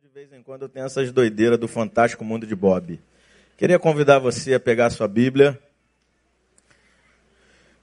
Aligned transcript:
de 0.00 0.08
vez 0.08 0.32
em 0.32 0.42
quando 0.42 0.62
eu 0.62 0.70
tenho 0.70 0.86
essas 0.86 1.12
doideiras 1.12 1.58
do 1.58 1.68
fantástico 1.68 2.24
mundo 2.24 2.46
de 2.46 2.56
Bob. 2.56 2.98
Queria 3.58 3.78
convidar 3.78 4.18
você 4.18 4.54
a 4.54 4.60
pegar 4.60 4.88
sua 4.88 5.06
Bíblia 5.06 5.60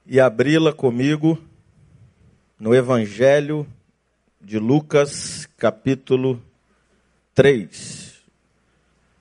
e 0.08 0.20
abri-la 0.20 0.74
comigo 0.74 1.38
no 2.60 2.74
Evangelho 2.74 3.68
de 4.42 4.58
Lucas, 4.58 5.48
capítulo 5.56 6.42
3. 7.36 8.24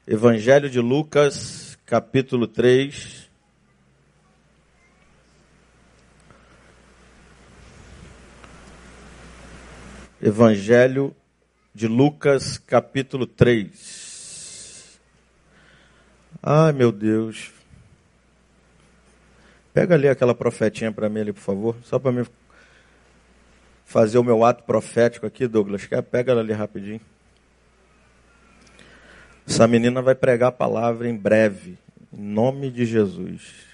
Evangelho 0.07 0.71
de 0.71 0.81
Lucas, 0.81 1.79
capítulo 1.85 2.47
3. 2.47 3.29
Evangelho 10.23 11.15
de 11.79 11.87
Lucas, 11.87 12.59
capítulo 12.59 13.25
3. 13.25 14.99
Ai, 16.43 16.73
meu 16.73 16.91
Deus. 16.91 17.53
Pega 19.73 19.95
ali 19.95 20.09
aquela 20.09 20.35
profetinha 20.35 20.91
para 20.91 21.09
mim 21.09 21.21
ali, 21.21 21.33
por 21.33 21.41
favor, 21.41 21.77
só 21.85 21.97
para 21.97 22.11
mim 22.11 22.27
fazer 23.87 24.19
o 24.19 24.25
meu 24.25 24.45
ato 24.45 24.65
profético 24.65 25.25
aqui, 25.25 25.47
Douglas. 25.47 25.87
Quer? 25.87 26.03
Pega 26.03 26.33
ela 26.33 26.41
ali 26.41 26.53
rapidinho. 26.53 27.01
Essa 29.47 29.69
menina 29.69 30.03
vai 30.03 30.17
pregar 30.17 30.49
a 30.49 30.53
palavra 30.53 31.09
em 31.09 31.17
breve, 31.17 31.79
em 32.13 32.21
nome 32.21 32.73
de 32.73 32.85
Jesus. 32.87 33.69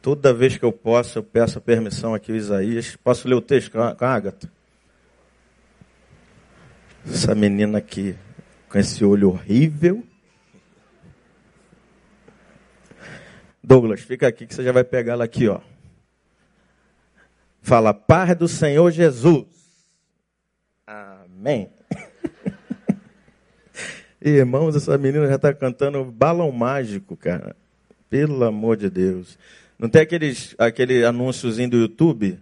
Toda 0.00 0.32
vez 0.32 0.56
que 0.56 0.64
eu 0.64 0.70
posso, 0.70 1.18
eu 1.18 1.24
peço 1.24 1.58
a 1.58 1.60
permissão 1.60 2.14
aqui, 2.14 2.30
Isaías. 2.30 2.94
Posso 2.94 3.26
ler 3.26 3.34
o 3.34 3.40
texto 3.40 3.72
com 3.72 3.80
a 3.80 4.14
Agatha? 4.14 4.54
Essa 7.08 7.34
menina 7.34 7.78
aqui, 7.78 8.16
com 8.68 8.78
esse 8.78 9.04
olho 9.04 9.30
horrível. 9.30 10.04
Douglas, 13.62 14.00
fica 14.00 14.26
aqui 14.26 14.46
que 14.46 14.54
você 14.54 14.64
já 14.64 14.72
vai 14.72 14.84
pegar 14.84 15.12
ela 15.12 15.24
aqui, 15.24 15.48
ó. 15.48 15.60
Fala, 17.62 17.94
paz 17.94 18.36
do 18.36 18.48
Senhor 18.48 18.90
Jesus. 18.90 19.46
Amém. 20.86 21.70
Irmãos, 24.20 24.74
essa 24.74 24.98
menina 24.98 25.26
já 25.28 25.36
está 25.36 25.54
cantando 25.54 26.04
balão 26.04 26.50
mágico, 26.50 27.16
cara. 27.16 27.56
Pelo 28.10 28.44
amor 28.44 28.76
de 28.76 28.90
Deus. 28.90 29.38
Não 29.78 29.88
tem 29.88 30.02
aqueles, 30.02 30.54
aquele 30.58 31.04
anúnciozinho 31.04 31.70
do 31.70 31.76
YouTube? 31.76 32.38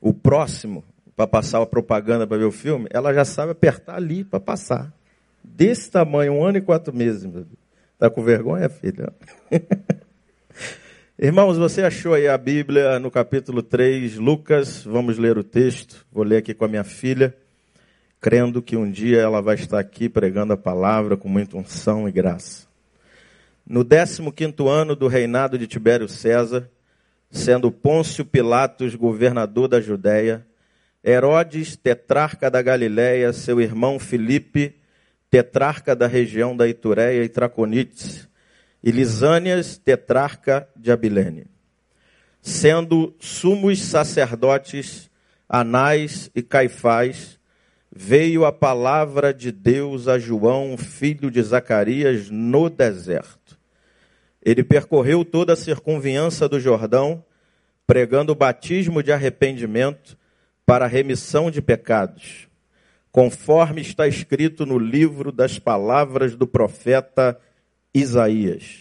O 0.00 0.14
próximo? 0.14 0.84
Para 1.18 1.26
passar 1.26 1.60
a 1.60 1.66
propaganda 1.66 2.28
para 2.28 2.38
ver 2.38 2.44
o 2.44 2.52
filme, 2.52 2.86
ela 2.92 3.12
já 3.12 3.24
sabe 3.24 3.50
apertar 3.50 3.96
ali 3.96 4.22
para 4.22 4.38
passar. 4.38 4.94
Desse 5.42 5.90
tamanho, 5.90 6.34
um 6.34 6.44
ano 6.44 6.58
e 6.58 6.60
quatro 6.60 6.94
meses. 6.94 7.28
Está 7.94 8.08
com 8.08 8.22
vergonha, 8.22 8.68
filha? 8.68 9.12
Irmãos, 11.18 11.58
você 11.58 11.82
achou 11.82 12.14
aí 12.14 12.28
a 12.28 12.38
Bíblia 12.38 13.00
no 13.00 13.10
capítulo 13.10 13.64
3, 13.64 14.14
Lucas? 14.14 14.84
Vamos 14.84 15.18
ler 15.18 15.36
o 15.36 15.42
texto. 15.42 16.06
Vou 16.12 16.22
ler 16.22 16.36
aqui 16.36 16.54
com 16.54 16.64
a 16.64 16.68
minha 16.68 16.84
filha, 16.84 17.34
crendo 18.20 18.62
que 18.62 18.76
um 18.76 18.88
dia 18.88 19.18
ela 19.20 19.42
vai 19.42 19.56
estar 19.56 19.80
aqui 19.80 20.08
pregando 20.08 20.52
a 20.52 20.56
palavra 20.56 21.16
com 21.16 21.28
muita 21.28 21.56
unção 21.56 22.08
e 22.08 22.12
graça. 22.12 22.68
No 23.66 23.84
15 23.84 24.22
ano 24.68 24.94
do 24.94 25.08
reinado 25.08 25.58
de 25.58 25.66
Tibério 25.66 26.08
César, 26.08 26.70
sendo 27.28 27.72
Pôncio 27.72 28.24
Pilatos 28.24 28.94
governador 28.94 29.66
da 29.66 29.80
Judéia, 29.80 30.46
Herodes, 31.04 31.76
tetrarca 31.76 32.50
da 32.50 32.60
Galiléia, 32.60 33.32
seu 33.32 33.60
irmão 33.60 33.98
Filipe, 33.98 34.74
tetrarca 35.30 35.94
da 35.94 36.06
região 36.06 36.56
da 36.56 36.66
Itureia 36.66 37.22
e 37.22 37.28
Traconites, 37.28 38.28
e 38.82 38.90
Lisânias, 38.90 39.76
tetrarca 39.78 40.68
de 40.76 40.90
Abilene. 40.90 41.46
Sendo 42.40 43.14
sumos 43.18 43.82
sacerdotes 43.82 45.10
Anás 45.48 46.30
e 46.34 46.42
Caifás, 46.42 47.38
veio 47.90 48.44
a 48.44 48.52
palavra 48.52 49.32
de 49.32 49.50
Deus 49.50 50.08
a 50.08 50.18
João, 50.18 50.76
filho 50.76 51.30
de 51.30 51.42
Zacarias, 51.42 52.28
no 52.30 52.68
deserto. 52.68 53.58
Ele 54.42 54.62
percorreu 54.62 55.24
toda 55.24 55.54
a 55.54 55.56
circunviança 55.56 56.48
do 56.48 56.60
Jordão, 56.60 57.24
pregando 57.86 58.32
o 58.32 58.36
batismo 58.36 59.02
de 59.02 59.10
arrependimento 59.10 60.16
para 60.68 60.84
a 60.84 60.88
remissão 60.88 61.50
de 61.50 61.62
pecados, 61.62 62.46
conforme 63.10 63.80
está 63.80 64.06
escrito 64.06 64.66
no 64.66 64.78
livro 64.78 65.32
das 65.32 65.58
palavras 65.58 66.36
do 66.36 66.46
profeta 66.46 67.40
Isaías. 67.94 68.80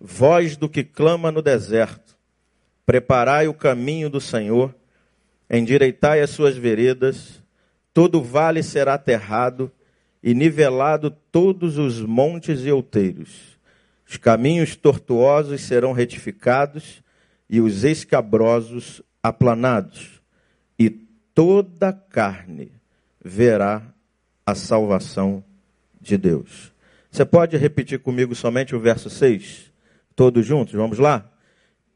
Voz 0.00 0.56
do 0.56 0.68
que 0.68 0.82
clama 0.82 1.30
no 1.30 1.40
deserto, 1.40 2.18
preparai 2.84 3.46
o 3.46 3.54
caminho 3.54 4.10
do 4.10 4.20
Senhor, 4.20 4.74
endireitai 5.48 6.20
as 6.20 6.30
suas 6.30 6.56
veredas, 6.56 7.40
todo 7.94 8.20
vale 8.20 8.60
será 8.60 8.94
aterrado 8.94 9.70
e 10.24 10.34
nivelado 10.34 11.08
todos 11.30 11.78
os 11.78 12.00
montes 12.00 12.64
e 12.66 12.72
outeiros. 12.72 13.60
Os 14.04 14.16
caminhos 14.16 14.74
tortuosos 14.74 15.60
serão 15.60 15.92
retificados 15.92 17.00
e 17.48 17.60
os 17.60 17.84
escabrosos 17.84 19.00
aplanados 19.22 20.21
toda 21.34 21.92
carne 21.92 22.72
verá 23.24 23.82
a 24.44 24.54
salvação 24.54 25.42
de 26.00 26.16
Deus. 26.16 26.72
Você 27.10 27.24
pode 27.24 27.56
repetir 27.56 27.98
comigo 27.98 28.34
somente 28.34 28.74
o 28.74 28.80
verso 28.80 29.10
6? 29.10 29.70
Todos 30.16 30.44
juntos, 30.44 30.74
vamos 30.74 30.98
lá? 30.98 31.30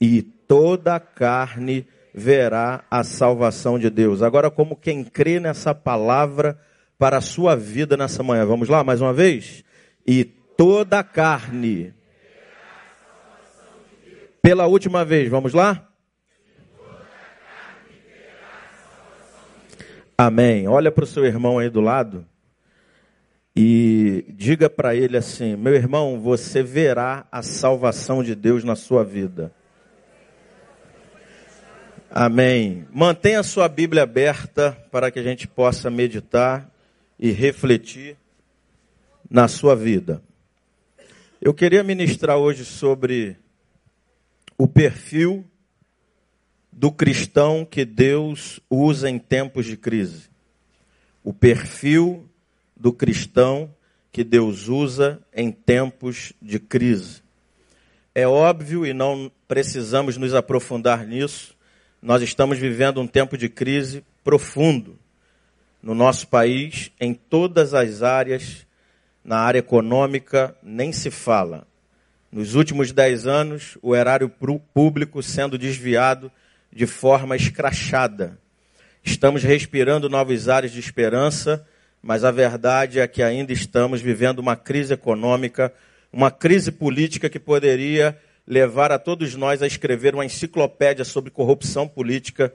E 0.01 0.23
toda 0.23 1.01
carne 1.01 1.87
verá 2.15 2.85
a 2.91 3.03
salvação 3.03 3.79
de 3.79 3.91
Deus. 3.91 4.23
Agora, 4.23 4.51
como 4.51 4.77
quem 4.77 5.05
crê 5.05 5.41
nessa 5.41 5.75
palavra 5.75 6.59
para 6.99 7.19
a 7.19 7.23
sua 7.23 7.55
vida 7.55 7.97
nessa 7.97 8.23
manhã. 8.23 8.45
Vamos 8.47 8.69
lá, 8.69 8.83
mais 8.83 9.01
uma 9.01 9.13
vez? 9.13 9.65
E 10.07 10.25
toda 10.25 11.03
carne. 11.03 11.95
Pela 14.41 14.67
última 14.67 15.05
vez, 15.05 15.29
vamos 15.29 15.53
lá? 15.53 15.86
Amém. 20.19 20.67
Olha 20.67 20.91
para 20.91 21.05
o 21.05 21.07
seu 21.07 21.27
irmão 21.27 21.59
aí 21.59 21.69
do 21.69 21.81
lado 21.81 22.27
e 23.55 24.25
diga 24.31 24.71
para 24.71 24.95
ele 24.95 25.17
assim: 25.17 25.57
meu 25.57 25.75
irmão, 25.75 26.21
você 26.21 26.63
verá 26.63 27.27
a 27.31 27.43
salvação 27.43 28.23
de 28.23 28.35
Deus 28.35 28.65
na 28.65 28.75
sua 28.75 29.05
vida. 29.05 29.53
Amém. 32.11 32.87
Mantenha 32.91 33.41
a 33.41 33.43
sua 33.43 33.69
Bíblia 33.69 34.05
aberta 34.05 34.73
para 34.91 35.11
que 35.11 35.19
a 35.19 35.23
gente 35.23 35.47
possa 35.47 35.91
meditar 35.91 36.71
e 37.19 37.31
refletir 37.31 38.17
na 39.29 39.49
sua 39.49 39.77
vida. 39.77 40.23
Eu 41.43 41.53
queria 41.53 41.83
ministrar 41.83 42.39
hoje 42.39 42.65
sobre 42.65 43.37
o 44.57 44.67
perfil 44.67 45.45
do 46.77 46.93
cristão 46.93 47.65
que 47.65 47.87
Deus 47.87 48.61
usa 48.69 49.09
em 49.09 49.19
tempos 49.19 49.65
de 49.65 49.79
crise. 49.79 50.29
O 51.25 51.33
perfil 51.33 52.29
do 52.77 52.93
cristão 52.93 53.75
que 54.13 54.23
Deus 54.23 54.69
usa 54.69 55.19
em 55.35 55.51
tempos 55.51 56.35
de 56.41 56.59
crise. 56.59 57.23
É 58.15 58.29
óbvio 58.29 58.85
e 58.85 58.93
não 58.93 59.33
precisamos 59.49 60.19
nos 60.19 60.35
aprofundar 60.35 61.07
nisso. 61.07 61.57
Nós 62.03 62.21
estamos 62.21 62.59
vivendo 62.59 63.01
um 63.01 63.07
tempo 63.07 63.39
de 63.39 63.49
crise 63.49 64.05
profundo 64.23 64.99
no 65.83 65.95
nosso 65.95 66.29
país, 66.29 66.93
em 67.01 67.15
todas 67.15 67.73
as 67.73 68.03
áreas, 68.03 68.67
na 69.25 69.39
área 69.39 69.61
econômica, 69.61 70.55
nem 70.63 70.93
se 70.93 71.11
fala. 71.11 71.67
Nos 72.31 72.55
últimos 72.55 72.93
dez 72.93 73.27
anos, 73.27 73.79
o 73.81 73.97
erário 73.97 74.31
público 74.75 75.23
sendo 75.23 75.57
desviado 75.57 76.31
de 76.77 76.87
forma 76.87 77.35
escrachada. 77.35 78.39
Estamos 79.03 79.43
respirando 79.43 80.11
novos 80.11 80.47
ares 80.47 80.71
de 80.71 80.79
esperança, 80.79 81.67
mas 82.03 82.23
a 82.23 82.31
verdade 82.31 83.01
é 83.01 83.09
que 83.09 83.23
ainda 83.23 83.51
estamos 83.51 84.03
vivendo 84.03 84.41
uma 84.41 84.57
crise 84.57 84.93
econômica, 84.93 85.73
uma 86.13 86.31
crise 86.31 86.71
política 86.71 87.31
que 87.31 87.41
poderia 87.41 88.15
levar 88.47 88.93
a 88.93 88.99
todos 88.99 89.35
nós 89.35 89.63
a 89.63 89.67
escrever 89.67 90.15
uma 90.15 90.27
enciclopédia 90.27 91.03
sobre 91.03 91.31
corrupção 91.31 91.89
política 91.89 92.53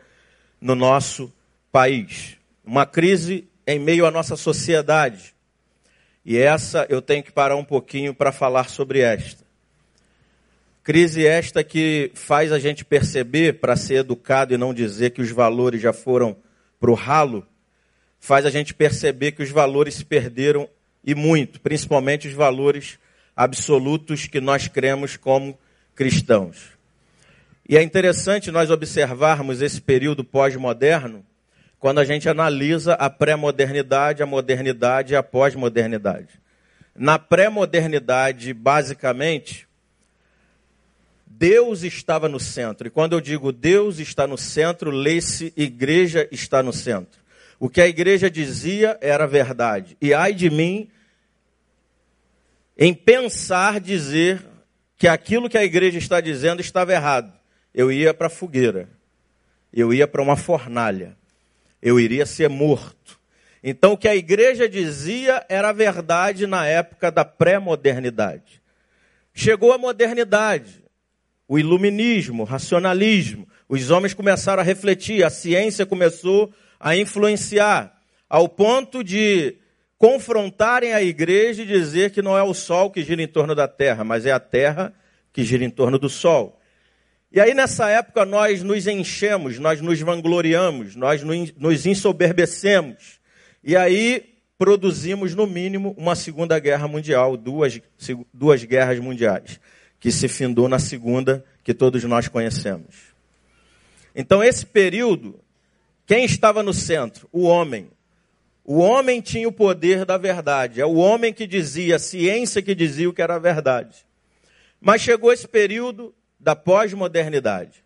no 0.61 0.75
nosso 0.75 1.33
país. 1.71 2.37
Uma 2.63 2.85
crise 2.85 3.49
em 3.65 3.79
meio 3.79 4.05
à 4.05 4.11
nossa 4.11 4.35
sociedade. 4.35 5.33
E 6.23 6.37
essa 6.37 6.85
eu 6.89 7.01
tenho 7.01 7.23
que 7.23 7.31
parar 7.31 7.55
um 7.55 7.65
pouquinho 7.65 8.13
para 8.13 8.31
falar 8.31 8.69
sobre 8.69 8.99
esta. 8.99 9.43
Crise 10.83 11.27
esta 11.27 11.63
que 11.63 12.11
faz 12.15 12.51
a 12.51 12.57
gente 12.57 12.83
perceber, 12.83 13.59
para 13.59 13.75
ser 13.75 13.95
educado 13.95 14.53
e 14.53 14.57
não 14.57 14.73
dizer 14.73 15.11
que 15.11 15.21
os 15.21 15.29
valores 15.29 15.79
já 15.79 15.93
foram 15.93 16.35
para 16.79 16.89
o 16.89 16.95
ralo, 16.95 17.45
faz 18.19 18.45
a 18.45 18.49
gente 18.49 18.73
perceber 18.73 19.33
que 19.33 19.43
os 19.43 19.51
valores 19.51 19.95
se 19.95 20.05
perderam 20.05 20.67
e 21.03 21.13
muito, 21.13 21.61
principalmente 21.61 22.27
os 22.27 22.33
valores 22.33 22.97
absolutos 23.35 24.25
que 24.25 24.41
nós 24.41 24.67
cremos 24.67 25.15
como 25.15 25.57
cristãos. 25.95 26.57
E 27.69 27.77
é 27.77 27.83
interessante 27.83 28.51
nós 28.51 28.71
observarmos 28.71 29.61
esse 29.61 29.79
período 29.79 30.23
pós-moderno 30.23 31.23
quando 31.79 31.99
a 31.99 32.05
gente 32.05 32.27
analisa 32.27 32.93
a 32.93 33.09
pré-modernidade, 33.09 34.21
a 34.21 34.25
modernidade 34.25 35.13
e 35.13 35.15
a 35.15 35.23
pós-modernidade. 35.23 36.39
Na 36.95 37.17
pré-modernidade, 37.17 38.53
basicamente, 38.53 39.67
Deus 41.37 41.83
estava 41.83 42.27
no 42.27 42.39
centro. 42.39 42.87
E 42.87 42.89
quando 42.89 43.13
eu 43.13 43.21
digo 43.21 43.51
Deus 43.51 43.99
está 43.99 44.27
no 44.27 44.37
centro, 44.37 44.91
lê-se 44.91 45.53
igreja 45.55 46.27
está 46.31 46.61
no 46.61 46.73
centro. 46.73 47.21
O 47.59 47.69
que 47.69 47.79
a 47.79 47.87
igreja 47.87 48.29
dizia 48.29 48.97
era 49.01 49.25
verdade. 49.25 49.95
E 50.01 50.13
ai 50.13 50.33
de 50.33 50.49
mim 50.49 50.89
em 52.77 52.93
pensar 52.93 53.79
dizer 53.79 54.43
que 54.97 55.07
aquilo 55.07 55.49
que 55.49 55.57
a 55.57 55.63
igreja 55.63 55.97
está 55.97 56.19
dizendo 56.19 56.61
estava 56.61 56.93
errado. 56.93 57.31
Eu 57.73 57.91
ia 57.91 58.13
para 58.13 58.27
a 58.27 58.29
fogueira. 58.29 58.89
Eu 59.71 59.93
ia 59.93 60.07
para 60.07 60.21
uma 60.21 60.35
fornalha. 60.35 61.15
Eu 61.81 61.99
iria 61.99 62.25
ser 62.25 62.49
morto. 62.49 63.19
Então 63.63 63.93
o 63.93 63.97
que 63.97 64.07
a 64.07 64.15
igreja 64.15 64.67
dizia 64.67 65.45
era 65.47 65.71
verdade 65.71 66.45
na 66.47 66.65
época 66.65 67.11
da 67.11 67.23
pré-modernidade. 67.23 68.61
Chegou 69.33 69.71
a 69.71 69.77
modernidade, 69.77 70.80
o 71.51 71.59
iluminismo, 71.59 72.43
o 72.43 72.45
racionalismo. 72.45 73.45
Os 73.67 73.91
homens 73.91 74.13
começaram 74.13 74.61
a 74.61 74.63
refletir, 74.63 75.21
a 75.21 75.29
ciência 75.29 75.85
começou 75.85 76.49
a 76.79 76.95
influenciar, 76.95 77.93
ao 78.29 78.47
ponto 78.47 79.03
de 79.03 79.57
confrontarem 79.97 80.93
a 80.93 81.03
igreja 81.03 81.63
e 81.63 81.65
dizer 81.65 82.11
que 82.11 82.21
não 82.21 82.37
é 82.37 82.41
o 82.41 82.53
sol 82.53 82.89
que 82.89 83.03
gira 83.03 83.21
em 83.21 83.27
torno 83.27 83.53
da 83.53 83.67
terra, 83.67 84.01
mas 84.01 84.25
é 84.25 84.31
a 84.31 84.39
terra 84.39 84.93
que 85.33 85.43
gira 85.43 85.65
em 85.65 85.69
torno 85.69 85.99
do 85.99 86.07
sol. 86.07 86.57
E 87.29 87.37
aí 87.41 87.53
nessa 87.53 87.89
época 87.89 88.23
nós 88.23 88.63
nos 88.63 88.87
enchemos, 88.87 89.59
nós 89.59 89.81
nos 89.81 89.99
vangloriamos, 89.99 90.95
nós 90.95 91.21
nos 91.21 91.85
ensoberbecemos. 91.85 93.19
E 93.61 93.75
aí 93.75 94.23
produzimos 94.57 95.35
no 95.35 95.45
mínimo 95.45 95.93
uma 95.97 96.15
segunda 96.15 96.57
guerra 96.59 96.87
mundial, 96.87 97.35
duas, 97.35 97.81
duas 98.33 98.63
guerras 98.63 98.99
mundiais, 98.99 99.59
que 100.01 100.11
se 100.11 100.27
findou 100.27 100.67
na 100.67 100.79
segunda 100.79 101.45
que 101.63 101.75
todos 101.75 102.03
nós 102.03 102.27
conhecemos. 102.27 103.13
Então 104.15 104.43
esse 104.43 104.65
período, 104.65 105.39
quem 106.07 106.25
estava 106.25 106.63
no 106.63 106.73
centro? 106.73 107.29
O 107.31 107.43
homem. 107.43 107.89
O 108.65 108.79
homem 108.79 109.21
tinha 109.21 109.47
o 109.47 109.51
poder 109.51 110.03
da 110.03 110.17
verdade. 110.17 110.81
É 110.81 110.85
o 110.85 110.95
homem 110.95 111.31
que 111.31 111.45
dizia, 111.45 111.97
a 111.97 111.99
ciência 111.99 112.63
que 112.63 112.73
dizia 112.73 113.07
o 113.07 113.13
que 113.13 113.21
era 113.21 113.39
verdade. 113.39 114.03
Mas 114.81 115.01
chegou 115.01 115.31
esse 115.31 115.47
período 115.47 116.13
da 116.39 116.55
pós-modernidade. 116.55 117.83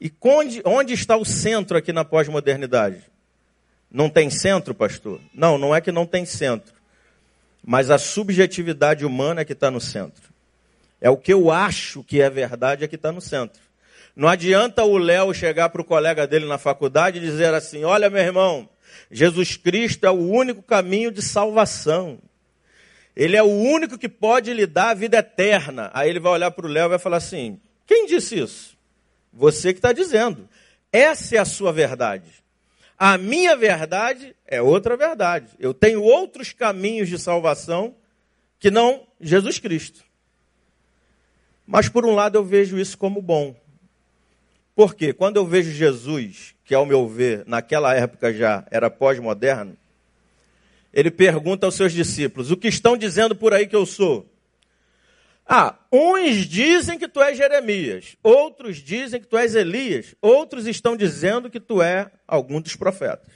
E 0.00 0.12
onde, 0.22 0.62
onde 0.64 0.94
está 0.94 1.16
o 1.16 1.24
centro 1.24 1.76
aqui 1.76 1.92
na 1.92 2.04
pós-modernidade? 2.04 3.02
Não 3.90 4.08
tem 4.08 4.30
centro, 4.30 4.74
pastor? 4.74 5.20
Não, 5.34 5.58
não 5.58 5.74
é 5.74 5.80
que 5.80 5.90
não 5.90 6.06
tem 6.06 6.24
centro. 6.24 6.72
Mas 7.64 7.90
a 7.90 7.98
subjetividade 7.98 9.04
humana 9.04 9.40
é 9.40 9.44
que 9.44 9.52
está 9.52 9.70
no 9.72 9.80
centro. 9.80 10.31
É 11.02 11.10
o 11.10 11.16
que 11.16 11.32
eu 11.32 11.50
acho 11.50 12.04
que 12.04 12.22
é 12.22 12.30
verdade 12.30 12.84
é 12.84 12.88
que 12.88 12.94
está 12.94 13.10
no 13.10 13.20
centro. 13.20 13.60
Não 14.14 14.28
adianta 14.28 14.84
o 14.84 14.96
Léo 14.96 15.34
chegar 15.34 15.68
para 15.68 15.82
o 15.82 15.84
colega 15.84 16.28
dele 16.28 16.46
na 16.46 16.58
faculdade 16.58 17.18
e 17.18 17.20
dizer 17.20 17.52
assim: 17.52 17.82
Olha, 17.82 18.08
meu 18.08 18.22
irmão, 18.22 18.68
Jesus 19.10 19.56
Cristo 19.56 20.06
é 20.06 20.10
o 20.10 20.30
único 20.30 20.62
caminho 20.62 21.10
de 21.10 21.20
salvação. 21.20 22.20
Ele 23.16 23.36
é 23.36 23.42
o 23.42 23.50
único 23.50 23.98
que 23.98 24.08
pode 24.08 24.54
lhe 24.54 24.64
dar 24.64 24.90
a 24.90 24.94
vida 24.94 25.18
eterna. 25.18 25.90
Aí 25.92 26.08
ele 26.08 26.20
vai 26.20 26.32
olhar 26.32 26.52
para 26.52 26.66
o 26.66 26.68
Léo 26.68 26.86
e 26.86 26.90
vai 26.90 26.98
falar 27.00 27.16
assim: 27.16 27.60
Quem 27.84 28.06
disse 28.06 28.38
isso? 28.38 28.78
Você 29.32 29.72
que 29.72 29.80
está 29.80 29.92
dizendo. 29.92 30.48
Essa 30.92 31.36
é 31.36 31.38
a 31.38 31.44
sua 31.44 31.72
verdade. 31.72 32.30
A 32.96 33.18
minha 33.18 33.56
verdade 33.56 34.36
é 34.46 34.62
outra 34.62 34.96
verdade. 34.96 35.48
Eu 35.58 35.74
tenho 35.74 36.00
outros 36.00 36.52
caminhos 36.52 37.08
de 37.08 37.18
salvação 37.18 37.96
que 38.60 38.70
não 38.70 39.04
Jesus 39.20 39.58
Cristo. 39.58 40.11
Mas 41.66 41.88
por 41.88 42.04
um 42.04 42.14
lado 42.14 42.36
eu 42.36 42.44
vejo 42.44 42.78
isso 42.78 42.96
como 42.98 43.22
bom. 43.22 43.54
Porque 44.74 45.12
quando 45.12 45.36
eu 45.36 45.46
vejo 45.46 45.70
Jesus, 45.70 46.54
que 46.64 46.74
ao 46.74 46.86
meu 46.86 47.06
ver, 47.06 47.44
naquela 47.46 47.94
época 47.94 48.32
já 48.32 48.64
era 48.70 48.90
pós-moderno, 48.90 49.76
ele 50.92 51.10
pergunta 51.10 51.66
aos 51.66 51.74
seus 51.74 51.92
discípulos: 51.92 52.50
O 52.50 52.56
que 52.56 52.68
estão 52.68 52.96
dizendo 52.96 53.34
por 53.34 53.52
aí 53.52 53.66
que 53.66 53.76
eu 53.76 53.86
sou? 53.86 54.28
Ah, 55.46 55.76
uns 55.92 56.46
dizem 56.46 56.98
que 56.98 57.08
tu 57.08 57.20
és 57.20 57.36
Jeremias, 57.36 58.16
outros 58.22 58.76
dizem 58.78 59.20
que 59.20 59.26
tu 59.26 59.36
és 59.36 59.54
Elias, 59.54 60.14
outros 60.22 60.66
estão 60.66 60.96
dizendo 60.96 61.50
que 61.50 61.60
tu 61.60 61.82
é 61.82 62.10
algum 62.26 62.60
dos 62.60 62.76
profetas. 62.76 63.32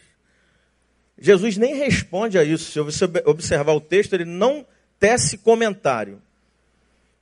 Jesus 1.18 1.56
nem 1.56 1.74
responde 1.74 2.38
a 2.38 2.44
isso. 2.44 2.70
Se 2.70 2.80
você 2.80 3.04
observar 3.24 3.72
o 3.72 3.80
texto, 3.80 4.12
ele 4.12 4.24
não 4.24 4.66
tece 4.98 5.38
comentário. 5.38 6.22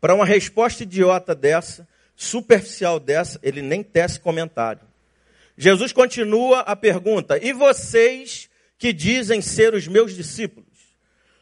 Para 0.04 0.14
uma 0.14 0.26
resposta 0.26 0.82
idiota 0.82 1.34
dessa, 1.34 1.88
superficial 2.14 3.00
dessa, 3.00 3.40
ele 3.42 3.62
nem 3.62 3.82
tece 3.82 4.20
comentário. 4.20 4.82
Jesus 5.56 5.94
continua 5.94 6.60
a 6.60 6.76
pergunta: 6.76 7.42
E 7.42 7.54
vocês 7.54 8.50
que 8.76 8.92
dizem 8.92 9.40
ser 9.40 9.72
os 9.72 9.88
meus 9.88 10.14
discípulos? 10.14 10.68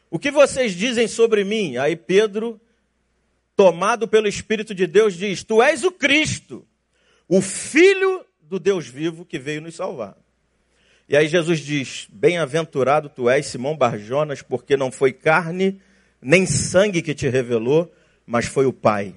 O 0.09 0.17
que 0.17 0.31
vocês 0.31 0.71
dizem 0.71 1.09
sobre 1.09 1.43
mim? 1.43 1.75
Aí 1.75 1.97
Pedro, 1.97 2.57
tomado 3.53 4.07
pelo 4.07 4.29
Espírito 4.29 4.73
de 4.73 4.87
Deus, 4.87 5.13
diz: 5.13 5.43
Tu 5.43 5.61
és 5.61 5.83
o 5.83 5.91
Cristo, 5.91 6.65
o 7.27 7.41
Filho 7.41 8.25
do 8.39 8.61
Deus 8.61 8.87
vivo 8.87 9.25
que 9.25 9.37
veio 9.37 9.59
nos 9.59 9.75
salvar. 9.75 10.15
E 11.09 11.17
aí 11.17 11.27
Jesus 11.27 11.59
diz: 11.59 12.07
Bem-aventurado 12.09 13.09
tu 13.09 13.29
és, 13.29 13.45
Simão 13.45 13.75
Barjonas, 13.75 14.41
porque 14.41 14.77
não 14.77 14.89
foi 14.89 15.11
carne 15.11 15.81
nem 16.21 16.45
sangue 16.45 17.01
que 17.01 17.13
te 17.13 17.27
revelou, 17.27 17.93
mas 18.25 18.45
foi 18.45 18.65
o 18.65 18.73
Pai. 18.73 19.15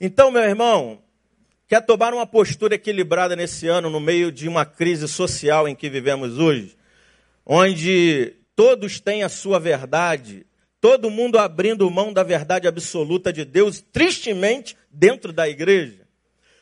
Então, 0.00 0.30
meu 0.30 0.42
irmão, 0.42 1.00
quer 1.68 1.80
tomar 1.80 2.12
uma 2.12 2.26
postura 2.26 2.74
equilibrada 2.74 3.34
nesse 3.34 3.66
ano, 3.66 3.88
no 3.88 4.00
meio 4.00 4.30
de 4.30 4.48
uma 4.48 4.64
crise 4.64 5.08
social 5.08 5.66
em 5.66 5.74
que 5.74 5.88
vivemos 5.88 6.38
hoje, 6.38 6.76
onde 7.44 8.34
todos 8.54 9.00
têm 9.00 9.22
a 9.22 9.28
sua 9.28 9.58
verdade, 9.58 10.46
todo 10.80 11.10
mundo 11.10 11.38
abrindo 11.38 11.90
mão 11.90 12.12
da 12.12 12.22
verdade 12.22 12.68
absoluta 12.68 13.32
de 13.32 13.44
Deus, 13.44 13.80
tristemente, 13.80 14.76
dentro 14.90 15.32
da 15.32 15.48
igreja. 15.48 16.06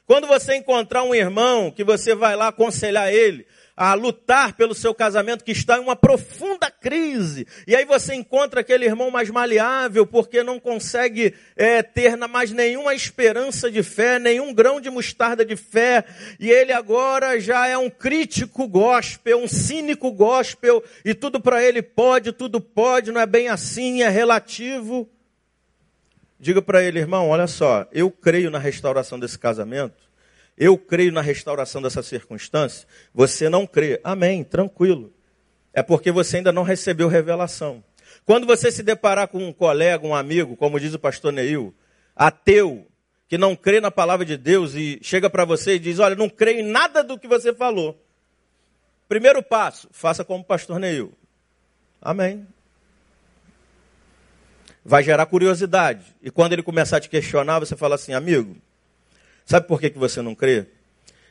Quando 0.06 0.26
você 0.26 0.56
encontrar 0.56 1.02
um 1.02 1.14
irmão 1.14 1.70
que 1.70 1.82
você 1.82 2.14
vai 2.14 2.36
lá 2.36 2.48
aconselhar 2.48 3.12
ele, 3.12 3.46
a 3.76 3.94
lutar 3.94 4.54
pelo 4.54 4.74
seu 4.74 4.94
casamento 4.94 5.44
que 5.44 5.52
está 5.52 5.78
em 5.78 5.80
uma 5.80 5.96
profunda 5.96 6.70
crise. 6.70 7.46
E 7.66 7.74
aí 7.74 7.84
você 7.84 8.14
encontra 8.14 8.60
aquele 8.60 8.84
irmão 8.84 9.10
mais 9.10 9.30
maleável 9.30 10.06
porque 10.06 10.42
não 10.42 10.60
consegue 10.60 11.34
é, 11.56 11.82
ter 11.82 12.16
mais 12.28 12.52
nenhuma 12.52 12.94
esperança 12.94 13.70
de 13.70 13.82
fé, 13.82 14.18
nenhum 14.18 14.54
grão 14.54 14.80
de 14.80 14.90
mostarda 14.90 15.44
de 15.44 15.56
fé. 15.56 16.04
E 16.38 16.50
ele 16.50 16.72
agora 16.72 17.40
já 17.40 17.66
é 17.66 17.76
um 17.76 17.90
crítico 17.90 18.68
gospel, 18.68 19.38
um 19.38 19.48
cínico 19.48 20.12
gospel 20.12 20.82
e 21.04 21.12
tudo 21.14 21.40
para 21.40 21.62
ele 21.62 21.82
pode, 21.82 22.32
tudo 22.32 22.60
pode, 22.60 23.10
não 23.10 23.20
é 23.20 23.26
bem 23.26 23.48
assim, 23.48 24.02
é 24.02 24.08
relativo. 24.08 25.08
Diga 26.38 26.60
para 26.60 26.82
ele, 26.82 26.98
irmão, 26.98 27.28
olha 27.28 27.46
só, 27.46 27.86
eu 27.90 28.10
creio 28.10 28.50
na 28.50 28.58
restauração 28.58 29.18
desse 29.18 29.38
casamento 29.38 30.04
eu 30.56 30.78
creio 30.78 31.12
na 31.12 31.20
restauração 31.20 31.82
dessa 31.82 32.02
circunstância. 32.02 32.86
Você 33.12 33.48
não 33.48 33.66
crê. 33.66 34.00
Amém, 34.04 34.44
tranquilo. 34.44 35.12
É 35.72 35.82
porque 35.82 36.12
você 36.12 36.36
ainda 36.36 36.52
não 36.52 36.62
recebeu 36.62 37.08
revelação. 37.08 37.82
Quando 38.24 38.46
você 38.46 38.70
se 38.70 38.82
deparar 38.82 39.28
com 39.28 39.38
um 39.38 39.52
colega, 39.52 40.06
um 40.06 40.14
amigo, 40.14 40.56
como 40.56 40.78
diz 40.78 40.94
o 40.94 40.98
pastor 40.98 41.32
Neil, 41.32 41.74
ateu, 42.14 42.86
que 43.28 43.36
não 43.36 43.56
crê 43.56 43.80
na 43.80 43.90
palavra 43.90 44.24
de 44.24 44.36
Deus 44.36 44.74
e 44.74 44.98
chega 45.02 45.28
para 45.28 45.44
você 45.44 45.74
e 45.74 45.78
diz: 45.78 45.98
Olha, 45.98 46.14
não 46.14 46.28
creio 46.28 46.60
em 46.60 46.70
nada 46.70 47.02
do 47.02 47.18
que 47.18 47.26
você 47.26 47.52
falou. 47.52 48.00
Primeiro 49.08 49.42
passo, 49.42 49.88
faça 49.90 50.24
como 50.24 50.40
o 50.40 50.46
pastor 50.46 50.78
Neil. 50.78 51.12
Amém. 52.00 52.46
Vai 54.84 55.02
gerar 55.02 55.26
curiosidade. 55.26 56.04
E 56.22 56.30
quando 56.30 56.52
ele 56.52 56.62
começar 56.62 56.98
a 56.98 57.00
te 57.00 57.08
questionar, 57.08 57.58
você 57.58 57.76
fala 57.76 57.96
assim: 57.96 58.12
Amigo, 58.12 58.56
Sabe 59.44 59.66
por 59.66 59.80
que, 59.80 59.90
que 59.90 59.98
você 59.98 60.22
não 60.22 60.34
crê? 60.34 60.66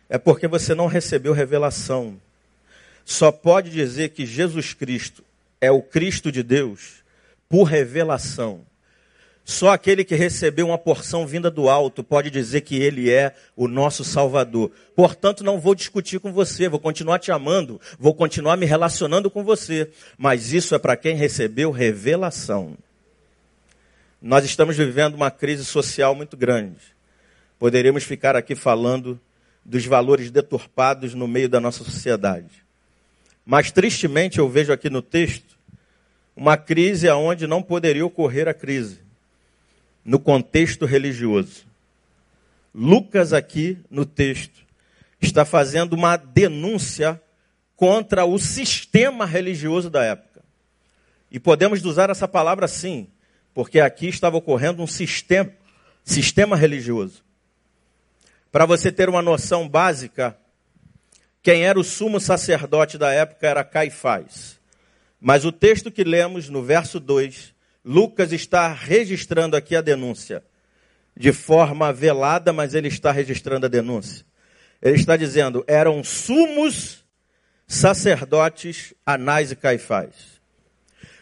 É 0.08 0.18
porque 0.18 0.48
você 0.48 0.76
não 0.76 0.88
recebeu 0.88 1.34
revelação. 1.34 2.20
Só 3.06 3.32
pode 3.32 3.70
dizer 3.70 4.10
que 4.10 4.26
Jesus 4.26 4.74
Cristo 4.74 5.24
é 5.60 5.72
o 5.72 5.82
Cristo 5.82 6.32
de 6.32 6.44
Deus 6.44 7.04
por 7.50 7.64
revelação. 7.64 8.62
Só 9.46 9.72
aquele 9.72 10.06
que 10.06 10.16
recebeu 10.16 10.68
uma 10.68 10.78
porção 10.78 11.28
vinda 11.28 11.52
do 11.52 11.68
alto 11.68 12.02
pode 12.02 12.30
dizer 12.30 12.62
que 12.62 12.78
ele 12.78 13.12
é 13.12 13.36
o 13.58 13.68
nosso 13.68 14.04
Salvador. 14.04 14.72
Portanto, 14.96 15.44
não 15.44 15.60
vou 15.60 15.76
discutir 15.76 16.20
com 16.20 16.32
você, 16.32 16.70
vou 16.70 16.80
continuar 16.80 17.20
te 17.20 17.30
amando, 17.30 17.80
vou 18.00 18.14
continuar 18.14 18.56
me 18.56 18.66
relacionando 18.66 19.30
com 19.30 19.44
você. 19.44 19.90
Mas 20.18 20.54
isso 20.54 20.74
é 20.74 20.80
para 20.80 20.96
quem 20.96 21.16
recebeu 21.16 21.72
revelação. 21.72 22.78
Nós 24.22 24.46
estamos 24.46 24.78
vivendo 24.78 25.16
uma 25.16 25.30
crise 25.30 25.66
social 25.66 26.16
muito 26.16 26.38
grande. 26.38 26.93
Poderíamos 27.60 28.04
ficar 28.04 28.36
aqui 28.36 28.56
falando 28.56 29.20
dos 29.64 29.86
valores 29.86 30.30
deturpados 30.30 31.14
no 31.14 31.28
meio 31.28 31.48
da 31.48 31.60
nossa 31.60 31.84
sociedade. 31.84 32.64
Mas 33.46 33.72
tristemente 33.72 34.40
eu 34.40 34.50
vejo 34.50 34.72
aqui 34.72 34.90
no 34.90 35.02
texto 35.02 35.58
uma 36.36 36.58
crise 36.58 37.08
aonde 37.08 37.46
não 37.46 37.62
poderia 37.62 38.06
ocorrer 38.06 38.48
a 38.48 38.54
crise 38.54 39.00
no 40.04 40.20
contexto 40.20 40.86
religioso. 40.86 41.66
Lucas, 42.74 43.34
aqui 43.34 43.78
no 43.90 44.06
texto, 44.06 44.64
está 45.22 45.46
fazendo 45.46 45.94
uma 45.94 46.18
denúncia 46.18 47.22
contra 47.76 48.26
o 48.26 48.38
sistema 48.40 49.26
religioso 49.26 49.90
da 49.90 50.04
época. 50.04 50.42
E 51.32 51.40
podemos 51.40 51.84
usar 51.86 52.10
essa 52.10 52.28
palavra 52.28 52.68
sim, 52.68 53.08
porque 53.54 53.80
aqui 53.80 54.08
estava 54.08 54.38
ocorrendo 54.38 54.82
um 54.82 54.88
sistema, 54.88 55.52
sistema 56.04 56.56
religioso. 56.56 57.23
Para 58.54 58.68
você 58.68 58.92
ter 58.92 59.10
uma 59.10 59.24
noção 59.24 59.68
básica, 59.68 60.38
quem 61.42 61.66
era 61.66 61.80
o 61.80 61.84
sumo 61.84 62.20
sacerdote 62.20 63.00
da 63.00 63.12
época 63.12 63.48
era 63.48 63.64
Caifás. 63.64 64.60
Mas 65.20 65.44
o 65.44 65.52
texto 65.52 65.90
que 65.90 66.04
lemos 66.04 66.50
no 66.50 66.62
verso 66.62 67.00
2 67.00 67.52
Lucas 67.84 68.32
está 68.32 68.72
registrando 68.72 69.56
aqui 69.56 69.76
a 69.76 69.82
denúncia 69.82 70.44
de 71.18 71.34
forma 71.34 71.92
velada, 71.92 72.54
mas 72.54 72.76
ele 72.76 72.90
está 72.90 73.12
registrando 73.12 73.66
a 73.66 73.70
denúncia. 73.70 74.24
Ele 74.80 74.98
está 74.98 75.18
dizendo: 75.18 75.66
eram 75.66 76.04
sumos 76.04 77.04
sacerdotes 77.66 78.94
Anás 79.04 79.52
e 79.52 79.56
Caifás. 79.56 80.14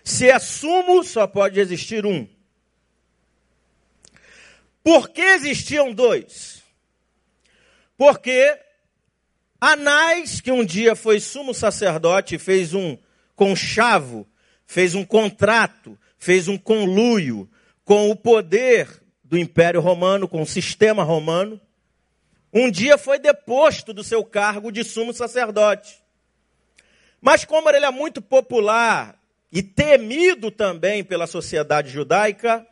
Se 0.03 0.29
é 0.29 0.37
sumo, 0.37 1.01
só 1.01 1.25
pode 1.27 1.61
existir 1.61 2.05
um. 2.05 2.27
Por 4.83 5.07
que 5.07 5.21
existiam 5.21 5.93
dois? 5.93 6.60
Porque 8.01 8.57
Anás, 9.59 10.41
que 10.41 10.51
um 10.51 10.65
dia 10.65 10.95
foi 10.95 11.19
sumo 11.19 11.53
sacerdote, 11.53 12.39
fez 12.39 12.73
um 12.73 12.97
conchavo, 13.35 14.27
fez 14.65 14.95
um 14.95 15.05
contrato 15.05 15.95
fez 16.17 16.47
um 16.47 16.57
conluio 16.57 17.47
com 17.83 18.09
o 18.09 18.15
poder 18.15 18.87
do 19.23 19.37
Império 19.37 19.81
Romano, 19.81 20.27
com 20.27 20.41
o 20.41 20.47
sistema 20.47 21.03
romano. 21.03 21.61
Um 22.51 22.71
dia 22.71 22.97
foi 22.97 23.19
deposto 23.19 23.93
do 23.93 24.03
seu 24.03 24.23
cargo 24.23 24.71
de 24.71 24.83
sumo 24.83 25.13
sacerdote. 25.13 25.99
Mas 27.21 27.45
como 27.45 27.69
ele 27.69 27.85
é 27.85 27.91
muito 27.91 28.19
popular 28.19 29.15
e 29.51 29.61
temido 29.61 30.49
também 30.49 31.03
pela 31.03 31.27
sociedade 31.27 31.89
judaica, 31.89 32.65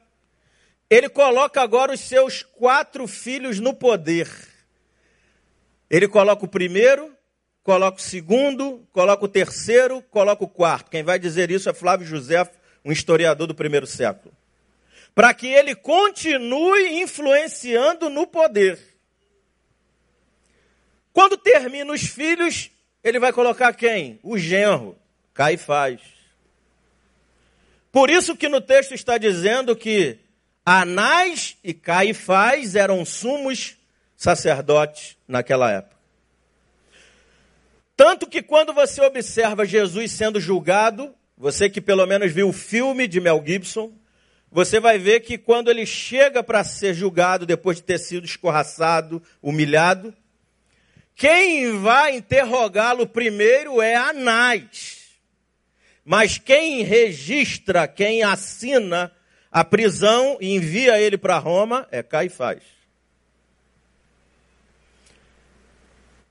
ele 0.89 1.07
coloca 1.07 1.61
agora 1.61 1.93
os 1.93 1.99
seus 1.99 2.41
quatro 2.41 3.07
filhos 3.07 3.59
no 3.59 3.75
poder. 3.75 4.27
Ele 5.89 6.07
coloca 6.07 6.45
o 6.45 6.47
primeiro, 6.47 7.11
coloca 7.63 7.97
o 7.97 8.01
segundo, 8.01 8.87
coloca 8.91 9.25
o 9.25 9.27
terceiro, 9.27 10.01
coloca 10.03 10.43
o 10.43 10.47
quarto. 10.47 10.91
Quem 10.91 11.03
vai 11.03 11.17
dizer 11.17 11.49
isso 11.49 11.69
é 11.69 11.73
Flávio 11.73 12.05
José 12.05 12.49
um 12.83 12.91
historiador 12.91 13.47
do 13.47 13.55
primeiro 13.55 13.85
século, 13.85 14.33
para 15.13 15.33
que 15.33 15.47
ele 15.47 15.75
continue 15.75 17.01
influenciando 17.01 18.09
no 18.09 18.25
poder. 18.25 18.79
Quando 21.11 21.37
termina 21.37 21.91
os 21.91 22.01
filhos, 22.01 22.71
ele 23.03 23.19
vai 23.19 23.33
colocar 23.33 23.73
quem? 23.73 24.19
O 24.23 24.37
genro, 24.37 24.95
Caifás. 25.33 25.99
Por 27.91 28.09
isso 28.09 28.35
que 28.35 28.47
no 28.47 28.61
texto 28.61 28.93
está 28.93 29.17
dizendo 29.17 29.75
que 29.75 30.19
Anás 30.65 31.57
e 31.63 31.73
Caifás 31.73 32.75
eram 32.75 33.03
sumos 33.03 33.75
sacerdotes 34.19 35.17
naquela 35.25 35.71
época. 35.71 35.95
Tanto 37.95 38.27
que 38.27 38.43
quando 38.43 38.73
você 38.73 39.01
observa 39.01 39.65
Jesus 39.65 40.11
sendo 40.11 40.41
julgado, 40.41 41.15
você 41.37 41.69
que 41.69 41.79
pelo 41.79 42.05
menos 42.05 42.29
viu 42.29 42.49
o 42.49 42.53
filme 42.53 43.07
de 43.07 43.21
Mel 43.21 43.41
Gibson, 43.45 43.93
você 44.51 44.77
vai 44.77 44.97
ver 44.97 45.21
que 45.21 45.37
quando 45.37 45.71
ele 45.71 45.85
chega 45.85 46.43
para 46.43 46.65
ser 46.65 46.93
julgado 46.93 47.45
depois 47.45 47.77
de 47.77 47.83
ter 47.83 47.97
sido 47.97 48.25
escorraçado, 48.25 49.23
humilhado, 49.41 50.13
quem 51.15 51.79
vai 51.79 52.17
interrogá-lo 52.17 53.07
primeiro 53.07 53.81
é 53.81 53.95
Anás. 53.95 54.97
Mas 56.03 56.37
quem 56.37 56.83
registra, 56.83 57.87
quem 57.87 58.21
assina 58.21 59.13
a 59.49 59.63
prisão 59.63 60.37
e 60.41 60.55
envia 60.55 60.99
ele 60.99 61.17
para 61.17 61.37
Roma 61.37 61.87
é 61.89 62.03
Caifás. 62.03 62.78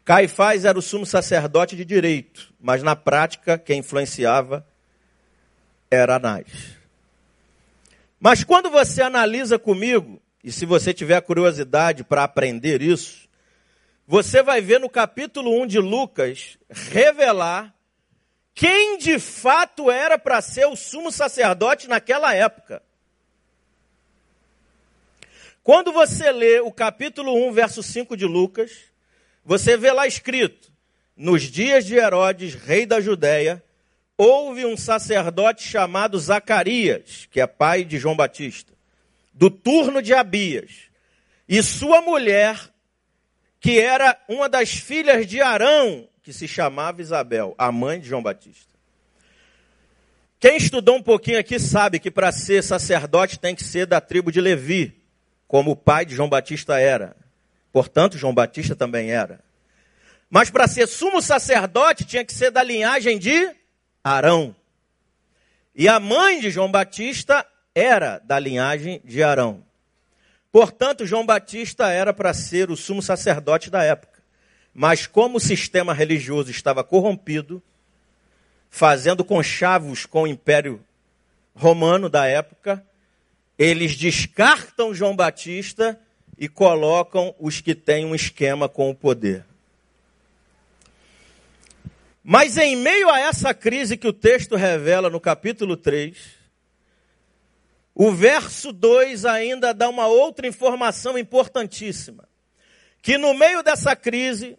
Caifás 0.08 0.64
era 0.64 0.78
o 0.78 0.80
sumo 0.80 1.04
sacerdote 1.04 1.76
de 1.76 1.84
direito, 1.84 2.50
mas 2.58 2.82
na 2.82 2.96
prática 2.96 3.58
quem 3.58 3.80
influenciava 3.80 4.66
era 5.90 6.16
Anás. 6.16 6.78
Mas 8.18 8.42
quando 8.42 8.70
você 8.70 9.02
analisa 9.02 9.58
comigo, 9.58 10.18
e 10.42 10.50
se 10.50 10.64
você 10.64 10.94
tiver 10.94 11.20
curiosidade 11.20 12.04
para 12.04 12.24
aprender 12.24 12.80
isso, 12.80 13.28
você 14.06 14.42
vai 14.42 14.62
ver 14.62 14.80
no 14.80 14.88
capítulo 14.88 15.50
1 15.60 15.66
de 15.66 15.78
Lucas 15.78 16.56
revelar 16.70 17.74
quem 18.54 18.96
de 18.96 19.18
fato 19.18 19.90
era 19.90 20.18
para 20.18 20.40
ser 20.40 20.68
o 20.68 20.74
sumo 20.74 21.12
sacerdote 21.12 21.86
naquela 21.86 22.34
época. 22.34 22.82
Quando 25.62 25.92
você 25.92 26.32
lê 26.32 26.60
o 26.60 26.72
capítulo 26.72 27.34
1, 27.48 27.52
verso 27.52 27.82
5 27.82 28.16
de 28.16 28.24
Lucas, 28.24 28.88
você 29.48 29.78
vê 29.78 29.90
lá 29.90 30.06
escrito: 30.06 30.70
Nos 31.16 31.44
dias 31.44 31.86
de 31.86 31.94
Herodes, 31.94 32.52
rei 32.52 32.84
da 32.84 33.00
Judéia, 33.00 33.64
houve 34.14 34.66
um 34.66 34.76
sacerdote 34.76 35.66
chamado 35.66 36.18
Zacarias, 36.18 37.26
que 37.30 37.40
é 37.40 37.46
pai 37.46 37.82
de 37.82 37.96
João 37.96 38.14
Batista, 38.14 38.74
do 39.32 39.48
turno 39.48 40.02
de 40.02 40.12
Abias, 40.12 40.90
e 41.48 41.62
sua 41.62 42.02
mulher, 42.02 42.60
que 43.58 43.80
era 43.80 44.20
uma 44.28 44.50
das 44.50 44.68
filhas 44.68 45.26
de 45.26 45.40
Arão, 45.40 46.06
que 46.22 46.34
se 46.34 46.46
chamava 46.46 47.00
Isabel, 47.00 47.54
a 47.56 47.72
mãe 47.72 47.98
de 47.98 48.06
João 48.06 48.22
Batista. 48.22 48.68
Quem 50.38 50.58
estudou 50.58 50.96
um 50.96 51.02
pouquinho 51.02 51.40
aqui 51.40 51.58
sabe 51.58 51.98
que 51.98 52.10
para 52.10 52.30
ser 52.32 52.62
sacerdote 52.62 53.38
tem 53.38 53.54
que 53.54 53.64
ser 53.64 53.86
da 53.86 53.98
tribo 53.98 54.30
de 54.30 54.42
Levi, 54.42 54.94
como 55.46 55.70
o 55.70 55.76
pai 55.76 56.04
de 56.04 56.14
João 56.14 56.28
Batista 56.28 56.78
era. 56.78 57.16
Portanto, 57.72 58.18
João 58.18 58.34
Batista 58.34 58.74
também 58.74 59.10
era. 59.10 59.40
Mas 60.30 60.50
para 60.50 60.68
ser 60.68 60.86
sumo 60.86 61.22
sacerdote 61.22 62.04
tinha 62.04 62.24
que 62.24 62.32
ser 62.32 62.50
da 62.50 62.62
linhagem 62.62 63.18
de 63.18 63.50
Arão. 64.02 64.54
E 65.74 65.88
a 65.88 65.98
mãe 66.00 66.40
de 66.40 66.50
João 66.50 66.70
Batista 66.70 67.46
era 67.74 68.18
da 68.18 68.38
linhagem 68.38 69.00
de 69.04 69.22
Arão. 69.22 69.64
Portanto, 70.50 71.06
João 71.06 71.24
Batista 71.24 71.88
era 71.88 72.12
para 72.12 72.34
ser 72.34 72.70
o 72.70 72.76
sumo 72.76 73.00
sacerdote 73.00 73.70
da 73.70 73.82
época. 73.82 74.22
Mas 74.74 75.06
como 75.06 75.36
o 75.36 75.40
sistema 75.40 75.94
religioso 75.94 76.50
estava 76.50 76.82
corrompido, 76.82 77.62
fazendo 78.70 79.24
conchavos 79.24 80.06
com 80.06 80.22
o 80.22 80.26
império 80.26 80.84
romano 81.54 82.08
da 82.08 82.26
época, 82.26 82.84
eles 83.58 83.96
descartam 83.96 84.94
João 84.94 85.16
Batista 85.16 85.98
e 86.38 86.48
colocam 86.48 87.34
os 87.38 87.60
que 87.60 87.74
têm 87.74 88.04
um 88.04 88.14
esquema 88.14 88.68
com 88.68 88.88
o 88.88 88.94
poder. 88.94 89.44
Mas 92.22 92.56
em 92.56 92.76
meio 92.76 93.08
a 93.08 93.18
essa 93.18 93.52
crise 93.52 93.96
que 93.96 94.06
o 94.06 94.12
texto 94.12 94.54
revela 94.54 95.10
no 95.10 95.18
capítulo 95.18 95.76
3, 95.76 96.16
o 97.94 98.12
verso 98.12 98.72
2 98.72 99.24
ainda 99.24 99.74
dá 99.74 99.88
uma 99.88 100.06
outra 100.06 100.46
informação 100.46 101.18
importantíssima. 101.18 102.28
Que 103.02 103.18
no 103.18 103.34
meio 103.34 103.62
dessa 103.62 103.96
crise, 103.96 104.56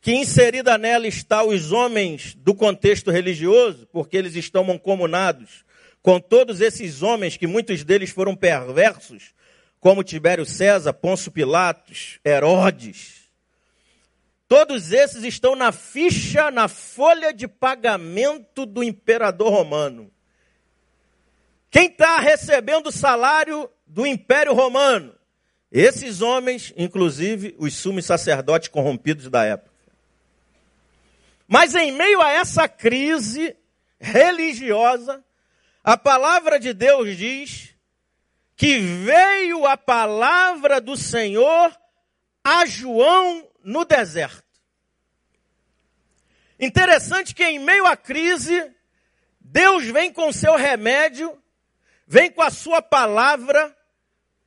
que 0.00 0.12
inserida 0.12 0.78
nela 0.78 1.06
está 1.06 1.44
os 1.44 1.72
homens 1.72 2.34
do 2.36 2.54
contexto 2.54 3.10
religioso, 3.10 3.86
porque 3.92 4.16
eles 4.16 4.34
estão 4.36 4.64
mancomunados 4.64 5.64
com 6.00 6.18
todos 6.18 6.60
esses 6.60 7.02
homens 7.02 7.36
que 7.36 7.46
muitos 7.46 7.84
deles 7.84 8.10
foram 8.10 8.34
perversos, 8.34 9.34
como 9.82 10.02
Tibério 10.02 10.46
César, 10.46 10.94
Pôncio 10.94 11.30
Pilatos, 11.30 12.18
Herodes, 12.24 13.22
Todos 14.52 14.92
esses 14.92 15.24
estão 15.24 15.56
na 15.56 15.72
ficha, 15.72 16.50
na 16.50 16.68
folha 16.68 17.32
de 17.32 17.48
pagamento 17.48 18.66
do 18.66 18.84
imperador 18.84 19.50
romano. 19.50 20.12
Quem 21.70 21.86
está 21.86 22.20
recebendo 22.20 22.88
o 22.88 22.92
salário 22.92 23.70
do 23.86 24.06
Império 24.06 24.52
Romano. 24.52 25.14
Esses 25.70 26.20
homens, 26.20 26.70
inclusive 26.76 27.56
os 27.58 27.74
sumos 27.74 28.04
sacerdotes 28.04 28.68
corrompidos 28.68 29.30
da 29.30 29.42
época. 29.42 29.72
Mas 31.48 31.74
em 31.74 31.90
meio 31.90 32.20
a 32.20 32.30
essa 32.30 32.68
crise 32.68 33.56
religiosa, 33.98 35.24
a 35.82 35.96
palavra 35.96 36.60
de 36.60 36.74
Deus 36.74 37.16
diz 37.16 37.71
que 38.62 38.78
veio 38.78 39.66
a 39.66 39.76
palavra 39.76 40.80
do 40.80 40.96
Senhor 40.96 41.76
a 42.44 42.64
João 42.64 43.50
no 43.64 43.84
deserto. 43.84 44.44
Interessante 46.60 47.34
que 47.34 47.42
em 47.42 47.58
meio 47.58 47.84
à 47.86 47.96
crise, 47.96 48.72
Deus 49.40 49.86
vem 49.86 50.12
com 50.12 50.32
seu 50.32 50.54
remédio, 50.54 51.36
vem 52.06 52.30
com 52.30 52.40
a 52.40 52.50
sua 52.50 52.80
palavra, 52.80 53.76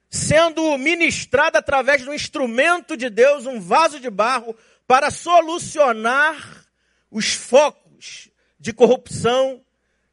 sendo 0.10 0.78
ministrada 0.78 1.60
através 1.60 2.06
do 2.06 2.14
instrumento 2.14 2.96
de 2.96 3.10
Deus, 3.10 3.46
um 3.46 3.60
vaso 3.60 4.00
de 4.00 4.10
barro, 4.10 4.56
para 4.88 5.12
solucionar 5.12 6.66
os 7.12 7.34
focos 7.34 8.30
de 8.58 8.72
corrupção, 8.72 9.62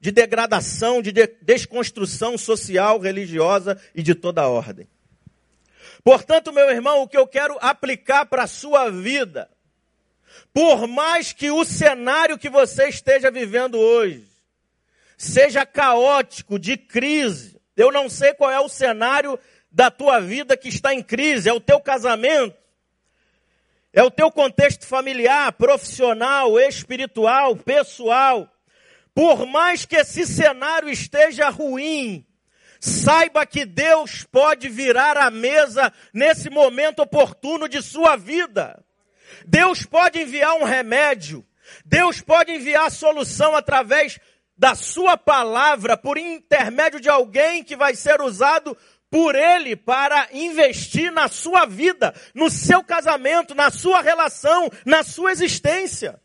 de 0.02 0.10
degradação, 0.10 1.00
de 1.00 1.12
desconstrução 1.42 2.36
social, 2.36 2.98
religiosa 2.98 3.80
e 3.94 4.02
de 4.02 4.16
toda 4.16 4.48
ordem. 4.48 4.88
Portanto, 6.02 6.52
meu 6.52 6.68
irmão, 6.68 7.02
o 7.02 7.08
que 7.08 7.16
eu 7.16 7.24
quero 7.24 7.56
aplicar 7.60 8.26
para 8.26 8.42
a 8.42 8.48
sua 8.48 8.90
vida, 8.90 9.48
por 10.52 10.88
mais 10.88 11.32
que 11.32 11.52
o 11.52 11.64
cenário 11.64 12.36
que 12.36 12.50
você 12.50 12.88
esteja 12.88 13.30
vivendo 13.30 13.78
hoje 13.78 14.26
seja 15.16 15.64
caótico, 15.64 16.58
de 16.58 16.76
crise, 16.76 17.60
eu 17.76 17.92
não 17.92 18.10
sei 18.10 18.34
qual 18.34 18.50
é 18.50 18.58
o 18.58 18.68
cenário 18.68 19.38
da 19.70 19.88
tua 19.88 20.18
vida 20.18 20.56
que 20.56 20.68
está 20.68 20.92
em 20.92 21.00
crise, 21.00 21.48
é 21.48 21.52
o 21.52 21.60
teu 21.60 21.78
casamento, 21.80 22.56
é 23.92 24.02
o 24.02 24.10
teu 24.10 24.32
contexto 24.32 24.84
familiar, 24.84 25.52
profissional, 25.52 26.58
espiritual, 26.58 27.54
pessoal. 27.54 28.51
Por 29.14 29.46
mais 29.46 29.84
que 29.84 29.96
esse 29.96 30.26
cenário 30.26 30.88
esteja 30.88 31.48
ruim, 31.50 32.26
saiba 32.80 33.44
que 33.44 33.64
Deus 33.64 34.24
pode 34.24 34.68
virar 34.68 35.16
a 35.16 35.30
mesa 35.30 35.92
nesse 36.12 36.48
momento 36.48 37.00
oportuno 37.02 37.68
de 37.68 37.82
sua 37.82 38.16
vida. 38.16 38.82
Deus 39.46 39.84
pode 39.84 40.20
enviar 40.20 40.54
um 40.54 40.64
remédio. 40.64 41.46
Deus 41.84 42.20
pode 42.20 42.52
enviar 42.52 42.90
solução 42.90 43.54
através 43.54 44.18
da 44.56 44.74
sua 44.74 45.16
palavra, 45.16 45.96
por 45.96 46.18
intermédio 46.18 47.00
de 47.00 47.08
alguém 47.08 47.64
que 47.64 47.74
vai 47.74 47.94
ser 47.94 48.20
usado 48.20 48.76
por 49.10 49.34
ele 49.34 49.76
para 49.76 50.28
investir 50.32 51.12
na 51.12 51.28
sua 51.28 51.66
vida, 51.66 52.14
no 52.34 52.48
seu 52.48 52.82
casamento, 52.82 53.54
na 53.54 53.70
sua 53.70 54.00
relação, 54.00 54.70
na 54.86 55.02
sua 55.02 55.32
existência. 55.32 56.20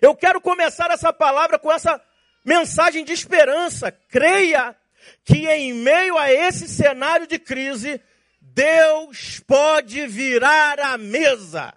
Eu 0.00 0.14
quero 0.14 0.40
começar 0.40 0.90
essa 0.90 1.12
palavra 1.12 1.58
com 1.58 1.70
essa 1.70 2.00
mensagem 2.44 3.04
de 3.04 3.12
esperança. 3.12 3.92
Creia 4.08 4.76
que 5.24 5.48
em 5.48 5.72
meio 5.72 6.16
a 6.18 6.32
esse 6.32 6.68
cenário 6.68 7.26
de 7.26 7.38
crise, 7.38 8.00
Deus 8.40 9.40
pode 9.46 10.06
virar 10.06 10.78
a 10.80 10.98
mesa. 10.98 11.72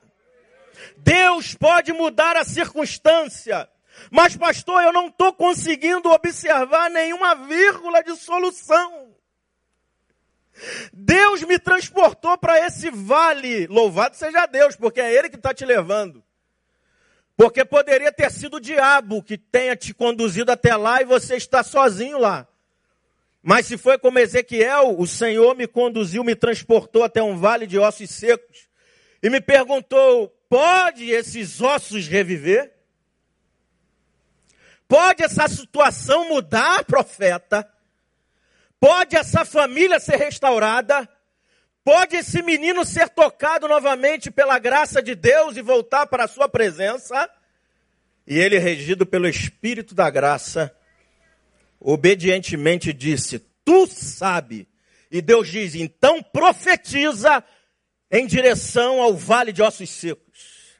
Deus 0.97 1.53
pode 1.53 1.93
mudar 1.93 2.35
a 2.35 2.43
circunstância. 2.43 3.69
Mas, 4.11 4.35
pastor, 4.35 4.83
eu 4.83 4.91
não 4.91 5.07
estou 5.07 5.33
conseguindo 5.33 6.09
observar 6.09 6.89
nenhuma 6.89 7.35
vírgula 7.35 8.03
de 8.03 8.15
solução. 8.17 9.13
Deus 10.91 11.43
me 11.43 11.59
transportou 11.59 12.37
para 12.37 12.59
esse 12.65 12.89
vale. 12.89 13.67
Louvado 13.67 14.15
seja 14.15 14.45
Deus, 14.45 14.75
porque 14.75 14.99
é 14.99 15.13
Ele 15.13 15.29
que 15.29 15.35
está 15.35 15.53
te 15.53 15.65
levando. 15.65 16.24
Porque 17.37 17.65
poderia 17.65 18.11
ter 18.11 18.31
sido 18.31 18.57
o 18.57 18.61
diabo 18.61 19.21
que 19.21 19.37
tenha 19.37 19.75
te 19.75 19.93
conduzido 19.93 20.51
até 20.51 20.75
lá 20.75 21.01
e 21.01 21.05
você 21.05 21.35
está 21.35 21.63
sozinho 21.63 22.17
lá. 22.17 22.47
Mas 23.43 23.67
se 23.67 23.77
foi 23.77 23.97
como 23.97 24.17
Ezequiel, 24.17 24.95
o 24.97 25.05
Senhor 25.05 25.55
me 25.55 25.67
conduziu, 25.67 26.23
me 26.23 26.35
transportou 26.35 27.03
até 27.03 27.21
um 27.21 27.37
vale 27.37 27.67
de 27.67 27.77
ossos 27.77 28.09
secos 28.09 28.67
e 29.21 29.29
me 29.29 29.41
perguntou: 29.41 30.29
pode 30.49 31.11
esses 31.11 31.61
ossos 31.61 32.07
reviver? 32.07 32.73
Pode 34.87 35.23
essa 35.23 35.47
situação 35.47 36.29
mudar, 36.29 36.85
profeta? 36.85 37.67
Pode 38.79 39.15
essa 39.15 39.43
família 39.43 39.99
ser 39.99 40.15
restaurada? 40.17 41.09
Pode 41.85 42.15
esse 42.15 42.41
menino 42.41 42.83
ser 42.83 43.09
tocado 43.09 43.67
novamente 43.67 44.31
pela 44.31 44.57
graça 44.57 45.03
de 45.03 45.13
Deus 45.13 45.55
e 45.55 45.61
voltar 45.61 46.07
para 46.07 46.23
a 46.23 46.27
sua 46.27 46.49
presença? 46.49 47.29
E 48.25 48.39
ele, 48.39 48.57
regido 48.57 49.05
pelo 49.05 49.27
Espírito 49.27 49.93
da 49.93 50.09
graça, 50.09 50.75
obedientemente 51.79 52.91
disse: 52.91 53.37
Tu 53.63 53.85
sabe. 53.85 54.67
E 55.11 55.21
Deus 55.21 55.47
diz: 55.47 55.75
Então 55.75 56.23
profetiza 56.23 57.43
em 58.09 58.25
direção 58.25 58.99
ao 58.99 59.13
vale 59.13 59.53
de 59.53 59.61
ossos 59.61 59.91
secos. 59.91 60.79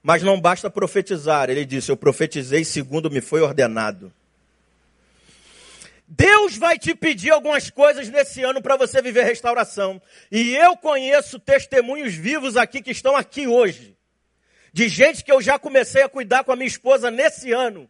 Mas 0.00 0.22
não 0.22 0.40
basta 0.40 0.70
profetizar, 0.70 1.50
ele 1.50 1.64
disse: 1.64 1.90
Eu 1.90 1.96
profetizei 1.96 2.64
segundo 2.64 3.10
me 3.10 3.20
foi 3.20 3.40
ordenado. 3.40 4.14
Deus 6.06 6.56
vai 6.56 6.78
te 6.78 6.94
pedir 6.94 7.30
algumas 7.30 7.70
coisas 7.70 8.08
nesse 8.08 8.42
ano 8.42 8.60
para 8.60 8.76
você 8.76 9.00
viver 9.00 9.24
restauração. 9.24 10.00
E 10.30 10.54
eu 10.54 10.76
conheço 10.76 11.38
testemunhos 11.38 12.14
vivos 12.14 12.56
aqui 12.56 12.82
que 12.82 12.90
estão 12.90 13.16
aqui 13.16 13.46
hoje. 13.46 13.96
De 14.72 14.88
gente 14.88 15.24
que 15.24 15.32
eu 15.32 15.40
já 15.40 15.58
comecei 15.58 16.02
a 16.02 16.08
cuidar 16.08 16.44
com 16.44 16.52
a 16.52 16.56
minha 16.56 16.68
esposa 16.68 17.10
nesse 17.10 17.52
ano. 17.52 17.88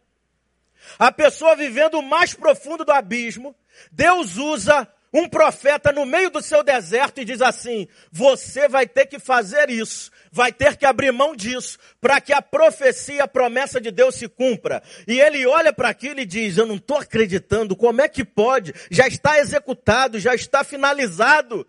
A 0.97 1.11
pessoa 1.11 1.55
vivendo 1.55 1.95
o 1.95 2.03
mais 2.03 2.33
profundo 2.33 2.85
do 2.85 2.91
abismo, 2.91 3.55
Deus 3.91 4.37
usa 4.37 4.87
um 5.11 5.27
profeta 5.27 5.91
no 5.91 6.05
meio 6.05 6.29
do 6.29 6.41
seu 6.41 6.63
deserto 6.63 7.19
e 7.19 7.25
diz 7.25 7.41
assim: 7.41 7.87
Você 8.11 8.67
vai 8.67 8.87
ter 8.87 9.05
que 9.07 9.17
fazer 9.17 9.69
isso, 9.69 10.11
vai 10.35 10.51
ter 10.51 10.75
que 10.75 10.85
abrir 10.85 11.13
mão 11.13 11.33
disso, 11.33 11.79
para 12.01 12.19
que 12.19 12.33
a 12.33 12.41
profecia, 12.41 13.23
a 13.23 13.27
promessa 13.27 13.79
de 13.79 13.89
Deus 13.89 14.15
se 14.15 14.27
cumpra. 14.27 14.83
E 15.07 15.17
ele 15.17 15.47
olha 15.47 15.71
para 15.71 15.87
aquilo 15.87 16.19
e 16.19 16.25
diz: 16.25 16.57
Eu 16.57 16.65
não 16.65 16.75
estou 16.75 16.97
acreditando, 16.97 17.73
como 17.73 18.01
é 18.01 18.09
que 18.09 18.25
pode? 18.25 18.73
Já 18.91 19.07
está 19.07 19.39
executado, 19.39 20.19
já 20.19 20.35
está 20.35 20.61
finalizado. 20.61 21.65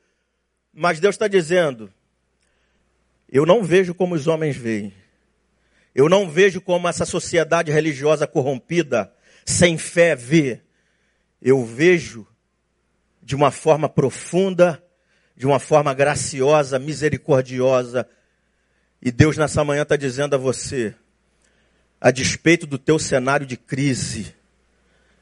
Mas 0.75 0.99
Deus 0.99 1.15
está 1.15 1.29
dizendo: 1.29 1.93
Eu 3.31 3.47
não 3.47 3.63
vejo 3.63 3.95
como 3.95 4.17
os 4.17 4.27
homens 4.27 4.57
veem. 4.57 4.93
Eu 5.95 6.09
não 6.09 6.29
vejo 6.29 6.61
como 6.61 6.89
essa 6.89 7.07
sociedade 7.07 7.71
religiosa 7.71 8.27
corrompida, 8.27 9.13
sem 9.45 9.79
fé, 9.79 10.17
vê. 10.17 10.61
Eu 11.41 11.65
vejo 11.65 12.27
de 13.23 13.37
uma 13.37 13.53
forma 13.53 13.89
profunda, 13.89 14.83
de 15.37 15.47
uma 15.47 15.61
forma 15.61 15.95
graciosa, 15.95 16.81
misericordiosa. 16.81 18.09
E 19.07 19.13
Deus 19.13 19.37
nessa 19.37 19.63
manhã 19.63 19.83
está 19.83 19.95
dizendo 19.95 20.35
a 20.35 20.37
você, 20.37 20.93
a 22.01 22.11
despeito 22.11 22.67
do 22.67 22.77
teu 22.77 22.99
cenário 22.99 23.47
de 23.47 23.57
crise, 23.57 24.35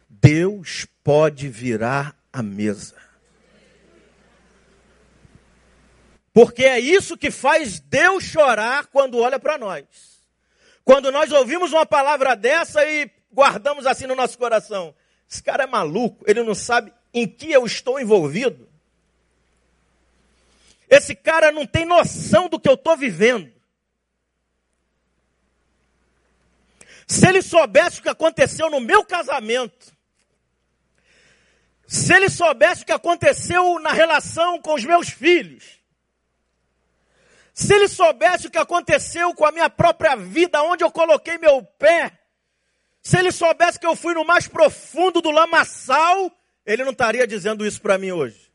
Deus 0.08 0.86
pode 1.04 1.50
virar 1.50 2.16
a 2.32 2.42
mesa. 2.42 2.94
Porque 6.32 6.64
é 6.64 6.80
isso 6.80 7.14
que 7.18 7.30
faz 7.30 7.78
Deus 7.78 8.24
chorar 8.24 8.86
quando 8.86 9.18
olha 9.18 9.38
para 9.38 9.58
nós. 9.58 9.84
Quando 10.82 11.12
nós 11.12 11.30
ouvimos 11.30 11.70
uma 11.70 11.84
palavra 11.84 12.34
dessa 12.34 12.82
e 12.86 13.10
guardamos 13.30 13.84
assim 13.86 14.06
no 14.06 14.16
nosso 14.16 14.38
coração. 14.38 14.94
Esse 15.30 15.42
cara 15.42 15.64
é 15.64 15.66
maluco, 15.66 16.24
ele 16.26 16.42
não 16.42 16.54
sabe 16.54 16.90
em 17.12 17.28
que 17.28 17.52
eu 17.52 17.66
estou 17.66 18.00
envolvido. 18.00 18.66
Esse 20.88 21.14
cara 21.14 21.52
não 21.52 21.66
tem 21.66 21.84
noção 21.84 22.48
do 22.48 22.58
que 22.58 22.66
eu 22.70 22.76
estou 22.76 22.96
vivendo. 22.96 23.52
Se 27.06 27.26
ele 27.26 27.42
soubesse 27.42 28.00
o 28.00 28.02
que 28.02 28.08
aconteceu 28.08 28.70
no 28.70 28.80
meu 28.80 29.04
casamento, 29.04 29.94
se 31.86 32.14
ele 32.14 32.28
soubesse 32.28 32.82
o 32.82 32.86
que 32.86 32.92
aconteceu 32.92 33.78
na 33.78 33.92
relação 33.92 34.60
com 34.60 34.74
os 34.74 34.84
meus 34.84 35.08
filhos, 35.08 35.80
se 37.52 37.72
ele 37.72 37.86
soubesse 37.86 38.48
o 38.48 38.50
que 38.50 38.58
aconteceu 38.58 39.32
com 39.34 39.44
a 39.44 39.52
minha 39.52 39.70
própria 39.70 40.16
vida, 40.16 40.62
onde 40.62 40.82
eu 40.82 40.90
coloquei 40.90 41.38
meu 41.38 41.62
pé, 41.62 42.18
se 43.00 43.18
ele 43.18 43.30
soubesse 43.30 43.78
que 43.78 43.86
eu 43.86 43.94
fui 43.94 44.14
no 44.14 44.24
mais 44.24 44.48
profundo 44.48 45.20
do 45.20 45.30
lamaçal, 45.30 46.32
ele 46.64 46.84
não 46.84 46.92
estaria 46.92 47.26
dizendo 47.26 47.66
isso 47.66 47.80
para 47.80 47.98
mim 47.98 48.10
hoje. 48.10 48.50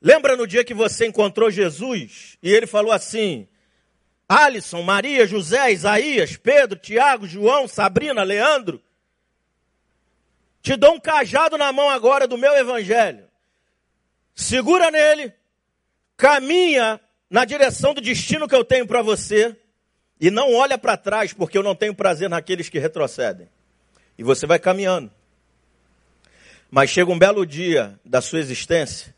Lembra 0.00 0.36
no 0.36 0.46
dia 0.46 0.64
que 0.64 0.74
você 0.74 1.06
encontrou 1.06 1.50
Jesus 1.50 2.36
e 2.42 2.52
ele 2.52 2.66
falou 2.66 2.92
assim: 2.92 3.48
Alisson, 4.32 4.82
Maria, 4.82 5.26
José, 5.26 5.72
Isaías, 5.72 6.38
Pedro, 6.38 6.78
Tiago, 6.78 7.26
João, 7.26 7.68
Sabrina, 7.68 8.22
Leandro, 8.22 8.82
te 10.62 10.74
dou 10.74 10.94
um 10.94 11.00
cajado 11.00 11.58
na 11.58 11.70
mão 11.70 11.90
agora 11.90 12.26
do 12.26 12.38
meu 12.38 12.54
evangelho. 12.54 13.28
segura 14.34 14.90
nele, 14.90 15.34
caminha 16.16 16.98
na 17.28 17.44
direção 17.44 17.92
do 17.92 18.00
destino 18.00 18.48
que 18.48 18.54
eu 18.54 18.64
tenho 18.64 18.86
para 18.86 19.02
você 19.02 19.54
e 20.18 20.30
não 20.30 20.54
olha 20.54 20.78
para 20.78 20.96
trás, 20.96 21.34
porque 21.34 21.58
eu 21.58 21.62
não 21.62 21.74
tenho 21.74 21.94
prazer 21.94 22.30
naqueles 22.30 22.70
que 22.70 22.78
retrocedem. 22.78 23.48
E 24.16 24.22
você 24.22 24.46
vai 24.46 24.58
caminhando. 24.58 25.10
Mas 26.70 26.88
chega 26.88 27.10
um 27.10 27.18
belo 27.18 27.44
dia 27.44 28.00
da 28.02 28.22
sua 28.22 28.38
existência 28.38 29.14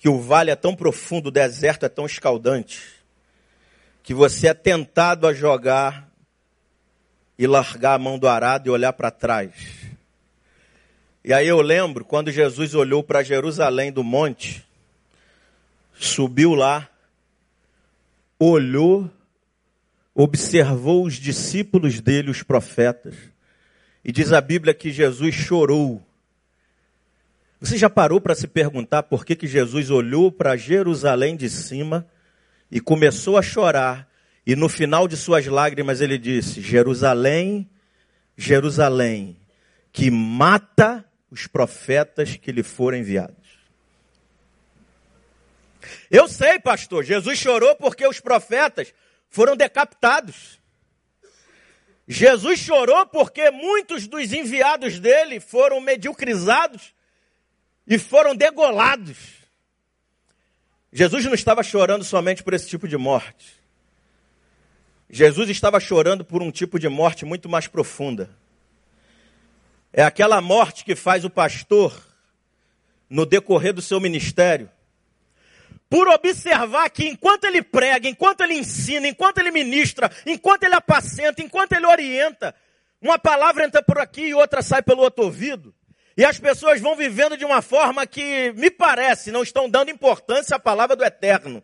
que 0.00 0.08
o 0.08 0.18
vale 0.20 0.50
é 0.50 0.56
tão 0.56 0.74
profundo, 0.74 1.28
o 1.28 1.32
deserto 1.32 1.86
é 1.86 1.88
tão 1.88 2.06
escaldante, 2.06 2.97
que 4.08 4.14
você 4.14 4.48
é 4.48 4.54
tentado 4.54 5.26
a 5.26 5.34
jogar 5.34 6.10
e 7.38 7.46
largar 7.46 7.92
a 7.92 7.98
mão 7.98 8.18
do 8.18 8.26
arado 8.26 8.66
e 8.66 8.70
olhar 8.70 8.94
para 8.94 9.10
trás. 9.10 9.52
E 11.22 11.30
aí 11.30 11.46
eu 11.46 11.60
lembro 11.60 12.06
quando 12.06 12.32
Jesus 12.32 12.74
olhou 12.74 13.04
para 13.04 13.22
Jerusalém 13.22 13.92
do 13.92 14.02
monte, 14.02 14.66
subiu 15.92 16.54
lá, 16.54 16.88
olhou, 18.38 19.10
observou 20.14 21.04
os 21.04 21.16
discípulos 21.16 22.00
dele, 22.00 22.30
os 22.30 22.42
profetas, 22.42 23.14
e 24.02 24.10
diz 24.10 24.32
a 24.32 24.40
Bíblia 24.40 24.72
que 24.72 24.90
Jesus 24.90 25.34
chorou. 25.34 26.02
Você 27.60 27.76
já 27.76 27.90
parou 27.90 28.22
para 28.22 28.34
se 28.34 28.46
perguntar 28.46 29.02
por 29.02 29.22
que, 29.22 29.36
que 29.36 29.46
Jesus 29.46 29.90
olhou 29.90 30.32
para 30.32 30.56
Jerusalém 30.56 31.36
de 31.36 31.50
cima 31.50 32.08
e 32.70 32.80
começou 32.80 33.36
a 33.36 33.42
chorar, 33.42 34.08
e 34.46 34.54
no 34.56 34.68
final 34.68 35.06
de 35.06 35.16
suas 35.16 35.46
lágrimas 35.46 36.00
ele 36.00 36.18
disse: 36.18 36.60
Jerusalém, 36.60 37.68
Jerusalém, 38.36 39.38
que 39.92 40.10
mata 40.10 41.04
os 41.30 41.46
profetas 41.46 42.36
que 42.36 42.52
lhe 42.52 42.62
foram 42.62 42.98
enviados. 42.98 43.36
Eu 46.10 46.28
sei, 46.28 46.58
pastor, 46.58 47.04
Jesus 47.04 47.38
chorou 47.38 47.74
porque 47.76 48.06
os 48.06 48.20
profetas 48.20 48.92
foram 49.28 49.56
decapitados. 49.56 50.58
Jesus 52.06 52.58
chorou 52.58 53.06
porque 53.06 53.50
muitos 53.50 54.06
dos 54.06 54.32
enviados 54.32 54.98
dele 54.98 55.40
foram 55.40 55.80
mediocrizados 55.80 56.94
e 57.86 57.98
foram 57.98 58.34
degolados. 58.34 59.37
Jesus 60.92 61.24
não 61.24 61.34
estava 61.34 61.62
chorando 61.62 62.04
somente 62.04 62.42
por 62.42 62.54
esse 62.54 62.68
tipo 62.68 62.88
de 62.88 62.96
morte. 62.96 63.58
Jesus 65.10 65.48
estava 65.48 65.80
chorando 65.80 66.24
por 66.24 66.42
um 66.42 66.50
tipo 66.50 66.78
de 66.78 66.88
morte 66.88 67.24
muito 67.24 67.48
mais 67.48 67.66
profunda. 67.66 68.30
É 69.92 70.02
aquela 70.02 70.40
morte 70.40 70.84
que 70.84 70.94
faz 70.94 71.24
o 71.24 71.30
pastor, 71.30 72.06
no 73.08 73.24
decorrer 73.24 73.72
do 73.72 73.80
seu 73.80 73.98
ministério, 73.98 74.70
por 75.88 76.06
observar 76.08 76.90
que 76.90 77.08
enquanto 77.08 77.44
ele 77.44 77.62
prega, 77.62 78.06
enquanto 78.08 78.42
ele 78.42 78.54
ensina, 78.54 79.08
enquanto 79.08 79.38
ele 79.38 79.50
ministra, 79.50 80.10
enquanto 80.26 80.64
ele 80.64 80.74
apacenta, 80.74 81.42
enquanto 81.42 81.72
ele 81.72 81.86
orienta, 81.86 82.54
uma 83.00 83.18
palavra 83.18 83.64
entra 83.64 83.82
por 83.82 83.98
aqui 83.98 84.26
e 84.26 84.34
outra 84.34 84.60
sai 84.60 84.82
pelo 84.82 85.00
outro 85.00 85.24
ouvido. 85.24 85.74
E 86.18 86.24
as 86.24 86.36
pessoas 86.36 86.80
vão 86.80 86.96
vivendo 86.96 87.36
de 87.36 87.44
uma 87.44 87.62
forma 87.62 88.04
que, 88.04 88.52
me 88.56 88.72
parece, 88.72 89.30
não 89.30 89.44
estão 89.44 89.70
dando 89.70 89.92
importância 89.92 90.56
à 90.56 90.58
palavra 90.58 90.96
do 90.96 91.04
eterno. 91.04 91.62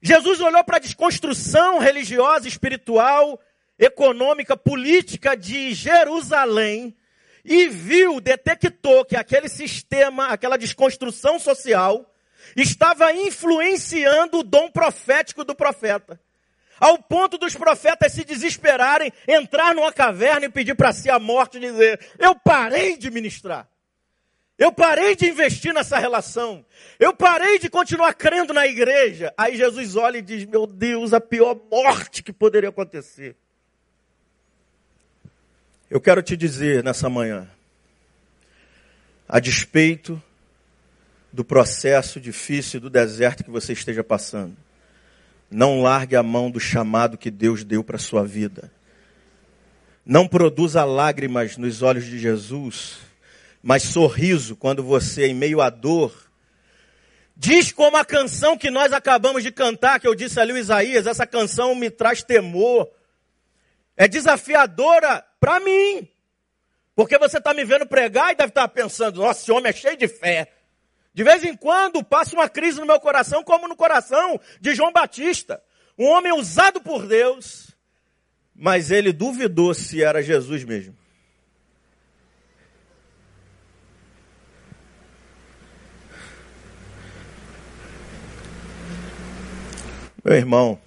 Jesus 0.00 0.40
olhou 0.40 0.64
para 0.64 0.78
a 0.78 0.80
desconstrução 0.80 1.78
religiosa, 1.80 2.48
espiritual, 2.48 3.38
econômica, 3.78 4.56
política 4.56 5.36
de 5.36 5.74
Jerusalém 5.74 6.96
e 7.44 7.68
viu, 7.68 8.22
detectou 8.22 9.04
que 9.04 9.16
aquele 9.16 9.50
sistema, 9.50 10.28
aquela 10.28 10.56
desconstrução 10.56 11.38
social, 11.38 12.10
estava 12.56 13.12
influenciando 13.12 14.38
o 14.38 14.42
dom 14.42 14.70
profético 14.70 15.44
do 15.44 15.54
profeta. 15.54 16.18
Ao 16.80 16.98
ponto 17.02 17.36
dos 17.38 17.54
profetas 17.54 18.12
se 18.12 18.24
desesperarem, 18.24 19.12
entrar 19.26 19.74
numa 19.74 19.92
caverna 19.92 20.46
e 20.46 20.50
pedir 20.50 20.74
para 20.74 20.92
si 20.92 21.10
a 21.10 21.18
morte 21.18 21.58
e 21.58 21.60
dizer: 21.60 22.00
Eu 22.18 22.34
parei 22.34 22.96
de 22.96 23.10
ministrar. 23.10 23.68
Eu 24.58 24.72
parei 24.72 25.14
de 25.14 25.28
investir 25.28 25.72
nessa 25.72 25.98
relação. 25.98 26.64
Eu 26.98 27.14
parei 27.14 27.60
de 27.60 27.70
continuar 27.70 28.12
crendo 28.14 28.52
na 28.52 28.66
igreja. 28.66 29.32
Aí 29.38 29.56
Jesus 29.56 29.94
olha 29.94 30.18
e 30.18 30.22
diz: 30.22 30.44
Meu 30.44 30.66
Deus, 30.66 31.12
a 31.12 31.20
pior 31.20 31.56
morte 31.70 32.22
que 32.22 32.32
poderia 32.32 32.68
acontecer. 32.68 33.36
Eu 35.90 36.00
quero 36.00 36.22
te 36.22 36.36
dizer 36.36 36.84
nessa 36.84 37.08
manhã, 37.08 37.48
a 39.28 39.40
despeito 39.40 40.20
do 41.32 41.44
processo 41.44 42.20
difícil 42.20 42.80
do 42.80 42.90
deserto 42.90 43.44
que 43.44 43.50
você 43.50 43.72
esteja 43.72 44.04
passando. 44.04 44.56
Não 45.50 45.80
largue 45.82 46.14
a 46.16 46.22
mão 46.22 46.50
do 46.50 46.60
chamado 46.60 47.16
que 47.16 47.30
Deus 47.30 47.64
deu 47.64 47.82
para 47.82 47.96
a 47.96 48.00
sua 48.00 48.24
vida. 48.24 48.70
Não 50.04 50.26
produza 50.26 50.84
lágrimas 50.84 51.56
nos 51.56 51.82
olhos 51.82 52.04
de 52.04 52.18
Jesus, 52.18 52.98
mas 53.62 53.82
sorriso 53.82 54.56
quando 54.56 54.82
você, 54.82 55.26
em 55.26 55.34
meio 55.34 55.60
à 55.60 55.70
dor, 55.70 56.12
diz 57.36 57.72
como 57.72 57.96
a 57.96 58.04
canção 58.04 58.56
que 58.56 58.70
nós 58.70 58.92
acabamos 58.92 59.42
de 59.42 59.52
cantar, 59.52 60.00
que 60.00 60.08
eu 60.08 60.14
disse 60.14 60.40
ali 60.40 60.52
o 60.52 60.58
Isaías, 60.58 61.06
essa 61.06 61.26
canção 61.26 61.74
me 61.74 61.90
traz 61.90 62.22
temor. 62.22 62.90
É 63.96 64.08
desafiadora 64.08 65.24
para 65.40 65.60
mim. 65.60 66.08
Porque 66.94 67.16
você 67.16 67.38
está 67.38 67.54
me 67.54 67.64
vendo 67.64 67.86
pregar 67.86 68.32
e 68.32 68.36
deve 68.36 68.50
estar 68.50 68.62
tá 68.62 68.68
pensando, 68.68 69.20
nossa, 69.20 69.42
esse 69.42 69.52
homem 69.52 69.70
é 69.70 69.72
cheio 69.72 69.96
de 69.96 70.08
fé. 70.08 70.52
De 71.12 71.24
vez 71.24 71.42
em 71.44 71.56
quando 71.56 72.04
passa 72.04 72.34
uma 72.34 72.48
crise 72.48 72.78
no 72.78 72.86
meu 72.86 73.00
coração, 73.00 73.42
como 73.42 73.66
no 73.66 73.76
coração 73.76 74.40
de 74.60 74.74
João 74.74 74.92
Batista. 74.92 75.62
Um 75.98 76.06
homem 76.06 76.32
usado 76.32 76.80
por 76.80 77.06
Deus, 77.06 77.76
mas 78.54 78.90
ele 78.90 79.12
duvidou 79.12 79.74
se 79.74 80.02
era 80.02 80.22
Jesus 80.22 80.62
mesmo. 80.62 80.96
Meu 90.24 90.36
irmão, 90.36 90.78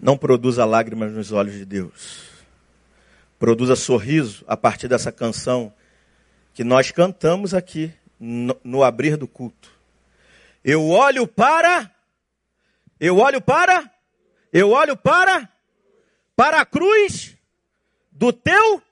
não 0.00 0.16
produza 0.16 0.64
lágrimas 0.64 1.12
nos 1.12 1.30
olhos 1.30 1.54
de 1.54 1.64
Deus. 1.64 2.22
Produza 3.38 3.76
sorriso 3.76 4.44
a 4.48 4.56
partir 4.56 4.88
dessa 4.88 5.12
canção 5.12 5.72
que 6.54 6.62
nós 6.64 6.90
cantamos 6.90 7.54
aqui 7.54 7.92
no, 8.18 8.58
no 8.62 8.84
abrir 8.84 9.16
do 9.16 9.26
culto. 9.26 9.70
Eu 10.64 10.88
olho 10.88 11.26
para, 11.26 11.90
eu 13.00 13.18
olho 13.18 13.40
para, 13.40 13.90
eu 14.52 14.70
olho 14.70 14.96
para, 14.96 15.48
para 16.36 16.60
a 16.60 16.66
cruz 16.66 17.36
do 18.10 18.32
teu. 18.32 18.82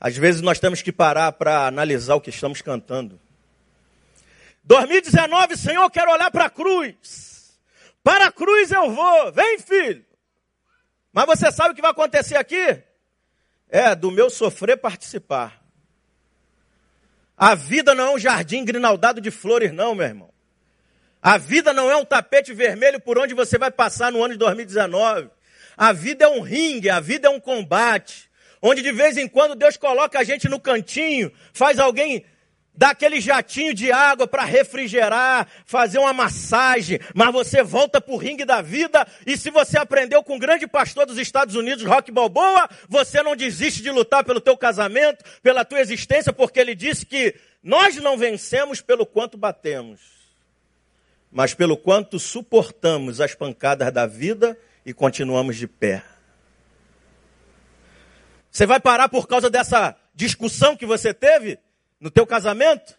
Às 0.00 0.16
vezes 0.16 0.40
nós 0.40 0.58
temos 0.58 0.82
que 0.82 0.92
parar 0.92 1.32
para 1.32 1.66
analisar 1.66 2.14
o 2.14 2.20
que 2.20 2.30
estamos 2.30 2.60
cantando. 2.60 3.20
2019, 4.64 5.56
Senhor, 5.56 5.88
quero 5.90 6.10
olhar 6.10 6.30
para 6.30 6.46
a 6.46 6.50
cruz. 6.50 7.58
Para 8.02 8.26
a 8.26 8.32
cruz 8.32 8.70
eu 8.70 8.90
vou. 8.90 9.32
Vem, 9.32 9.58
filho. 9.58 10.04
Mas 11.12 11.26
você 11.26 11.52
sabe 11.52 11.72
o 11.72 11.74
que 11.74 11.82
vai 11.82 11.92
acontecer 11.92 12.36
aqui? 12.36 12.82
É, 13.76 13.92
do 13.92 14.08
meu 14.08 14.30
sofrer 14.30 14.76
participar. 14.76 15.60
A 17.36 17.56
vida 17.56 17.92
não 17.92 18.04
é 18.04 18.10
um 18.14 18.18
jardim 18.20 18.64
grinaldado 18.64 19.20
de 19.20 19.32
flores, 19.32 19.72
não, 19.72 19.96
meu 19.96 20.06
irmão. 20.06 20.30
A 21.20 21.36
vida 21.38 21.72
não 21.72 21.90
é 21.90 21.96
um 21.96 22.04
tapete 22.04 22.54
vermelho 22.54 23.00
por 23.00 23.18
onde 23.18 23.34
você 23.34 23.58
vai 23.58 23.72
passar 23.72 24.12
no 24.12 24.22
ano 24.22 24.34
de 24.34 24.38
2019. 24.38 25.28
A 25.76 25.92
vida 25.92 26.24
é 26.24 26.28
um 26.28 26.40
ringue, 26.40 26.88
a 26.88 27.00
vida 27.00 27.26
é 27.26 27.30
um 27.32 27.40
combate. 27.40 28.30
Onde 28.62 28.80
de 28.80 28.92
vez 28.92 29.16
em 29.16 29.26
quando 29.26 29.56
Deus 29.56 29.76
coloca 29.76 30.20
a 30.20 30.22
gente 30.22 30.48
no 30.48 30.60
cantinho, 30.60 31.32
faz 31.52 31.80
alguém 31.80 32.24
dá 32.74 32.90
aquele 32.90 33.20
jatinho 33.20 33.72
de 33.72 33.92
água 33.92 34.26
para 34.26 34.44
refrigerar, 34.44 35.46
fazer 35.64 35.98
uma 35.98 36.12
massagem, 36.12 36.98
mas 37.14 37.32
você 37.32 37.62
volta 37.62 38.00
para 38.00 38.12
o 38.12 38.16
ringue 38.16 38.44
da 38.44 38.60
vida 38.60 39.06
e 39.26 39.36
se 39.36 39.50
você 39.50 39.78
aprendeu 39.78 40.22
com 40.22 40.36
o 40.36 40.38
grande 40.38 40.66
pastor 40.66 41.06
dos 41.06 41.18
Estados 41.18 41.54
Unidos, 41.54 41.84
Rock 41.84 42.10
Balboa, 42.10 42.68
você 42.88 43.22
não 43.22 43.36
desiste 43.36 43.82
de 43.82 43.90
lutar 43.90 44.24
pelo 44.24 44.40
teu 44.40 44.56
casamento, 44.56 45.24
pela 45.40 45.64
tua 45.64 45.80
existência, 45.80 46.32
porque 46.32 46.58
ele 46.58 46.74
disse 46.74 47.06
que 47.06 47.34
nós 47.62 47.96
não 47.96 48.18
vencemos 48.18 48.80
pelo 48.80 49.06
quanto 49.06 49.38
batemos, 49.38 50.00
mas 51.30 51.54
pelo 51.54 51.76
quanto 51.76 52.18
suportamos 52.18 53.20
as 53.20 53.34
pancadas 53.34 53.92
da 53.92 54.06
vida 54.06 54.58
e 54.84 54.92
continuamos 54.92 55.56
de 55.56 55.66
pé. 55.66 56.02
Você 58.50 58.66
vai 58.66 58.78
parar 58.78 59.08
por 59.08 59.26
causa 59.26 59.50
dessa 59.50 59.96
discussão 60.14 60.76
que 60.76 60.86
você 60.86 61.12
teve? 61.12 61.58
No 62.04 62.10
teu 62.10 62.26
casamento, 62.26 62.98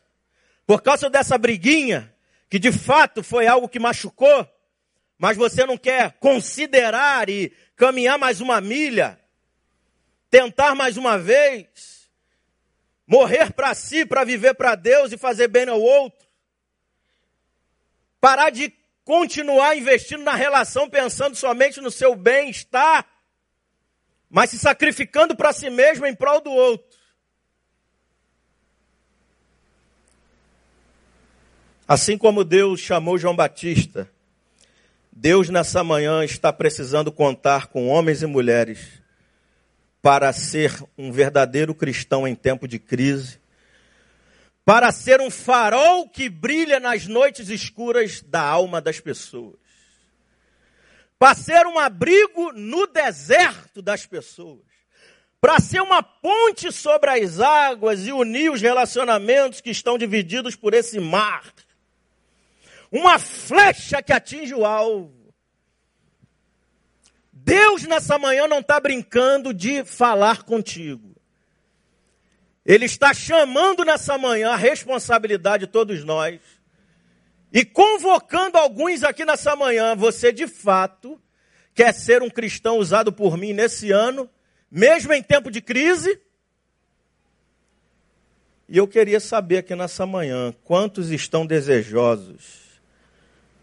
por 0.66 0.82
causa 0.82 1.12
dessa 1.12 1.38
briguinha, 1.38 2.12
que 2.50 2.58
de 2.58 2.72
fato 2.72 3.22
foi 3.22 3.46
algo 3.46 3.70
que 3.70 3.78
machucou, 3.78 4.50
mas 5.16 5.38
você 5.38 5.64
não 5.64 5.78
quer 5.78 6.14
considerar 6.14 7.30
e 7.30 7.54
caminhar 7.76 8.18
mais 8.18 8.42
uma 8.42 8.60
milha, 8.60 9.20
tentar 10.28 10.74
mais 10.74 10.98
uma 10.98 11.20
vez. 11.20 12.10
Morrer 13.06 13.54
para 13.54 13.76
si, 13.76 14.08
para 14.08 14.24
viver 14.24 14.56
para 14.56 14.74
Deus 14.74 15.12
e 15.12 15.20
fazer 15.20 15.50
bem 15.50 15.70
ao 15.70 15.80
outro. 15.80 16.28
Parar 18.20 18.50
de 18.50 18.74
continuar 19.04 19.78
investindo 19.78 20.24
na 20.24 20.34
relação 20.34 20.90
pensando 20.90 21.36
somente 21.36 21.80
no 21.80 21.92
seu 21.92 22.16
bem-estar, 22.16 23.06
mas 24.28 24.50
se 24.50 24.58
sacrificando 24.58 25.36
para 25.36 25.54
si 25.54 25.70
mesmo 25.70 26.08
em 26.08 26.16
prol 26.16 26.42
do 26.42 26.50
outro. 26.50 26.85
Assim 31.88 32.18
como 32.18 32.44
Deus 32.44 32.80
chamou 32.80 33.16
João 33.16 33.36
Batista, 33.36 34.10
Deus 35.12 35.50
nessa 35.50 35.84
manhã 35.84 36.26
está 36.26 36.52
precisando 36.52 37.12
contar 37.12 37.68
com 37.68 37.88
homens 37.88 38.24
e 38.24 38.26
mulheres 38.26 39.04
para 40.02 40.34
ser 40.34 40.74
um 40.98 41.12
verdadeiro 41.12 41.76
cristão 41.76 42.28
em 42.28 42.34
tempo 42.34 42.68
de 42.68 42.80
crise, 42.80 43.40
para 44.66 44.92
ser 44.92 45.22
um 45.22 45.30
farol 45.30 46.10
que 46.10 46.28
brilha 46.28 46.80
nas 46.80 47.06
noites 47.06 47.50
escuras 47.50 48.20
da 48.24 48.42
alma 48.42 48.82
das 48.82 49.00
pessoas, 49.00 49.60
para 51.20 51.36
ser 51.36 51.68
um 51.68 51.78
abrigo 51.78 52.52
no 52.52 52.88
deserto 52.88 53.80
das 53.80 54.08
pessoas, 54.08 54.64
para 55.40 55.60
ser 55.60 55.84
uma 55.84 56.02
ponte 56.02 56.72
sobre 56.72 57.12
as 57.12 57.40
águas 57.40 58.08
e 58.08 58.12
unir 58.12 58.52
os 58.52 58.60
relacionamentos 58.60 59.62
que 59.62 59.70
estão 59.70 60.00
divididos 60.00 60.56
por 60.56 60.74
esse 60.74 61.00
mar 61.00 61.54
uma 62.96 63.20
flecha 63.20 64.02
que 64.02 64.14
atinge 64.14 64.56
o 64.56 64.66
alvo. 64.66 65.34
Deus 67.32 67.84
nessa 67.84 68.18
manhã 68.18 68.48
não 68.48 68.60
está 68.60 68.80
brincando 68.80 69.54
de 69.54 69.84
falar 69.84 70.44
contigo. 70.44 71.14
Ele 72.66 72.86
está 72.86 73.14
chamando 73.14 73.84
nessa 73.84 74.18
manhã 74.18 74.52
a 74.52 74.56
responsabilidade 74.56 75.66
de 75.66 75.72
todos 75.72 76.06
nós 76.06 76.40
e 77.52 77.66
convocando 77.66 78.58
alguns 78.58 79.04
aqui 79.04 79.26
nessa 79.26 79.56
manhã. 79.56 79.94
Você 79.96 80.32
de 80.32 80.48
fato 80.48 81.22
quer 81.74 81.94
ser 81.94 82.24
um 82.24 82.30
cristão 82.30 82.78
usado 82.78 83.12
por 83.12 83.38
mim 83.38 83.52
nesse 83.52 83.92
ano, 83.92 84.30
mesmo 84.72 85.12
em 85.12 85.22
tempo 85.22 85.52
de 85.52 85.62
crise? 85.62 86.20
E 88.70 88.78
eu 88.78 88.88
queria 88.88 89.20
saber 89.20 89.58
aqui 89.58 89.76
nessa 89.76 90.06
manhã 90.06 90.56
quantos 90.64 91.12
estão 91.12 91.46
desejosos 91.46 92.65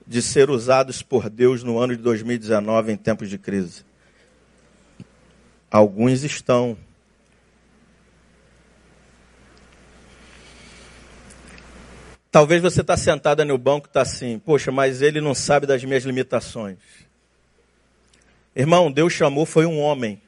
de 0.07 0.21
ser 0.21 0.51
usados 0.51 1.03
por 1.03 1.31
Deus 1.31 1.63
no 1.63 1.79
ano 1.79 1.97
de 1.97 2.03
2019 2.03 2.93
em 2.93 2.97
tempos 2.97 3.29
de 3.29 3.39
crise? 3.39 3.85
Alguns 5.71 6.23
estão. 6.23 6.77
Talvez 12.31 12.63
você 12.63 12.81
está 12.81 12.97
sentada 12.97 13.45
no 13.45 13.57
banco 13.57 13.87
e 13.87 13.91
está 13.91 14.03
assim, 14.03 14.39
poxa, 14.39 14.71
mas 14.71 15.03
ele 15.03 15.21
não 15.21 15.35
sabe 15.35 15.67
das 15.67 15.85
minhas 15.85 16.05
limitações. 16.05 16.79
Irmão, 18.55 18.93
Deus 18.93 19.13
chamou 19.13 19.47
foi 19.47 19.65
um 19.65 19.81
homem. 19.81 20.21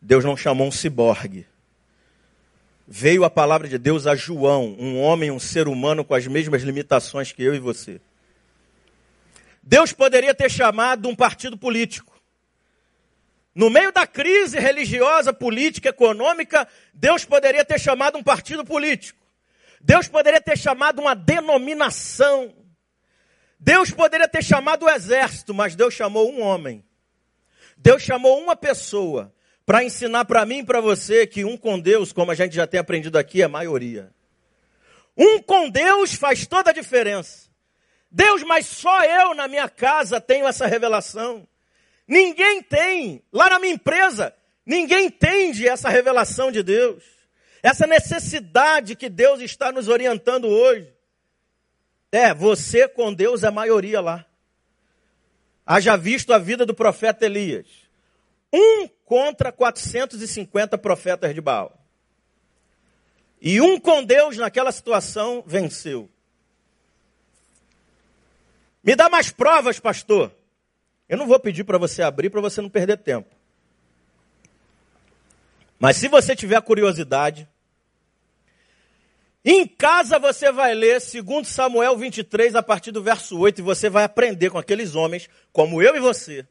Deus 0.00 0.24
não 0.24 0.36
chamou 0.36 0.66
um 0.66 0.70
ciborgue. 0.70 1.46
Veio 2.86 3.24
a 3.24 3.30
palavra 3.30 3.68
de 3.68 3.76
Deus 3.76 4.06
a 4.06 4.14
João, 4.14 4.74
um 4.78 4.98
homem, 5.00 5.30
um 5.30 5.38
ser 5.38 5.68
humano 5.68 6.04
com 6.04 6.14
as 6.14 6.26
mesmas 6.26 6.62
limitações 6.62 7.32
que 7.32 7.42
eu 7.42 7.54
e 7.54 7.58
você. 7.58 8.00
Deus 9.68 9.92
poderia 9.92 10.34
ter 10.34 10.50
chamado 10.50 11.10
um 11.10 11.14
partido 11.14 11.54
político. 11.54 12.18
No 13.54 13.68
meio 13.68 13.92
da 13.92 14.06
crise 14.06 14.58
religiosa, 14.58 15.30
política, 15.30 15.90
econômica, 15.90 16.66
Deus 16.94 17.26
poderia 17.26 17.62
ter 17.66 17.78
chamado 17.78 18.16
um 18.16 18.22
partido 18.22 18.64
político. 18.64 19.20
Deus 19.78 20.08
poderia 20.08 20.40
ter 20.40 20.56
chamado 20.56 21.02
uma 21.02 21.14
denominação. 21.14 22.54
Deus 23.60 23.90
poderia 23.90 24.26
ter 24.26 24.42
chamado 24.42 24.86
o 24.86 24.88
exército, 24.88 25.52
mas 25.52 25.76
Deus 25.76 25.92
chamou 25.92 26.32
um 26.32 26.40
homem. 26.40 26.82
Deus 27.76 28.02
chamou 28.02 28.42
uma 28.42 28.56
pessoa 28.56 29.34
para 29.66 29.84
ensinar 29.84 30.24
para 30.24 30.46
mim 30.46 30.60
e 30.60 30.64
para 30.64 30.80
você 30.80 31.26
que 31.26 31.44
um 31.44 31.58
com 31.58 31.78
Deus, 31.78 32.10
como 32.10 32.30
a 32.30 32.34
gente 32.34 32.56
já 32.56 32.66
tem 32.66 32.80
aprendido 32.80 33.18
aqui, 33.18 33.42
é 33.42 33.48
maioria. 33.48 34.14
Um 35.14 35.42
com 35.42 35.68
Deus 35.68 36.14
faz 36.14 36.46
toda 36.46 36.70
a 36.70 36.72
diferença. 36.72 37.47
Deus, 38.10 38.42
mas 38.42 38.66
só 38.66 39.04
eu 39.04 39.34
na 39.34 39.46
minha 39.46 39.68
casa 39.68 40.20
tenho 40.20 40.46
essa 40.46 40.66
revelação. 40.66 41.46
Ninguém 42.06 42.62
tem. 42.62 43.22
Lá 43.32 43.50
na 43.50 43.58
minha 43.58 43.74
empresa, 43.74 44.34
ninguém 44.64 45.06
entende 45.06 45.68
essa 45.68 45.90
revelação 45.90 46.50
de 46.50 46.62
Deus. 46.62 47.04
Essa 47.62 47.86
necessidade 47.86 48.96
que 48.96 49.10
Deus 49.10 49.40
está 49.40 49.70
nos 49.70 49.88
orientando 49.88 50.46
hoje. 50.46 50.92
É, 52.10 52.32
você 52.32 52.88
com 52.88 53.12
Deus 53.12 53.42
é 53.44 53.50
maioria 53.50 54.00
lá. 54.00 54.24
Haja 55.66 55.96
visto 55.96 56.32
a 56.32 56.38
vida 56.38 56.64
do 56.64 56.74
profeta 56.74 57.26
Elias. 57.26 57.66
Um 58.50 58.88
contra 59.04 59.52
450 59.52 60.78
profetas 60.78 61.34
de 61.34 61.40
Baal. 61.42 61.78
E 63.40 63.60
um 63.60 63.78
com 63.78 64.02
Deus 64.02 64.38
naquela 64.38 64.72
situação 64.72 65.44
venceu. 65.46 66.08
Me 68.82 68.94
dá 68.94 69.08
mais 69.08 69.30
provas, 69.30 69.78
pastor. 69.80 70.32
Eu 71.08 71.16
não 71.16 71.26
vou 71.26 71.38
pedir 71.40 71.64
para 71.64 71.78
você 71.78 72.02
abrir 72.02 72.30
para 72.30 72.40
você 72.40 72.60
não 72.60 72.68
perder 72.68 72.98
tempo. 72.98 73.34
Mas 75.78 75.96
se 75.96 76.08
você 76.08 76.34
tiver 76.34 76.60
curiosidade, 76.60 77.48
em 79.44 79.66
casa 79.66 80.18
você 80.18 80.50
vai 80.50 80.74
ler 80.74 81.00
2 81.00 81.46
Samuel 81.46 81.96
23, 81.96 82.54
a 82.56 82.62
partir 82.62 82.90
do 82.90 83.02
verso 83.02 83.38
8, 83.38 83.60
e 83.60 83.62
você 83.62 83.88
vai 83.88 84.04
aprender 84.04 84.50
com 84.50 84.58
aqueles 84.58 84.94
homens, 84.94 85.28
como 85.52 85.80
eu 85.80 85.96
e 85.96 86.00
você, 86.00 86.46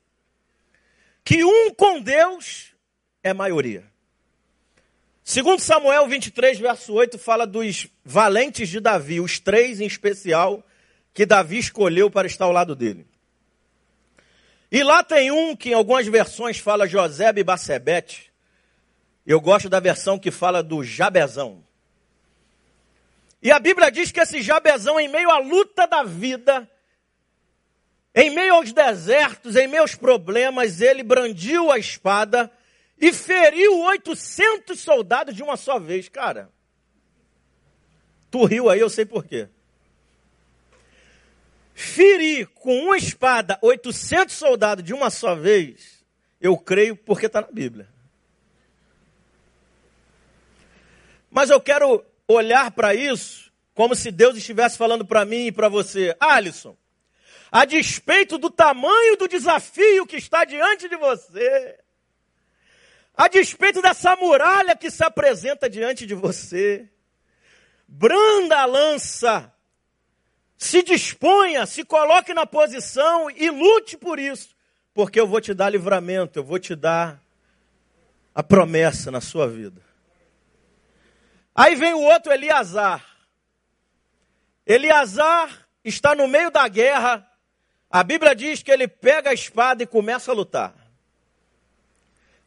que 1.23 1.43
um 1.43 1.73
com 1.73 2.01
Deus 2.01 2.73
é 3.21 3.33
maioria. 3.33 3.83
2 5.25 5.61
Samuel 5.61 6.07
23, 6.07 6.57
verso 6.57 6.93
8, 6.93 7.19
fala 7.19 7.45
dos 7.45 7.87
valentes 8.03 8.69
de 8.69 8.79
Davi, 8.79 9.19
os 9.19 9.39
três 9.39 9.81
em 9.81 9.85
especial, 9.85 10.65
que 11.17 11.25
Davi 11.25 11.57
escolheu 11.57 12.11
para 12.11 12.27
estar 12.27 12.45
ao 12.45 12.51
lado 12.51 12.75
dele. 12.75 13.07
E 14.71 14.83
lá 14.83 15.03
tem 15.03 15.31
um 15.31 15.55
que 15.55 15.71
em 15.71 15.73
algumas 15.73 16.05
versões 16.05 16.59
fala 16.59 16.87
José 16.87 17.33
e 17.35 17.43
Bacebete. 17.43 18.31
Eu 19.25 19.41
gosto 19.41 19.67
da 19.67 19.79
versão 19.79 20.19
que 20.19 20.29
fala 20.29 20.61
do 20.61 20.83
Jabezão. 20.83 21.65
E 23.41 23.51
a 23.51 23.57
Bíblia 23.57 23.91
diz 23.91 24.11
que 24.11 24.19
esse 24.19 24.43
Jabezão, 24.43 24.99
em 24.99 25.07
meio 25.07 25.31
à 25.31 25.39
luta 25.39 25.87
da 25.87 26.03
vida, 26.03 26.69
em 28.13 28.29
meio 28.29 28.53
aos 28.53 28.71
desertos, 28.71 29.55
em 29.55 29.67
meio 29.67 29.81
aos 29.81 29.95
problemas, 29.95 30.81
ele 30.81 31.01
brandiu 31.01 31.71
a 31.71 31.79
espada 31.79 32.51
e 32.95 33.11
feriu 33.11 33.79
800 33.85 34.79
soldados 34.79 35.35
de 35.35 35.41
uma 35.41 35.57
só 35.57 35.79
vez. 35.79 36.09
Cara, 36.09 36.51
tu 38.29 38.45
riu 38.45 38.69
aí, 38.69 38.79
eu 38.79 38.89
sei 38.91 39.03
por 39.03 39.25
quê 39.25 39.49
ferir 41.79 42.47
com 42.55 42.75
uma 42.85 42.97
espada 42.97 43.59
800 43.61 44.33
soldados 44.33 44.83
de 44.83 44.95
uma 44.95 45.11
só 45.11 45.35
vez, 45.35 46.03
eu 46.41 46.57
creio 46.57 46.95
porque 46.95 47.27
está 47.27 47.41
na 47.41 47.51
Bíblia. 47.51 47.87
Mas 51.29 51.51
eu 51.51 51.61
quero 51.61 52.03
olhar 52.27 52.71
para 52.71 52.95
isso 52.95 53.53
como 53.75 53.95
se 53.95 54.09
Deus 54.09 54.35
estivesse 54.35 54.75
falando 54.75 55.05
para 55.05 55.23
mim 55.23 55.45
e 55.45 55.51
para 55.51 55.69
você, 55.69 56.17
Alisson, 56.19 56.75
a 57.51 57.63
despeito 57.63 58.39
do 58.39 58.49
tamanho 58.49 59.15
do 59.15 59.27
desafio 59.27 60.07
que 60.07 60.17
está 60.17 60.45
diante 60.45 60.89
de 60.89 60.95
você, 60.95 61.77
a 63.15 63.27
despeito 63.27 63.83
dessa 63.83 64.15
muralha 64.15 64.75
que 64.75 64.89
se 64.89 65.03
apresenta 65.03 65.69
diante 65.69 66.07
de 66.07 66.15
você, 66.15 66.89
branda 67.87 68.57
a 68.57 68.65
lança 68.65 69.53
se 70.57 70.81
disponha, 70.81 71.67
se 71.67 71.85
coloque 71.85 72.33
na 72.33 72.45
posição 72.45 73.29
e 73.29 73.49
lute 73.49 73.95
por 73.95 74.17
isso, 74.17 74.55
porque 74.93 75.19
eu 75.19 75.27
vou 75.27 75.39
te 75.39 75.53
dar 75.53 75.69
livramento, 75.69 76.39
eu 76.39 76.43
vou 76.43 76.57
te 76.57 76.75
dar 76.75 77.21
a 78.33 78.41
promessa 78.41 79.11
na 79.11 79.21
sua 79.21 79.47
vida. 79.47 79.81
Aí 81.53 81.75
vem 81.75 81.93
o 81.93 82.01
outro 82.01 82.33
Eliasar. 82.33 83.05
Eliasar 84.65 85.67
está 85.83 86.15
no 86.15 86.27
meio 86.27 86.49
da 86.51 86.67
guerra. 86.67 87.27
A 87.89 88.03
Bíblia 88.03 88.35
diz 88.35 88.61
que 88.61 88.71
ele 88.71 88.87
pega 88.87 89.29
a 89.29 89.33
espada 89.33 89.83
e 89.83 89.87
começa 89.87 90.31
a 90.31 90.35
lutar. 90.35 90.73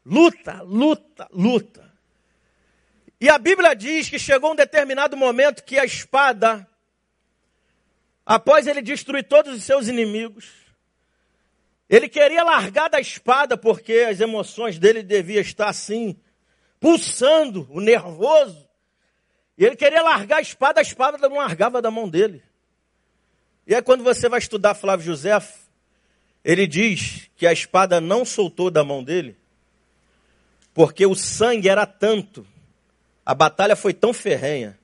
Luta, 0.04 0.62
luta, 0.62 1.28
luta. 1.32 1.90
E 3.20 3.28
a 3.28 3.38
Bíblia 3.38 3.74
diz 3.74 4.08
que 4.08 4.18
chegou 4.18 4.52
um 4.52 4.56
determinado 4.56 5.16
momento 5.16 5.62
que 5.62 5.78
a 5.78 5.84
espada 5.84 6.66
após 8.30 8.68
ele 8.68 8.80
destruir 8.80 9.24
todos 9.24 9.56
os 9.56 9.64
seus 9.64 9.88
inimigos, 9.88 10.48
ele 11.88 12.08
queria 12.08 12.44
largar 12.44 12.88
da 12.88 13.00
espada 13.00 13.56
porque 13.56 14.06
as 14.08 14.20
emoções 14.20 14.78
dele 14.78 15.02
deviam 15.02 15.40
estar 15.40 15.68
assim, 15.68 16.16
pulsando, 16.78 17.66
o 17.68 17.80
nervoso. 17.80 18.68
E 19.58 19.64
ele 19.64 19.74
queria 19.74 20.00
largar 20.00 20.36
a 20.36 20.42
espada, 20.42 20.78
a 20.78 20.82
espada 20.82 21.28
não 21.28 21.38
largava 21.38 21.82
da 21.82 21.90
mão 21.90 22.08
dele. 22.08 22.40
E 23.66 23.74
aí, 23.74 23.82
quando 23.82 24.04
você 24.04 24.28
vai 24.28 24.38
estudar 24.38 24.74
Flávio 24.74 25.06
José, 25.06 25.36
ele 26.44 26.68
diz 26.68 27.28
que 27.36 27.48
a 27.48 27.52
espada 27.52 28.00
não 28.00 28.24
soltou 28.24 28.70
da 28.70 28.84
mão 28.84 29.02
dele, 29.02 29.36
porque 30.72 31.04
o 31.04 31.16
sangue 31.16 31.68
era 31.68 31.84
tanto, 31.84 32.46
a 33.26 33.34
batalha 33.34 33.74
foi 33.74 33.92
tão 33.92 34.14
ferrenha, 34.14 34.78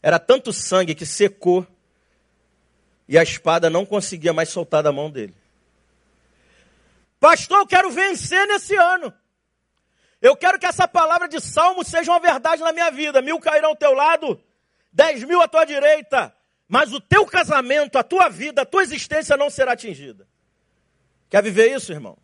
era 0.00 0.20
tanto 0.20 0.52
sangue 0.52 0.94
que 0.94 1.04
secou, 1.04 1.66
e 3.12 3.18
a 3.18 3.22
espada 3.22 3.68
não 3.68 3.84
conseguia 3.84 4.32
mais 4.32 4.48
soltar 4.48 4.82
da 4.82 4.90
mão 4.90 5.10
dele. 5.10 5.34
Pastor, 7.20 7.58
eu 7.58 7.66
quero 7.66 7.90
vencer 7.90 8.46
nesse 8.46 8.74
ano. 8.74 9.12
Eu 10.22 10.34
quero 10.34 10.58
que 10.58 10.64
essa 10.64 10.88
palavra 10.88 11.28
de 11.28 11.38
salmo 11.38 11.84
seja 11.84 12.10
uma 12.10 12.18
verdade 12.18 12.62
na 12.62 12.72
minha 12.72 12.90
vida. 12.90 13.20
Mil 13.20 13.38
cairão 13.38 13.68
ao 13.68 13.76
teu 13.76 13.92
lado, 13.92 14.40
dez 14.90 15.22
mil 15.24 15.42
à 15.42 15.46
tua 15.46 15.66
direita, 15.66 16.34
mas 16.66 16.90
o 16.94 17.00
teu 17.02 17.26
casamento, 17.26 17.98
a 17.98 18.02
tua 18.02 18.30
vida, 18.30 18.62
a 18.62 18.64
tua 18.64 18.82
existência 18.82 19.36
não 19.36 19.50
será 19.50 19.72
atingida. 19.72 20.26
Quer 21.28 21.42
viver 21.42 21.70
isso, 21.70 21.92
irmão? 21.92 22.16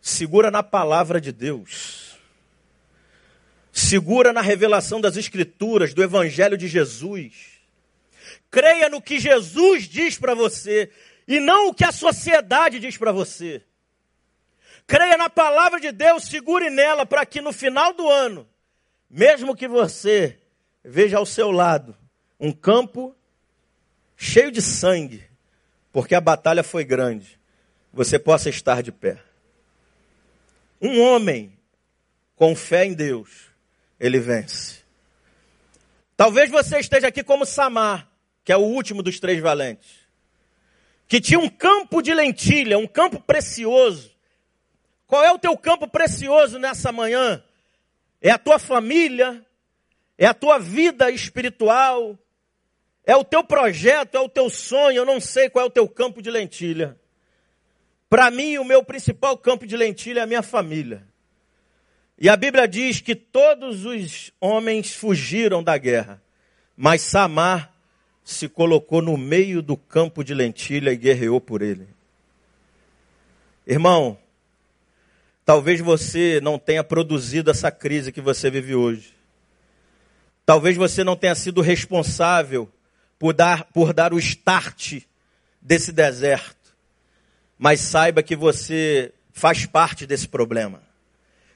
Segura 0.00 0.48
na 0.48 0.62
palavra 0.62 1.20
de 1.20 1.32
Deus. 1.32 2.16
Segura 3.72 4.32
na 4.32 4.42
revelação 4.42 5.00
das 5.00 5.16
Escrituras, 5.16 5.92
do 5.92 6.04
Evangelho 6.04 6.56
de 6.56 6.68
Jesus. 6.68 7.59
Creia 8.50 8.88
no 8.88 9.00
que 9.00 9.18
Jesus 9.18 9.84
diz 9.84 10.18
para 10.18 10.34
você 10.34 10.90
e 11.26 11.38
não 11.38 11.68
o 11.68 11.74
que 11.74 11.84
a 11.84 11.92
sociedade 11.92 12.80
diz 12.80 12.96
para 12.96 13.12
você. 13.12 13.62
Creia 14.86 15.16
na 15.16 15.30
palavra 15.30 15.78
de 15.78 15.92
Deus, 15.92 16.24
segure 16.24 16.68
nela 16.68 17.06
para 17.06 17.24
que 17.24 17.40
no 17.40 17.52
final 17.52 17.92
do 17.92 18.08
ano, 18.08 18.48
mesmo 19.08 19.54
que 19.54 19.68
você 19.68 20.38
veja 20.82 21.18
ao 21.18 21.24
seu 21.24 21.50
lado 21.50 21.96
um 22.40 22.50
campo 22.50 23.14
cheio 24.16 24.50
de 24.50 24.60
sangue, 24.60 25.22
porque 25.92 26.14
a 26.14 26.20
batalha 26.20 26.64
foi 26.64 26.84
grande, 26.84 27.38
você 27.92 28.18
possa 28.18 28.48
estar 28.48 28.82
de 28.82 28.90
pé. 28.90 29.22
Um 30.80 31.00
homem 31.00 31.56
com 32.34 32.56
fé 32.56 32.84
em 32.84 32.94
Deus, 32.94 33.50
ele 34.00 34.18
vence. 34.18 34.80
Talvez 36.16 36.50
você 36.50 36.78
esteja 36.80 37.08
aqui 37.08 37.22
como 37.22 37.46
Samar, 37.46 38.09
que 38.44 38.52
é 38.52 38.56
o 38.56 38.60
último 38.60 39.02
dos 39.02 39.20
três 39.20 39.40
valentes, 39.40 40.00
que 41.06 41.20
tinha 41.20 41.38
um 41.38 41.48
campo 41.48 42.00
de 42.00 42.14
lentilha, 42.14 42.78
um 42.78 42.86
campo 42.86 43.20
precioso. 43.20 44.10
Qual 45.06 45.24
é 45.24 45.32
o 45.32 45.38
teu 45.38 45.56
campo 45.56 45.88
precioso 45.88 46.58
nessa 46.58 46.92
manhã? 46.92 47.42
É 48.20 48.30
a 48.30 48.38
tua 48.38 48.58
família, 48.58 49.44
é 50.16 50.26
a 50.26 50.34
tua 50.34 50.58
vida 50.58 51.10
espiritual, 51.10 52.18
é 53.04 53.16
o 53.16 53.24
teu 53.24 53.42
projeto, 53.42 54.14
é 54.14 54.20
o 54.20 54.28
teu 54.28 54.48
sonho, 54.48 54.98
eu 54.98 55.06
não 55.06 55.20
sei 55.20 55.50
qual 55.50 55.64
é 55.64 55.68
o 55.68 55.72
teu 55.72 55.88
campo 55.88 56.22
de 56.22 56.30
lentilha. 56.30 56.96
Para 58.08 58.30
mim, 58.30 58.58
o 58.58 58.64
meu 58.64 58.84
principal 58.84 59.36
campo 59.38 59.66
de 59.66 59.76
lentilha 59.76 60.20
é 60.20 60.22
a 60.22 60.26
minha 60.26 60.42
família. 60.42 61.06
E 62.18 62.28
a 62.28 62.36
Bíblia 62.36 62.68
diz 62.68 63.00
que 63.00 63.14
todos 63.14 63.86
os 63.86 64.30
homens 64.40 64.94
fugiram 64.94 65.62
da 65.62 65.78
guerra, 65.78 66.22
mas 66.76 67.00
Samar 67.00 67.69
se 68.30 68.48
colocou 68.48 69.02
no 69.02 69.16
meio 69.16 69.60
do 69.60 69.76
campo 69.76 70.22
de 70.22 70.32
lentilha 70.32 70.92
e 70.92 70.96
guerreou 70.96 71.40
por 71.40 71.62
ele. 71.62 71.88
Irmão, 73.66 74.16
talvez 75.44 75.80
você 75.80 76.40
não 76.40 76.58
tenha 76.58 76.84
produzido 76.84 77.50
essa 77.50 77.70
crise 77.70 78.12
que 78.12 78.20
você 78.20 78.50
vive 78.50 78.74
hoje. 78.74 79.14
Talvez 80.46 80.76
você 80.76 81.02
não 81.02 81.16
tenha 81.16 81.34
sido 81.34 81.60
responsável 81.60 82.70
por 83.18 83.32
dar, 83.32 83.64
por 83.64 83.92
dar 83.92 84.14
o 84.14 84.18
start 84.18 85.02
desse 85.60 85.92
deserto. 85.92 86.74
Mas 87.58 87.80
saiba 87.80 88.22
que 88.22 88.36
você 88.36 89.12
faz 89.32 89.66
parte 89.66 90.06
desse 90.06 90.28
problema. 90.28 90.82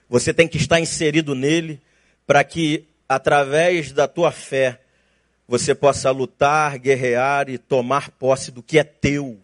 Você 0.09 0.35
tem 0.35 0.49
que 0.49 0.57
estar 0.57 0.81
inserido 0.81 1.35
nele 1.35 1.81
para 2.27 2.43
que, 2.45 2.85
através 3.09 3.93
da 3.93 4.07
tua 4.07 4.31
fé, 4.31 4.81
você 5.47 5.75
possa 5.75 6.11
lutar, 6.11 6.79
guerrear 6.79 7.49
e 7.49 7.59
tomar 7.59 8.11
posse 8.11 8.51
do 8.51 8.63
que 8.63 8.79
é 8.79 8.85
teu. 8.85 9.41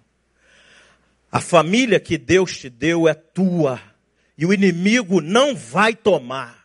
A 1.31 1.41
família 1.41 2.01
que 2.01 2.17
Deus 2.19 2.57
te 2.59 2.71
deu 2.71 3.07
é 3.07 3.15
tua 3.15 3.81
e 4.37 4.47
o 4.47 4.53
inimigo 4.53 5.21
não 5.21 5.55
vai 5.55 5.95
tomar. 5.95 6.59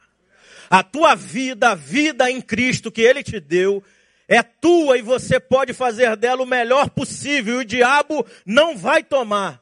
A 0.70 0.82
tua 0.82 1.14
vida, 1.14 1.72
a 1.72 1.76
vida 1.76 2.32
em 2.32 2.42
Cristo 2.42 2.92
que 2.92 3.02
Ele 3.02 3.22
te 3.22 3.40
deu, 3.40 3.84
é 4.28 4.42
tua 4.42 4.98
e 4.98 5.02
você 5.02 5.40
pode 5.40 5.74
fazer 5.74 6.16
dela 6.16 6.42
o 6.42 6.48
melhor 6.48 6.90
possível 6.90 7.56
e 7.56 7.64
o 7.64 7.66
diabo 7.66 8.26
não 8.46 8.76
vai 8.76 9.04
tomar. 9.04 9.62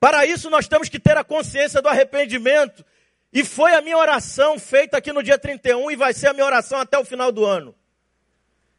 Para 0.00 0.24
isso 0.24 0.48
nós 0.48 0.66
temos 0.66 0.88
que 0.88 0.98
ter 0.98 1.16
a 1.16 1.24
consciência 1.24 1.82
do 1.82 1.88
arrependimento. 1.88 2.84
E 3.32 3.44
foi 3.44 3.72
a 3.72 3.80
minha 3.80 3.96
oração 3.96 4.58
feita 4.58 4.96
aqui 4.98 5.12
no 5.12 5.22
dia 5.22 5.38
31 5.38 5.90
e 5.90 5.96
vai 5.96 6.12
ser 6.12 6.28
a 6.28 6.32
minha 6.32 6.44
oração 6.44 6.78
até 6.78 6.98
o 6.98 7.04
final 7.04 7.30
do 7.32 7.44
ano. 7.44 7.74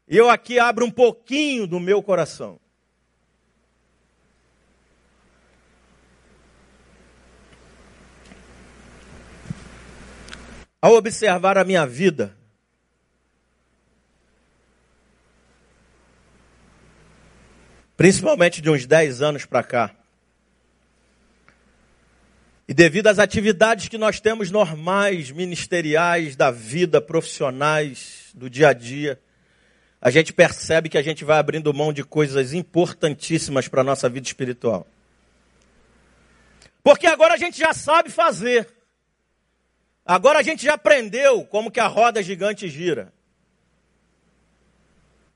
E 0.07 0.17
eu 0.17 0.29
aqui 0.29 0.59
abro 0.59 0.85
um 0.85 0.91
pouquinho 0.91 1.65
do 1.65 1.79
meu 1.79 2.03
coração. 2.03 2.59
Ao 10.81 10.93
observar 10.95 11.57
a 11.57 11.63
minha 11.63 11.87
vida, 11.87 12.37
principalmente 17.95 18.61
de 18.61 18.69
uns 18.69 18.85
10 18.85 19.21
anos 19.21 19.45
para 19.45 19.63
cá, 19.63 19.95
e 22.67 22.73
devido 22.73 23.07
às 23.07 23.19
atividades 23.19 23.87
que 23.87 23.97
nós 23.97 24.19
temos 24.19 24.51
normais, 24.51 25.31
ministeriais, 25.31 26.35
da 26.35 26.51
vida, 26.51 26.99
profissionais, 26.99 28.31
do 28.33 28.49
dia 28.49 28.69
a 28.69 28.73
dia, 28.73 29.21
a 30.05 30.09
gente 30.09 30.33
percebe 30.33 30.89
que 30.89 30.97
a 30.97 31.01
gente 31.01 31.23
vai 31.23 31.39
abrindo 31.39 31.73
mão 31.73 31.93
de 31.93 32.03
coisas 32.03 32.51
importantíssimas 32.51 33.69
para 33.69 33.79
a 33.79 33.83
nossa 33.85 34.09
vida 34.09 34.27
espiritual. 34.27 34.85
Porque 36.83 37.07
agora 37.07 37.35
a 37.35 37.37
gente 37.37 37.57
já 37.57 37.73
sabe 37.73 38.09
fazer. 38.09 38.67
Agora 40.05 40.39
a 40.39 40.43
gente 40.43 40.61
já 40.61 40.73
aprendeu 40.73 41.45
como 41.45 41.71
que 41.71 41.79
a 41.79 41.87
roda 41.87 42.21
gigante 42.21 42.67
gira. 42.67 43.13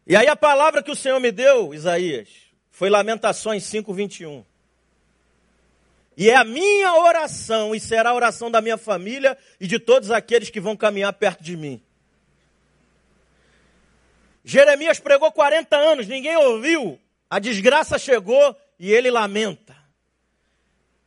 E 0.06 0.18
aí 0.18 0.28
a 0.28 0.36
palavra 0.36 0.84
que 0.84 0.92
o 0.92 0.96
Senhor 0.98 1.22
me 1.22 1.32
deu, 1.32 1.74
Isaías, 1.74 2.28
foi 2.70 2.90
Lamentações 2.90 3.64
5:21. 3.64 4.44
E 6.18 6.30
é 6.30 6.36
a 6.36 6.44
minha 6.44 6.94
oração 6.94 7.74
e 7.74 7.80
será 7.80 8.10
a 8.10 8.16
oração 8.16 8.52
da 8.52 8.60
minha 8.60 8.78
família 8.78 9.38
e 9.62 9.66
de 9.66 9.80
todos 9.80 10.12
aqueles 10.12 10.50
que 10.50 10.60
vão 10.60 10.76
caminhar 10.76 11.14
perto 11.14 11.42
de 11.42 11.56
mim. 11.56 11.82
Jeremias 14.50 14.98
pregou 14.98 15.30
40 15.30 15.76
anos, 15.76 16.08
ninguém 16.08 16.38
ouviu. 16.38 16.98
A 17.30 17.38
desgraça 17.38 18.00
chegou 18.00 18.56
e 18.80 18.94
ele 18.94 19.12
lamenta. 19.12 19.76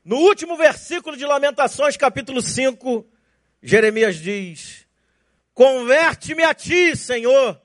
No 0.04 0.18
último 0.18 0.58
versículo 0.58 1.16
de 1.16 1.24
Lamentações, 1.24 1.96
capítulo 1.96 2.42
5, 2.42 3.10
Jeremias 3.62 4.16
diz: 4.16 4.86
Converte-me 5.54 6.42
a 6.42 6.52
ti, 6.52 6.94
Senhor, 6.94 7.58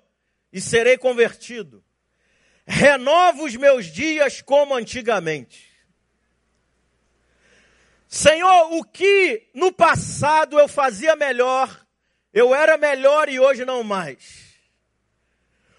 e 0.49 0.61
serei 0.61 0.97
convertido. 0.97 1.83
Renova 2.65 3.43
os 3.43 3.53
meus 3.57 3.87
dias 3.87 4.41
como 4.41 4.73
antigamente. 4.73 5.69
Senhor, 8.07 8.71
o 8.75 8.81
que 8.81 9.49
no 9.53 9.73
passado 9.73 10.57
eu 10.57 10.69
fazia 10.69 11.17
melhor, 11.17 11.85
eu 12.33 12.55
era 12.55 12.77
melhor 12.77 13.27
e 13.27 13.41
hoje 13.41 13.65
não 13.65 13.83
mais. 13.83 14.44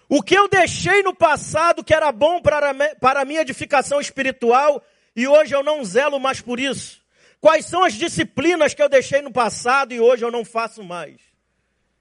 O 0.09 0.23
que 0.23 0.35
eu 0.35 0.47
deixei 0.47 1.03
no 1.03 1.13
passado 1.13 1.83
que 1.83 1.93
era 1.93 2.11
bom 2.11 2.41
para, 2.41 2.73
para 2.95 3.21
a 3.21 3.25
minha 3.25 3.41
edificação 3.41 3.99
espiritual 3.99 4.81
e 5.13 5.27
hoje 5.27 5.53
eu 5.53 5.61
não 5.61 5.83
zelo 5.83 6.19
mais 6.19 6.39
por 6.39 6.59
isso? 6.59 7.01
Quais 7.41 7.65
são 7.65 7.83
as 7.83 7.93
disciplinas 7.93 8.73
que 8.73 8.81
eu 8.81 8.87
deixei 8.87 9.21
no 9.21 9.31
passado 9.31 9.93
e 9.93 9.99
hoje 9.99 10.23
eu 10.23 10.31
não 10.31 10.45
faço 10.45 10.81
mais? 10.81 11.17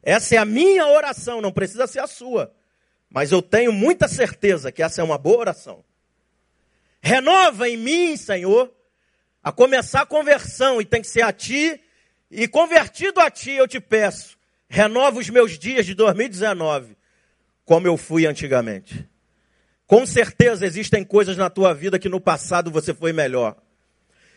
Essa 0.02 0.36
é 0.36 0.38
a 0.38 0.44
minha 0.44 0.86
oração, 0.86 1.40
não 1.40 1.50
precisa 1.50 1.86
ser 1.88 1.98
a 1.98 2.07
sua. 2.07 2.54
Mas 3.11 3.32
eu 3.32 3.42
tenho 3.42 3.72
muita 3.72 4.07
certeza 4.07 4.70
que 4.70 4.82
essa 4.82 5.00
é 5.00 5.04
uma 5.04 5.18
boa 5.18 5.38
oração. 5.38 5.84
Renova 7.00 7.68
em 7.68 7.76
mim, 7.76 8.16
Senhor, 8.16 8.72
a 9.42 9.50
começar 9.50 10.02
a 10.02 10.07
conversão, 10.07 10.80
e 10.80 10.84
tem 10.84 11.00
que 11.00 11.09
ser 11.09 11.22
a 11.22 11.32
Ti, 11.32 11.80
e 12.30 12.46
convertido 12.46 13.20
a 13.20 13.30
Ti 13.30 13.52
eu 13.52 13.66
te 13.66 13.80
peço, 13.80 14.36
renova 14.68 15.18
os 15.18 15.28
meus 15.28 15.59
dias 15.59 15.86
de 15.86 15.94
2019 15.94 16.95
como 17.66 17.86
eu 17.86 17.96
fui 17.96 18.26
antigamente. 18.26 19.06
Com 19.86 20.06
certeza 20.06 20.64
existem 20.64 21.04
coisas 21.04 21.36
na 21.36 21.50
tua 21.50 21.74
vida 21.74 21.98
que 21.98 22.08
no 22.08 22.20
passado 22.20 22.70
você 22.70 22.94
foi 22.94 23.12
melhor. 23.12 23.56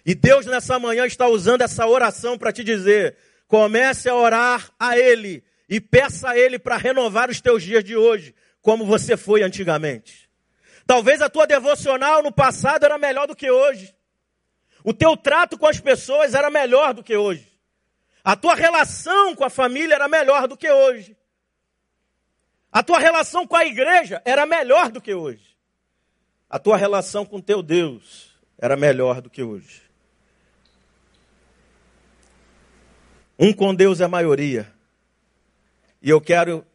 E 0.06 0.14
Deus 0.14 0.46
nessa 0.46 0.78
manhã 0.80 1.06
está 1.06 1.28
usando 1.28 1.62
essa 1.62 1.88
oração 1.88 2.38
para 2.38 2.52
te 2.52 2.64
dizer: 2.64 3.16
comece 3.48 4.10
a 4.10 4.16
orar 4.16 4.72
a 4.80 4.98
Ele 4.98 5.44
e 5.70 5.80
peça 5.80 6.30
a 6.30 6.38
Ele 6.38 6.60
para 6.60 6.76
renovar 6.76 7.30
os 7.30 7.40
teus 7.40 7.64
dias 7.64 7.84
de 7.84 7.96
hoje, 7.96 8.34
como 8.62 8.86
você 8.86 9.16
foi 9.16 9.44
antigamente. 9.44 10.28
Talvez 10.86 11.22
a 11.22 11.30
tua 11.30 11.46
devocional 11.46 12.24
no 12.24 12.32
passado 12.32 12.84
era 12.84 12.98
melhor 12.98 13.28
do 13.28 13.36
que 13.36 13.50
hoje. 13.50 13.94
O 14.84 14.94
teu 14.94 15.16
trato 15.16 15.58
com 15.58 15.68
as 15.68 15.80
pessoas 15.80 16.34
era 16.34 16.50
melhor 16.50 16.96
do 16.96 17.04
que 17.04 17.16
hoje. 17.16 17.48
A 18.24 18.36
tua 18.36 18.56
relação 18.56 19.36
com 19.36 19.44
a 19.44 19.50
família 19.50 19.94
era 19.96 20.08
melhor 20.08 20.48
do 20.48 20.58
que 20.58 20.70
hoje. 20.70 21.16
A 22.72 22.84
tua 22.84 23.00
relação 23.00 23.48
com 23.48 23.56
a 23.56 23.66
igreja 23.66 24.22
era 24.24 24.46
melhor 24.46 24.92
do 24.92 25.02
que 25.02 25.14
hoje. 25.14 25.56
A 26.50 26.60
tua 26.60 26.78
relação 26.78 27.26
com 27.26 27.42
teu 27.42 27.64
Deus 27.64 28.32
era 28.58 28.76
melhor 28.76 29.22
do 29.22 29.30
que 29.30 29.42
hoje. 29.42 29.82
Um 33.38 33.54
com 33.54 33.74
Deus 33.74 34.02
é 34.02 34.08
maioria. 34.08 34.72
E 36.02 36.10
eu 36.10 36.20
quero 36.20 36.66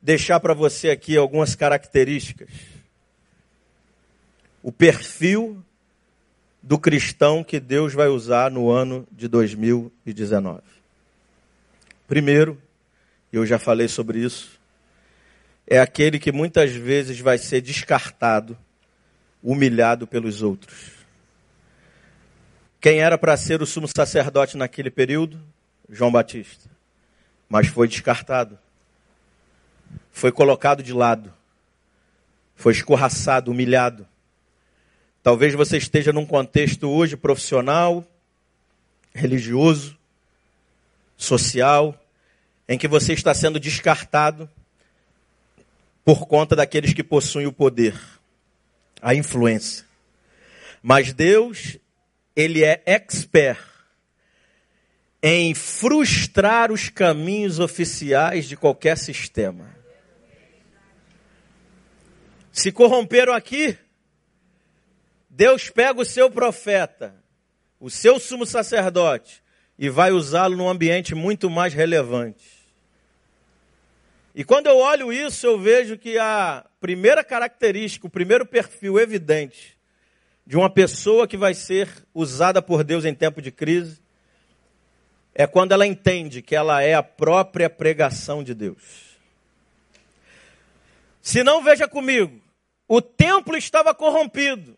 deixar 0.00 0.40
para 0.40 0.52
você 0.52 0.90
aqui 0.90 1.16
algumas 1.16 1.54
características. 1.54 2.50
O 4.62 4.72
perfil 4.72 5.64
do 6.62 6.78
cristão 6.78 7.42
que 7.42 7.58
Deus 7.58 7.92
vai 7.92 8.08
usar 8.08 8.50
no 8.50 8.70
ano 8.70 9.06
de 9.10 9.28
2019. 9.28 10.62
Primeiro, 12.06 12.60
eu 13.32 13.46
já 13.46 13.58
falei 13.58 13.88
sobre 13.88 14.18
isso, 14.18 14.60
é 15.66 15.78
aquele 15.78 16.18
que 16.18 16.32
muitas 16.32 16.72
vezes 16.72 17.20
vai 17.20 17.38
ser 17.38 17.60
descartado, 17.60 18.56
humilhado 19.42 20.06
pelos 20.06 20.42
outros. 20.42 20.92
Quem 22.80 23.00
era 23.00 23.16
para 23.16 23.36
ser 23.36 23.62
o 23.62 23.66
sumo 23.66 23.86
sacerdote 23.86 24.56
naquele 24.56 24.90
período? 24.90 25.40
João 25.88 26.10
Batista. 26.10 26.68
Mas 27.48 27.68
foi 27.68 27.86
descartado. 27.86 28.58
Foi 30.10 30.32
colocado 30.32 30.82
de 30.82 30.92
lado. 30.92 31.32
Foi 32.56 32.72
escorraçado, 32.72 33.50
humilhado. 33.50 34.06
Talvez 35.22 35.54
você 35.54 35.76
esteja 35.76 36.12
num 36.12 36.26
contexto 36.26 36.90
hoje 36.90 37.16
profissional, 37.16 38.04
religioso, 39.14 39.96
social, 41.16 41.96
em 42.68 42.76
que 42.76 42.88
você 42.88 43.12
está 43.12 43.32
sendo 43.32 43.60
descartado 43.60 44.50
por 46.04 46.26
conta 46.26 46.56
daqueles 46.56 46.92
que 46.92 47.04
possuem 47.04 47.46
o 47.46 47.52
poder, 47.52 47.98
a 49.00 49.14
influência. 49.14 49.86
Mas 50.82 51.12
Deus, 51.12 51.78
ele 52.34 52.64
é 52.64 52.82
expert 52.86 53.60
em 55.22 55.54
frustrar 55.54 56.72
os 56.72 56.88
caminhos 56.88 57.60
oficiais 57.60 58.48
de 58.48 58.56
qualquer 58.56 58.98
sistema. 58.98 59.76
Se 62.50 62.72
corromperam 62.72 63.32
aqui, 63.32 63.78
Deus 65.30 65.70
pega 65.70 66.00
o 66.00 66.04
seu 66.04 66.30
profeta, 66.30 67.14
o 67.78 67.88
seu 67.88 68.18
sumo 68.18 68.44
sacerdote, 68.44 69.42
e 69.78 69.88
vai 69.88 70.10
usá-lo 70.10 70.56
num 70.56 70.68
ambiente 70.68 71.14
muito 71.14 71.48
mais 71.48 71.72
relevante. 71.72 72.61
E 74.34 74.44
quando 74.44 74.66
eu 74.66 74.78
olho 74.78 75.12
isso, 75.12 75.46
eu 75.46 75.58
vejo 75.58 75.98
que 75.98 76.18
a 76.18 76.64
primeira 76.80 77.22
característica, 77.22 78.06
o 78.06 78.10
primeiro 78.10 78.46
perfil 78.46 78.98
evidente 78.98 79.78
de 80.46 80.56
uma 80.56 80.70
pessoa 80.70 81.28
que 81.28 81.36
vai 81.36 81.54
ser 81.54 81.88
usada 82.14 82.62
por 82.62 82.82
Deus 82.82 83.04
em 83.04 83.14
tempo 83.14 83.40
de 83.40 83.50
crise 83.50 84.00
é 85.34 85.46
quando 85.46 85.72
ela 85.72 85.86
entende 85.86 86.42
que 86.42 86.54
ela 86.54 86.82
é 86.82 86.94
a 86.94 87.02
própria 87.02 87.70
pregação 87.70 88.42
de 88.42 88.54
Deus. 88.54 89.12
Se 91.20 91.44
não, 91.44 91.62
veja 91.62 91.86
comigo, 91.86 92.40
o 92.88 93.00
templo 93.00 93.56
estava 93.56 93.94
corrompido, 93.94 94.76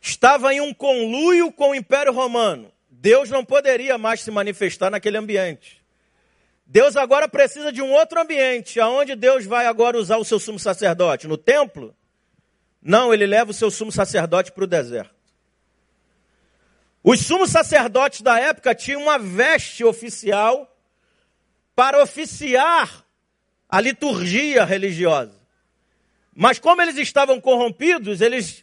estava 0.00 0.52
em 0.52 0.60
um 0.60 0.74
conluio 0.74 1.52
com 1.52 1.70
o 1.70 1.74
Império 1.74 2.12
Romano. 2.12 2.72
Deus 2.90 3.30
não 3.30 3.44
poderia 3.44 3.96
mais 3.96 4.20
se 4.20 4.30
manifestar 4.30 4.90
naquele 4.90 5.16
ambiente. 5.16 5.77
Deus 6.70 6.96
agora 6.96 7.26
precisa 7.26 7.72
de 7.72 7.80
um 7.80 7.90
outro 7.90 8.20
ambiente, 8.20 8.78
aonde 8.78 9.16
Deus 9.16 9.46
vai 9.46 9.64
agora 9.64 9.96
usar 9.96 10.18
o 10.18 10.24
seu 10.24 10.38
sumo 10.38 10.58
sacerdote? 10.58 11.26
No 11.26 11.38
templo? 11.38 11.96
Não, 12.82 13.12
ele 13.12 13.26
leva 13.26 13.52
o 13.52 13.54
seu 13.54 13.70
sumo 13.70 13.90
sacerdote 13.90 14.52
para 14.52 14.64
o 14.64 14.66
deserto. 14.66 15.14
Os 17.02 17.20
sumos 17.20 17.48
sacerdotes 17.48 18.20
da 18.20 18.38
época 18.38 18.74
tinham 18.74 19.00
uma 19.00 19.18
veste 19.18 19.82
oficial 19.82 20.70
para 21.74 22.02
oficiar 22.02 23.02
a 23.66 23.80
liturgia 23.80 24.62
religiosa. 24.62 25.40
Mas 26.34 26.58
como 26.58 26.82
eles 26.82 26.98
estavam 26.98 27.40
corrompidos, 27.40 28.20
eles 28.20 28.62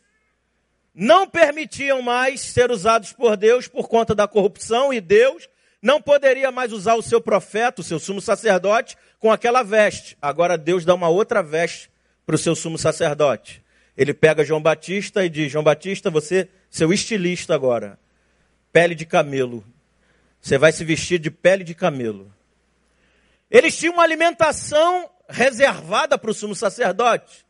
não 0.93 1.27
permitiam 1.27 2.03
mais 2.03 2.39
ser 2.39 2.69
usados 2.69 3.11
por 3.13 3.35
Deus 3.35 3.67
por 3.67 3.87
conta 3.87 4.13
da 4.13 4.27
corrupção 4.27 4.93
e 4.93 5.01
Deus 5.01 5.49
não 5.85 6.01
poderia 6.01 6.51
mais 6.51 6.73
usar 6.73 6.95
o 6.95 7.01
seu 7.03 7.21
profeta, 7.21 7.81
o 7.81 7.83
seu 7.83 7.99
sumo 7.99 8.19
sacerdote, 8.19 8.97
com 9.19 9.31
aquela 9.31 9.61
veste. 9.61 10.17
Agora 10.19 10.57
Deus 10.57 10.83
dá 10.83 10.95
uma 10.95 11.09
outra 11.09 11.43
veste 11.43 11.91
para 12.25 12.33
o 12.33 12.39
seu 12.39 12.55
sumo 12.55 12.75
sacerdote. 12.75 13.63
Ele 13.95 14.11
pega 14.11 14.43
João 14.43 14.59
Batista 14.59 15.23
e 15.23 15.29
diz: 15.29 15.51
João 15.51 15.63
Batista, 15.63 16.09
você, 16.09 16.49
seu 16.71 16.91
estilista 16.91 17.53
agora 17.53 17.99
pele 18.73 18.95
de 18.95 19.05
camelo. 19.05 19.63
Você 20.41 20.57
vai 20.57 20.71
se 20.71 20.83
vestir 20.83 21.19
de 21.19 21.29
pele 21.29 21.63
de 21.63 21.75
camelo. 21.75 22.33
Eles 23.49 23.77
tinham 23.77 23.93
uma 23.93 24.03
alimentação 24.03 25.07
reservada 25.29 26.17
para 26.17 26.31
o 26.31 26.33
sumo 26.33 26.55
sacerdote. 26.55 27.45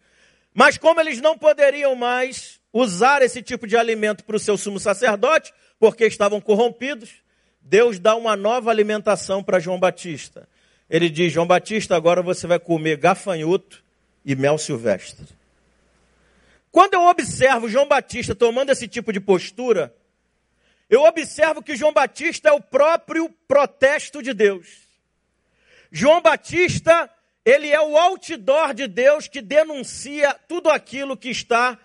Mas 0.54 0.78
como 0.78 1.00
eles 1.00 1.22
não 1.22 1.38
poderiam 1.38 1.96
mais 1.96 2.60
usar 2.72 3.22
esse 3.22 3.42
tipo 3.42 3.66
de 3.66 3.78
alimento 3.78 4.26
para 4.26 4.36
o 4.36 4.40
seu 4.40 4.58
sumo 4.58 4.78
sacerdote, 4.78 5.54
porque 5.80 6.06
estavam 6.06 6.42
corrompidos, 6.42 7.25
Deus 7.68 7.98
dá 7.98 8.16
uma 8.16 8.38
nova 8.38 8.70
alimentação 8.70 9.44
para 9.44 9.60
João 9.60 9.80
Batista. 9.80 10.48
Ele 10.88 11.10
diz: 11.10 11.34
João 11.34 11.48
Batista, 11.48 11.96
agora 11.96 12.22
você 12.22 12.46
vai 12.46 12.60
comer 12.60 12.96
gafanhoto 12.96 13.84
e 14.24 14.36
mel 14.36 14.60
silvestre. 14.60 15.26
Quando 16.72 16.94
eu 16.94 17.08
observo 17.08 17.68
João 17.68 17.88
Batista 17.88 18.36
tomando 18.36 18.72
esse 18.72 18.88
tipo 18.88 19.12
de 19.12 19.20
postura, 19.20 19.92
eu 20.88 21.02
observo 21.02 21.64
que 21.64 21.76
João 21.76 21.92
Batista 21.92 22.50
é 22.50 22.52
o 22.52 22.62
próprio 22.62 23.30
protesto 23.48 24.22
de 24.22 24.32
Deus. 24.32 24.68
João 25.92 26.22
Batista, 26.22 27.10
ele 27.44 27.70
é 27.72 27.82
o 27.82 27.98
outdoor 27.98 28.76
de 28.76 28.86
Deus 28.86 29.28
que 29.28 29.42
denuncia 29.42 30.36
tudo 30.48 30.70
aquilo 30.70 31.18
que 31.18 31.30
está 31.30 31.80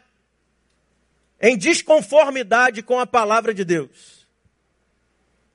em 1.40 1.56
desconformidade 1.56 2.82
com 2.82 2.98
a 2.98 3.06
palavra 3.06 3.54
de 3.54 3.64
Deus. 3.64 4.19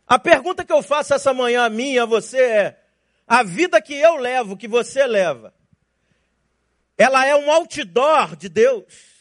A 0.08 0.20
pergunta 0.20 0.64
que 0.64 0.72
eu 0.72 0.84
faço 0.84 1.14
essa 1.14 1.34
manhã 1.34 1.66
a 1.66 1.70
mim 1.70 1.94
e 1.94 2.00
a 2.00 2.06
você 2.06 2.40
é: 2.40 2.80
a 3.28 3.44
vida 3.44 3.82
que 3.82 3.94
eu 3.94 4.16
levo, 4.16 4.58
que 4.58 4.68
você 4.68 5.06
leva, 5.06 5.54
ela 6.98 7.26
é 7.26 7.36
um 7.36 7.52
outdoor 7.52 8.36
de 8.36 8.50
Deus? 8.50 9.16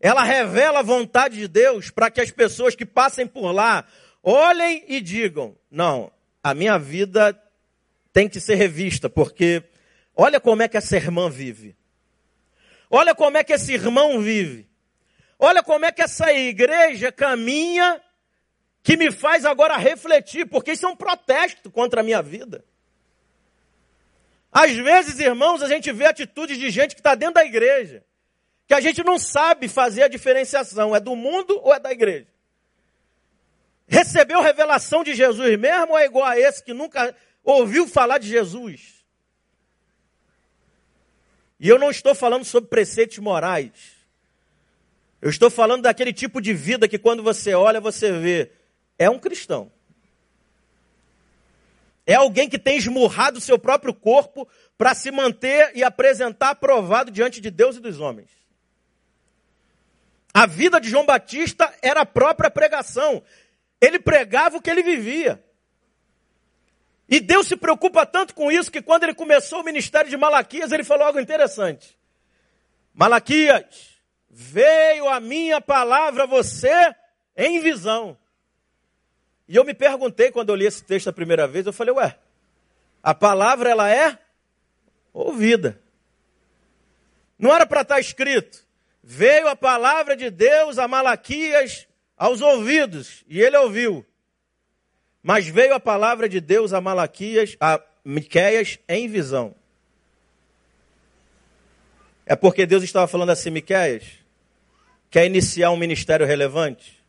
ela 0.00 0.24
revela 0.24 0.78
a 0.78 0.82
vontade 0.82 1.36
de 1.36 1.46
Deus 1.46 1.90
para 1.90 2.10
que 2.10 2.20
as 2.20 2.30
pessoas 2.30 2.74
que 2.74 2.86
passem 2.86 3.26
por 3.26 3.52
lá 3.52 3.84
olhem 4.22 4.82
e 4.88 5.00
digam: 5.00 5.54
não, 5.70 6.10
a 6.42 6.54
minha 6.54 6.78
vida 6.78 7.38
tem 8.12 8.28
que 8.28 8.40
ser 8.40 8.54
revista, 8.54 9.10
porque 9.10 9.62
olha 10.16 10.40
como 10.40 10.62
é 10.62 10.68
que 10.68 10.78
essa 10.78 10.96
irmã 10.96 11.28
vive. 11.28 11.76
Olha 12.88 13.14
como 13.14 13.36
é 13.36 13.44
que 13.44 13.52
esse 13.52 13.72
irmão 13.74 14.20
vive. 14.20 14.68
Olha 15.38 15.62
como 15.62 15.84
é 15.84 15.92
que 15.92 16.02
essa 16.02 16.32
igreja 16.32 17.12
caminha, 17.12 18.00
que 18.82 18.96
me 18.96 19.10
faz 19.10 19.44
agora 19.44 19.76
refletir, 19.76 20.46
porque 20.46 20.72
isso 20.72 20.86
é 20.86 20.88
um 20.88 20.96
protesto 20.96 21.70
contra 21.70 22.00
a 22.00 22.04
minha 22.04 22.22
vida. 22.22 22.64
Às 24.50 24.74
vezes, 24.76 25.18
irmãos, 25.18 25.62
a 25.62 25.68
gente 25.68 25.92
vê 25.92 26.06
atitudes 26.06 26.58
de 26.58 26.70
gente 26.70 26.94
que 26.94 27.00
está 27.00 27.14
dentro 27.14 27.34
da 27.34 27.44
igreja 27.44 28.04
que 28.70 28.74
a 28.74 28.80
gente 28.80 29.02
não 29.02 29.18
sabe 29.18 29.66
fazer 29.66 30.04
a 30.04 30.08
diferenciação, 30.08 30.94
é 30.94 31.00
do 31.00 31.16
mundo 31.16 31.58
ou 31.60 31.74
é 31.74 31.80
da 31.80 31.90
igreja? 31.90 32.28
Recebeu 33.88 34.40
revelação 34.40 35.02
de 35.02 35.12
Jesus 35.12 35.58
mesmo 35.58 35.90
ou 35.90 35.98
é 35.98 36.04
igual 36.04 36.24
a 36.24 36.38
esse 36.38 36.62
que 36.62 36.72
nunca 36.72 37.12
ouviu 37.42 37.88
falar 37.88 38.18
de 38.18 38.28
Jesus? 38.28 39.04
E 41.58 41.68
eu 41.68 41.80
não 41.80 41.90
estou 41.90 42.14
falando 42.14 42.44
sobre 42.44 42.70
preceitos 42.70 43.18
morais. 43.18 43.72
Eu 45.20 45.30
estou 45.30 45.50
falando 45.50 45.82
daquele 45.82 46.12
tipo 46.12 46.40
de 46.40 46.54
vida 46.54 46.86
que 46.86 46.96
quando 46.96 47.24
você 47.24 47.52
olha, 47.54 47.80
você 47.80 48.12
vê, 48.12 48.52
é 49.00 49.08
um 49.08 49.18
cristão. 49.18 49.72
É 52.06 52.16
alguém 52.16 52.50
que 52.50 52.58
tem 52.58 52.76
esmurrado 52.76 53.38
o 53.38 53.40
seu 53.40 53.58
próprio 53.58 53.94
corpo 53.94 54.46
para 54.76 54.94
se 54.94 55.10
manter 55.10 55.72
e 55.74 55.82
apresentar 55.82 56.50
aprovado 56.50 57.10
diante 57.10 57.40
de 57.40 57.50
Deus 57.50 57.76
e 57.76 57.80
dos 57.80 57.98
homens. 57.98 58.28
A 60.34 60.44
vida 60.44 60.78
de 60.78 60.90
João 60.90 61.06
Batista 61.06 61.72
era 61.80 62.02
a 62.02 62.06
própria 62.06 62.50
pregação. 62.50 63.22
Ele 63.80 63.98
pregava 63.98 64.58
o 64.58 64.60
que 64.60 64.68
ele 64.68 64.82
vivia. 64.82 65.42
E 67.08 67.20
Deus 67.20 67.46
se 67.46 67.56
preocupa 67.56 68.04
tanto 68.04 68.34
com 68.34 68.52
isso 68.52 68.70
que 68.70 68.82
quando 68.82 69.04
ele 69.04 69.14
começou 69.14 69.60
o 69.60 69.64
ministério 69.64 70.10
de 70.10 70.16
Malaquias, 70.16 70.72
ele 70.72 70.84
falou 70.84 71.06
algo 71.06 71.18
interessante. 71.18 71.98
Malaquias, 72.92 73.98
veio 74.28 75.08
a 75.08 75.18
minha 75.20 75.58
palavra 75.58 76.24
a 76.24 76.26
você 76.26 76.94
em 77.34 77.60
visão. 77.60 78.18
E 79.50 79.56
eu 79.56 79.64
me 79.64 79.74
perguntei 79.74 80.30
quando 80.30 80.50
eu 80.50 80.54
li 80.54 80.64
esse 80.64 80.84
texto 80.84 81.08
a 81.08 81.12
primeira 81.12 81.48
vez, 81.48 81.66
eu 81.66 81.72
falei, 81.72 81.92
ué, 81.92 82.16
a 83.02 83.12
palavra 83.12 83.68
ela 83.68 83.92
é 83.92 84.16
ouvida. 85.12 85.80
Não 87.36 87.52
era 87.52 87.66
para 87.66 87.80
estar 87.80 87.96
tá 87.96 88.00
escrito. 88.00 88.64
Veio 89.02 89.48
a 89.48 89.56
palavra 89.56 90.16
de 90.16 90.30
Deus 90.30 90.78
a 90.78 90.86
Malaquias 90.86 91.88
aos 92.16 92.40
ouvidos, 92.40 93.24
e 93.26 93.40
ele 93.40 93.56
ouviu. 93.56 94.06
Mas 95.20 95.48
veio 95.48 95.74
a 95.74 95.80
palavra 95.80 96.28
de 96.28 96.40
Deus 96.40 96.72
a 96.72 96.80
Malaquias, 96.80 97.56
a 97.58 97.80
Miqueias 98.04 98.78
em 98.88 99.08
visão. 99.08 99.52
É 102.24 102.36
porque 102.36 102.66
Deus 102.66 102.84
estava 102.84 103.08
falando 103.08 103.30
assim, 103.30 103.50
Miqueias, 103.50 104.04
quer 105.10 105.26
iniciar 105.26 105.72
um 105.72 105.76
ministério 105.76 106.24
relevante? 106.24 106.99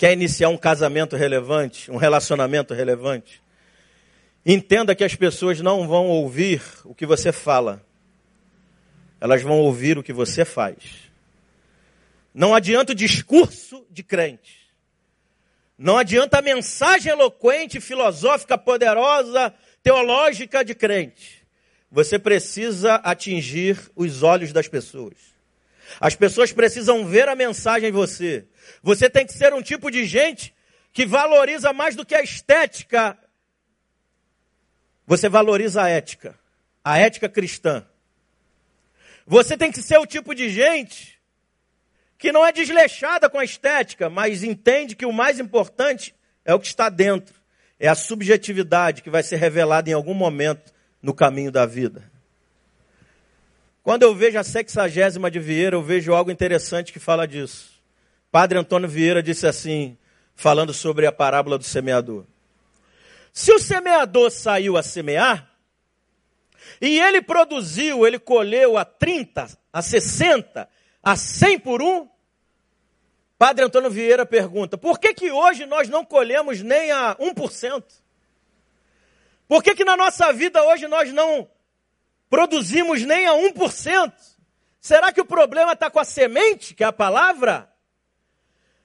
Quer 0.00 0.14
iniciar 0.14 0.48
um 0.48 0.56
casamento 0.56 1.14
relevante, 1.14 1.90
um 1.90 1.98
relacionamento 1.98 2.72
relevante? 2.72 3.42
Entenda 4.46 4.94
que 4.94 5.04
as 5.04 5.14
pessoas 5.14 5.60
não 5.60 5.86
vão 5.86 6.06
ouvir 6.06 6.62
o 6.86 6.94
que 6.94 7.04
você 7.04 7.30
fala. 7.30 7.84
Elas 9.20 9.42
vão 9.42 9.58
ouvir 9.58 9.98
o 9.98 10.02
que 10.02 10.14
você 10.14 10.42
faz. 10.42 11.10
Não 12.32 12.54
adianta 12.54 12.92
o 12.92 12.94
discurso 12.94 13.84
de 13.90 14.02
crente. 14.02 14.70
Não 15.76 15.98
adianta 15.98 16.38
a 16.38 16.42
mensagem 16.42 17.12
eloquente, 17.12 17.78
filosófica, 17.78 18.56
poderosa, 18.56 19.52
teológica 19.82 20.64
de 20.64 20.74
crente. 20.74 21.46
Você 21.92 22.18
precisa 22.18 22.94
atingir 22.94 23.78
os 23.94 24.22
olhos 24.22 24.50
das 24.50 24.66
pessoas. 24.66 25.29
As 25.98 26.14
pessoas 26.14 26.52
precisam 26.52 27.06
ver 27.06 27.28
a 27.28 27.34
mensagem 27.34 27.88
em 27.88 27.92
você. 27.92 28.46
Você 28.82 29.08
tem 29.08 29.26
que 29.26 29.32
ser 29.32 29.52
um 29.54 29.62
tipo 29.62 29.90
de 29.90 30.04
gente 30.04 30.54
que 30.92 31.06
valoriza 31.06 31.72
mais 31.72 31.96
do 31.96 32.04
que 32.04 32.14
a 32.14 32.22
estética. 32.22 33.18
Você 35.06 35.28
valoriza 35.28 35.82
a 35.82 35.88
ética, 35.88 36.38
a 36.84 36.98
ética 36.98 37.28
cristã. 37.28 37.86
Você 39.26 39.56
tem 39.56 39.72
que 39.72 39.82
ser 39.82 39.98
o 39.98 40.06
tipo 40.06 40.34
de 40.34 40.48
gente 40.48 41.20
que 42.18 42.32
não 42.32 42.44
é 42.44 42.52
desleixada 42.52 43.30
com 43.30 43.38
a 43.38 43.44
estética, 43.44 44.10
mas 44.10 44.42
entende 44.42 44.94
que 44.94 45.06
o 45.06 45.12
mais 45.12 45.40
importante 45.40 46.14
é 46.44 46.54
o 46.54 46.60
que 46.60 46.66
está 46.66 46.88
dentro. 46.88 47.34
É 47.78 47.88
a 47.88 47.94
subjetividade 47.94 49.02
que 49.02 49.08
vai 49.08 49.22
ser 49.22 49.36
revelada 49.36 49.88
em 49.88 49.94
algum 49.94 50.12
momento 50.12 50.72
no 51.00 51.14
caminho 51.14 51.50
da 51.50 51.64
vida. 51.64 52.09
Quando 53.82 54.02
eu 54.02 54.14
vejo 54.14 54.38
a 54.38 54.44
sexagésima 54.44 55.30
de 55.30 55.38
Vieira, 55.38 55.76
eu 55.76 55.82
vejo 55.82 56.12
algo 56.12 56.30
interessante 56.30 56.92
que 56.92 56.98
fala 56.98 57.26
disso. 57.26 57.70
Padre 58.30 58.58
Antônio 58.58 58.88
Vieira 58.88 59.22
disse 59.22 59.46
assim, 59.46 59.96
falando 60.34 60.72
sobre 60.72 61.06
a 61.06 61.12
parábola 61.12 61.56
do 61.56 61.64
semeador. 61.64 62.24
Se 63.32 63.52
o 63.52 63.58
semeador 63.58 64.30
saiu 64.30 64.76
a 64.76 64.82
semear, 64.82 65.50
e 66.80 67.00
ele 67.00 67.22
produziu, 67.22 68.06
ele 68.06 68.18
colheu 68.18 68.76
a 68.76 68.84
30, 68.84 69.48
a 69.72 69.82
60, 69.82 70.68
a 71.02 71.16
100 71.16 71.58
por 71.60 71.82
um, 71.82 72.08
Padre 73.40 73.64
Antônio 73.64 73.90
Vieira 73.90 74.26
pergunta: 74.26 74.76
por 74.76 75.00
que, 75.00 75.14
que 75.14 75.30
hoje 75.30 75.64
nós 75.64 75.88
não 75.88 76.04
colhemos 76.04 76.60
nem 76.60 76.90
a 76.90 77.16
1%? 77.16 77.82
Por 79.48 79.62
que, 79.62 79.74
que 79.74 79.82
na 79.82 79.96
nossa 79.96 80.30
vida 80.30 80.62
hoje 80.62 80.86
nós 80.86 81.10
não 81.10 81.48
produzimos 82.30 83.02
nem 83.02 83.26
a 83.26 83.32
1%? 83.32 84.12
Será 84.80 85.12
que 85.12 85.20
o 85.20 85.26
problema 85.26 85.72
está 85.72 85.90
com 85.90 85.98
a 85.98 86.04
semente, 86.04 86.72
que 86.74 86.82
é 86.82 86.86
a 86.86 86.92
palavra? 86.92 87.68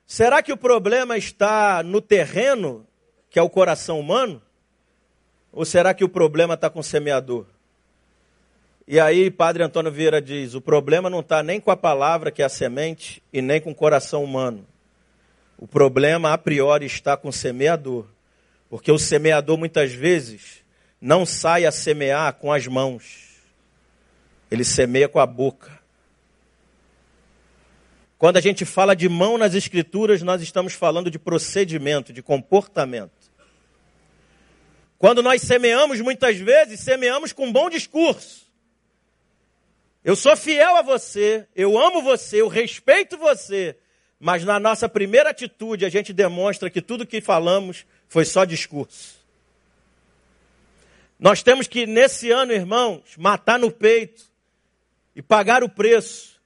Será 0.06 0.44
que 0.44 0.52
o 0.52 0.58
problema 0.58 1.18
está 1.18 1.82
no 1.82 2.02
terreno, 2.02 2.86
que 3.30 3.40
é 3.40 3.42
o 3.42 3.50
coração 3.50 4.00
humano? 4.00 4.42
Ou 5.54 5.64
será 5.64 5.94
que 5.94 6.04
o 6.04 6.10
problema 6.10 6.56
está 6.56 6.70
com 6.70 6.80
o 6.80 6.84
semeador? 6.84 7.46
E 8.88 9.00
aí, 9.00 9.32
Padre 9.32 9.64
Antônio 9.64 9.92
Vieira 9.92 10.22
diz: 10.22 10.54
o 10.54 10.62
problema 10.62 11.10
não 11.10 11.22
está 11.22 11.42
nem 11.42 11.60
com 11.60 11.72
a 11.72 11.78
palavra, 11.78 12.30
que 12.30 12.42
é 12.42 12.46
a 12.46 12.50
semente, 12.50 13.24
e 13.32 13.42
nem 13.42 13.60
com 13.62 13.72
o 13.72 13.76
coração 13.76 14.24
humano. 14.24 14.68
O 15.58 15.68
problema, 15.68 16.34
a 16.34 16.38
priori, 16.38 16.86
está 16.86 17.16
com 17.16 17.30
o 17.30 17.34
semeador. 17.34 18.06
Porque 18.70 18.92
o 18.92 19.00
semeador, 19.00 19.58
muitas 19.58 19.94
vezes, 19.94 20.64
não 21.00 21.26
sai 21.26 21.66
a 21.66 21.72
semear 21.72 22.34
com 22.34 22.52
as 22.52 22.68
mãos, 22.68 23.25
ele 24.56 24.64
semeia 24.64 25.08
com 25.08 25.20
a 25.20 25.26
boca. 25.26 25.80
Quando 28.18 28.38
a 28.38 28.42
gente 28.42 28.66
fala 28.66 28.96
de 28.96 29.08
mão 29.10 29.38
nas 29.38 29.54
Escrituras, 29.54 30.22
nós 30.22 30.42
estamos 30.42 30.74
falando 30.74 31.12
de 31.12 31.20
procedimento, 31.20 32.14
de 32.14 32.24
comportamento. 32.24 33.12
Quando 34.98 35.22
nós 35.22 35.42
semeamos, 35.42 36.00
muitas 36.00 36.38
vezes, 36.38 36.80
semeamos 36.80 37.34
com 37.34 37.52
bom 37.52 37.70
discurso. 37.70 38.46
Eu 40.04 40.16
sou 40.16 40.38
fiel 40.38 40.76
a 40.78 40.82
você, 40.82 41.48
eu 41.56 41.78
amo 41.78 42.02
você, 42.02 42.42
eu 42.42 42.48
respeito 42.48 43.18
você, 43.18 43.76
mas 44.20 44.44
na 44.44 44.60
nossa 44.60 44.88
primeira 44.88 45.32
atitude 45.32 45.86
a 45.86 45.90
gente 45.90 46.14
demonstra 46.14 46.70
que 46.70 46.82
tudo 46.82 47.06
que 47.06 47.20
falamos 47.20 47.86
foi 48.08 48.24
só 48.24 48.46
discurso. 48.46 49.20
Nós 51.20 51.42
temos 51.42 51.68
que, 51.68 51.86
nesse 51.86 52.30
ano, 52.30 52.52
irmãos, 52.52 53.16
matar 53.18 53.58
no 53.58 53.72
peito 53.72 54.24
e 55.16 55.22
pagar 55.22 55.64
o 55.64 55.70
preço, 55.70 56.42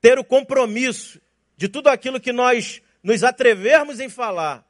ter 0.00 0.18
o 0.18 0.24
compromisso 0.24 1.20
de 1.56 1.68
tudo 1.68 1.88
aquilo 1.88 2.20
que 2.20 2.32
nós 2.32 2.80
nos 3.02 3.24
atrevermos 3.24 4.00
em 4.00 4.08
falar, 4.08 4.64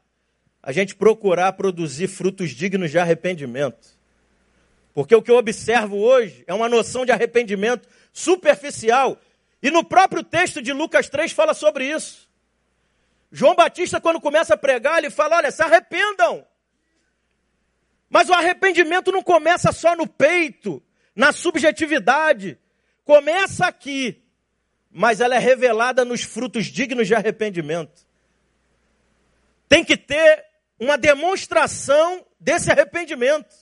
a 0.63 0.73
gente 0.73 0.95
procurar 0.95 1.53
produzir 1.53 2.09
frutos 2.09 2.51
dignos 2.51 2.91
de 2.91 2.99
arrependimento. 2.99 3.97
Porque 4.95 5.15
o 5.15 5.21
que 5.21 5.31
eu 5.31 5.37
observo 5.37 5.99
hoje 5.99 6.43
é 6.47 6.55
uma 6.55 6.69
noção 6.69 7.05
de 7.05 7.13
arrependimento 7.13 7.87
superficial. 8.13 9.21
E 9.63 9.71
no 9.71 9.85
próprio 9.85 10.23
texto 10.23 10.63
de 10.63 10.73
Lucas 10.73 11.09
3 11.11 11.33
fala 11.33 11.53
sobre 11.53 11.87
isso. 11.87 12.27
João 13.31 13.55
Batista, 13.55 14.01
quando 14.01 14.21
começa 14.21 14.55
a 14.55 14.57
pregar, 14.57 14.99
ele 14.99 15.11
fala: 15.11 15.37
olha, 15.37 15.51
se 15.51 15.63
arrependam. 15.63 16.47
Mas 18.09 18.31
o 18.31 18.33
arrependimento 18.33 19.13
não 19.13 19.23
começa 19.23 19.73
só 19.73 19.95
no 19.95 20.07
peito, 20.07 20.83
na 21.15 21.33
subjetividade. 21.33 22.59
Começa 23.07 23.67
aqui, 23.67 24.21
mas 24.91 25.21
ela 25.21 25.37
é 25.37 25.39
revelada 25.39 26.05
nos 26.05 26.25
frutos 26.25 26.67
dignos 26.67 27.07
de 27.07 27.15
arrependimento. 27.15 28.05
Tem 29.69 29.85
que 29.85 29.97
ter 29.97 30.45
uma 30.77 30.99
demonstração 30.99 32.27
desse 32.41 32.69
arrependimento. 32.69 33.55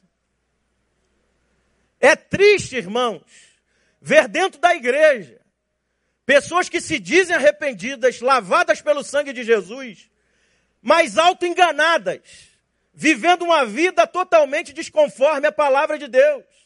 É 2.01 2.17
triste, 2.17 2.77
irmãos, 2.77 3.23
ver 4.01 4.29
dentro 4.29 4.59
da 4.59 4.75
igreja 4.75 5.43
pessoas 6.25 6.71
que 6.71 6.81
se 6.81 6.99
dizem 6.99 7.37
arrependidas, 7.37 8.23
lavadas 8.23 8.81
pelo 8.81 9.05
sangue 9.05 9.35
de 9.35 9.45
Jesus, 9.45 10.11
mas 10.81 11.19
auto-enganadas, 11.19 12.49
vivendo 12.95 13.43
uma 13.43 13.67
vida 13.67 14.07
totalmente 14.07 14.73
desconforme 14.73 15.47
a 15.47 15.53
palavra 15.53 15.99
de 15.99 16.09
Deus. 16.09 16.64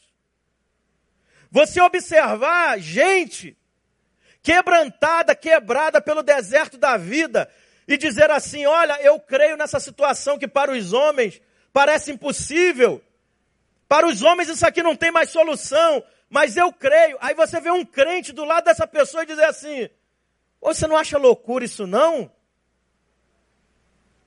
Você 1.51 1.81
observar 1.81 2.79
gente 2.79 3.57
quebrantada, 4.41 5.35
quebrada 5.35 6.01
pelo 6.01 6.23
deserto 6.23 6.77
da 6.77 6.97
vida 6.97 7.49
e 7.87 7.97
dizer 7.97 8.29
assim: 8.29 8.65
olha, 8.65 9.01
eu 9.01 9.19
creio 9.19 9.57
nessa 9.57 9.79
situação 9.79 10.37
que 10.37 10.47
para 10.47 10.71
os 10.71 10.93
homens 10.93 11.41
parece 11.73 12.11
impossível, 12.11 13.03
para 13.87 14.07
os 14.07 14.21
homens 14.21 14.49
isso 14.49 14.65
aqui 14.65 14.83
não 14.83 14.95
tem 14.95 15.11
mais 15.11 15.29
solução, 15.29 16.03
mas 16.29 16.55
eu 16.55 16.71
creio. 16.71 17.17
Aí 17.19 17.33
você 17.33 17.59
vê 17.59 17.71
um 17.71 17.83
crente 17.83 18.31
do 18.31 18.45
lado 18.45 18.65
dessa 18.65 18.85
pessoa 18.85 19.23
e 19.23 19.27
dizer 19.27 19.45
assim: 19.45 19.89
você 20.61 20.85
não 20.85 20.95
acha 20.95 21.17
loucura 21.17 21.65
isso 21.65 21.87
não? 21.87 22.31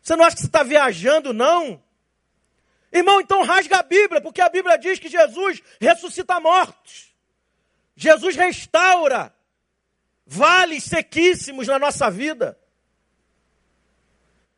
Você 0.03 0.17
não 0.17 0.25
acha 0.25 0.35
que 0.35 0.43
você 0.43 0.49
está 0.49 0.65
viajando 0.65 1.33
não? 1.33 1.81
Irmão, 2.93 3.21
então 3.21 3.43
rasga 3.43 3.79
a 3.79 3.83
Bíblia, 3.83 4.21
porque 4.21 4.41
a 4.41 4.49
Bíblia 4.49 4.77
diz 4.77 4.99
que 4.99 5.09
Jesus 5.09 5.63
ressuscita 5.81 6.41
mortos. 6.41 7.12
Jesus 8.03 8.35
restaura 8.35 9.33
vales 10.27 10.83
sequíssimos 10.83 11.69
na 11.69 11.79
nossa 11.79 12.11
vida. 12.11 12.59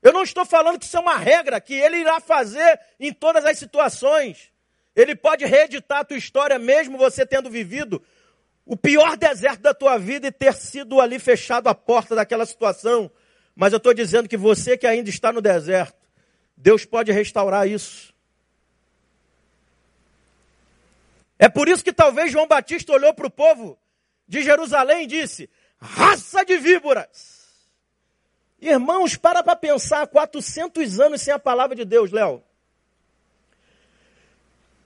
Eu 0.03 0.15
não 0.15 0.23
estou 0.23 0.47
falando 0.47 0.79
que 0.79 0.87
isso 0.87 0.97
é 0.97 1.01
uma 1.01 1.19
regra 1.19 1.61
que 1.61 1.75
ele 1.75 1.99
irá 1.99 2.21
fazer 2.21 2.81
em 2.99 3.13
todas 3.13 3.45
as 3.45 3.59
situações. 3.59 4.51
Ele 4.97 5.15
pode 5.15 5.45
reeditar 5.45 5.99
a 5.99 6.05
tua 6.05 6.17
história, 6.17 6.59
mesmo 6.59 6.97
você 6.97 7.27
tendo 7.27 7.51
vivido 7.51 8.03
o 8.65 8.79
pior 8.79 9.15
deserto 9.15 9.61
da 9.61 9.75
tua 9.75 9.99
vida 9.99 10.27
e 10.27 10.33
ter 10.33 10.55
sido 10.55 10.99
ali 10.99 11.19
fechado 11.19 11.69
a 11.69 11.75
porta 11.75 12.15
daquela 12.15 12.47
situação. 12.47 13.11
Mas 13.55 13.75
eu 13.75 13.77
estou 13.77 13.93
dizendo 13.93 14.27
que 14.27 14.39
você 14.39 14.79
que 14.79 14.87
ainda 14.87 15.11
está 15.11 15.31
no 15.31 15.43
deserto, 15.43 15.99
Deus 16.57 16.87
pode 16.87 17.13
restaurar 17.13 17.69
isso. 17.69 18.14
É 21.45 21.49
por 21.51 21.69
isso 21.69 21.85
que 21.85 21.93
talvez 21.93 22.33
João 22.33 22.47
Batista 22.47 22.91
olhou 22.95 23.13
para 23.13 23.27
o 23.27 23.31
povo 23.31 23.79
de 24.27 24.43
Jerusalém 24.43 25.05
e 25.05 25.07
disse: 25.07 25.51
raça 25.79 26.43
de 26.43 26.57
víboras. 26.57 27.45
Irmãos, 28.59 29.15
para 29.19 29.43
para 29.43 29.55
pensar, 29.55 30.07
400 30.07 30.99
anos 31.01 31.21
sem 31.21 31.35
a 31.35 31.39
palavra 31.39 31.77
de 31.77 31.85
Deus, 31.85 32.11
Léo. 32.11 32.43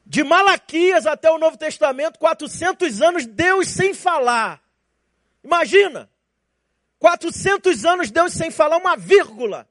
De 0.04 0.24
Malaquias 0.24 1.06
até 1.06 1.30
o 1.30 1.38
Novo 1.38 1.56
Testamento, 1.56 2.18
400 2.18 3.02
anos 3.02 3.24
Deus 3.24 3.68
sem 3.68 3.94
falar. 3.94 4.60
Imagina! 5.44 6.10
400 6.98 7.84
anos 7.84 8.10
Deus 8.10 8.32
sem 8.32 8.50
falar 8.50 8.78
uma 8.78 8.96
vírgula. 8.96 9.68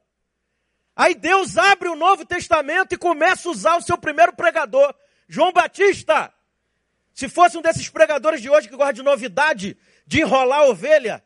Aí 0.96 1.14
Deus 1.16 1.58
abre 1.58 1.90
o 1.90 1.98
Novo 1.98 2.24
Testamento 2.24 2.94
e 2.94 2.98
começa 2.98 3.50
a 3.50 3.52
usar 3.52 3.76
o 3.76 3.82
seu 3.82 3.98
primeiro 3.98 4.32
pregador, 4.32 4.96
João 5.28 5.52
Batista. 5.52 6.34
Se 7.18 7.28
fosse 7.28 7.58
um 7.58 7.64
desses 7.64 7.90
pregadores 7.90 8.44
de 8.44 8.48
hoje 8.48 8.70
que 8.70 8.76
gosta 8.76 8.94
de 8.94 9.02
novidade, 9.02 9.76
de 10.06 10.22
enrolar 10.22 10.60
a 10.60 10.68
ovelha, 10.68 11.24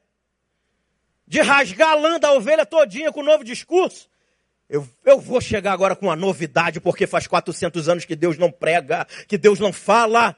de 1.28 1.42
rasgar 1.42 1.90
a 1.90 1.96
lã 1.96 2.18
da 2.18 2.32
ovelha 2.32 2.66
todinha 2.66 3.12
com 3.12 3.20
um 3.20 3.26
novo 3.26 3.44
discurso, 3.44 4.10
eu, 4.70 4.88
eu 5.04 5.20
vou 5.20 5.42
chegar 5.42 5.74
agora 5.74 5.94
com 5.94 6.06
uma 6.06 6.16
novidade, 6.16 6.80
porque 6.80 7.06
faz 7.06 7.28
400 7.28 7.90
anos 7.90 8.06
que 8.06 8.16
Deus 8.16 8.38
não 8.38 8.50
prega, 8.50 9.06
que 9.28 9.38
Deus 9.38 9.60
não 9.60 9.74
fala. 9.74 10.34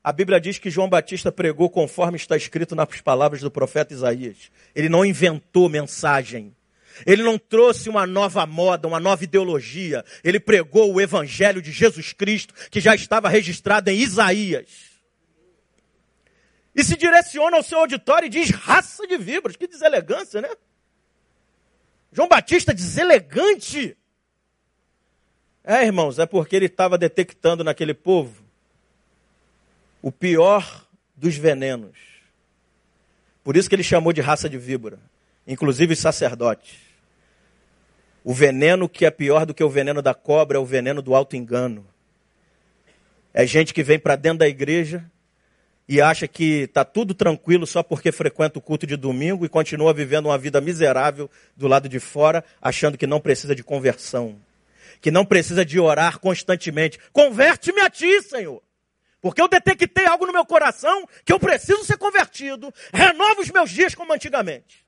A 0.00 0.12
Bíblia 0.12 0.40
diz 0.40 0.60
que 0.60 0.70
João 0.70 0.88
Batista 0.88 1.32
pregou 1.32 1.68
conforme 1.68 2.16
está 2.16 2.36
escrito 2.36 2.76
nas 2.76 3.00
palavras 3.00 3.40
do 3.40 3.50
profeta 3.50 3.92
Isaías. 3.92 4.48
Ele 4.76 4.88
não 4.88 5.04
inventou 5.04 5.68
mensagem. 5.68 6.54
Ele 7.06 7.22
não 7.22 7.38
trouxe 7.38 7.88
uma 7.88 8.06
nova 8.06 8.46
moda, 8.46 8.86
uma 8.88 9.00
nova 9.00 9.24
ideologia. 9.24 10.04
Ele 10.22 10.38
pregou 10.38 10.92
o 10.92 11.00
evangelho 11.00 11.60
de 11.60 11.72
Jesus 11.72 12.12
Cristo, 12.12 12.54
que 12.70 12.80
já 12.80 12.94
estava 12.94 13.28
registrado 13.28 13.90
em 13.90 13.98
Isaías. 13.98 14.94
E 16.74 16.82
se 16.82 16.96
direciona 16.96 17.56
ao 17.56 17.62
seu 17.62 17.78
auditório 17.78 18.26
e 18.26 18.30
diz 18.30 18.50
raça 18.50 19.06
de 19.06 19.16
víboras. 19.16 19.56
Que 19.56 19.66
deselegância, 19.66 20.40
né? 20.40 20.50
João 22.12 22.28
Batista 22.28 22.74
deselegante. 22.74 23.96
É, 25.62 25.84
irmãos, 25.84 26.18
é 26.18 26.26
porque 26.26 26.54
ele 26.54 26.66
estava 26.66 26.98
detectando 26.98 27.64
naquele 27.64 27.94
povo 27.94 28.44
o 30.02 30.12
pior 30.12 30.86
dos 31.16 31.36
venenos. 31.36 31.96
Por 33.42 33.56
isso 33.56 33.68
que 33.68 33.74
ele 33.74 33.82
chamou 33.82 34.12
de 34.12 34.20
raça 34.20 34.48
de 34.48 34.58
víbora, 34.58 34.98
inclusive 35.46 35.92
os 35.92 35.98
sacerdotes. 35.98 36.76
O 38.22 38.32
veneno 38.32 38.88
que 38.88 39.04
é 39.04 39.10
pior 39.10 39.44
do 39.44 39.52
que 39.52 39.62
o 39.62 39.68
veneno 39.68 40.00
da 40.00 40.14
cobra 40.14 40.56
é 40.56 40.60
o 40.60 40.64
veneno 40.64 41.02
do 41.02 41.14
alto 41.14 41.36
engano. 41.36 41.86
É 43.32 43.46
gente 43.46 43.74
que 43.74 43.82
vem 43.82 43.98
para 43.98 44.16
dentro 44.16 44.38
da 44.38 44.48
igreja 44.48 45.04
e 45.88 46.00
acha 46.00 46.26
que 46.26 46.62
está 46.62 46.84
tudo 46.84 47.12
tranquilo 47.12 47.66
só 47.66 47.82
porque 47.82 48.10
frequenta 48.10 48.58
o 48.58 48.62
culto 48.62 48.86
de 48.86 48.96
domingo 48.96 49.44
e 49.44 49.48
continua 49.48 49.92
vivendo 49.92 50.26
uma 50.26 50.38
vida 50.38 50.60
miserável 50.60 51.30
do 51.54 51.68
lado 51.68 51.88
de 51.88 52.00
fora, 52.00 52.42
achando 52.62 52.96
que 52.96 53.06
não 53.06 53.20
precisa 53.20 53.54
de 53.54 53.62
conversão, 53.62 54.40
que 55.00 55.10
não 55.10 55.26
precisa 55.26 55.64
de 55.64 55.78
orar 55.78 56.18
constantemente. 56.18 56.98
Converte-me 57.12 57.80
a 57.80 57.90
ti, 57.90 58.22
Senhor. 58.22 58.62
Porque 59.20 59.40
eu 59.40 59.48
detectei 59.48 60.06
algo 60.06 60.26
no 60.26 60.32
meu 60.32 60.44
coração 60.44 61.08
que 61.24 61.32
eu 61.32 61.40
preciso 61.40 61.84
ser 61.84 61.96
convertido. 61.96 62.72
Renova 62.92 63.40
os 63.40 63.50
meus 63.50 63.70
dias 63.70 63.94
como 63.94 64.12
antigamente. 64.12 64.83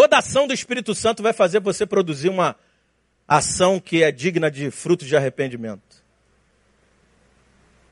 Toda 0.00 0.16
ação 0.16 0.46
do 0.46 0.54
Espírito 0.54 0.94
Santo 0.94 1.22
vai 1.22 1.34
fazer 1.34 1.60
você 1.60 1.84
produzir 1.84 2.30
uma 2.30 2.56
ação 3.28 3.78
que 3.78 4.02
é 4.02 4.10
digna 4.10 4.50
de 4.50 4.70
frutos 4.70 5.06
de 5.06 5.14
arrependimento. 5.14 6.02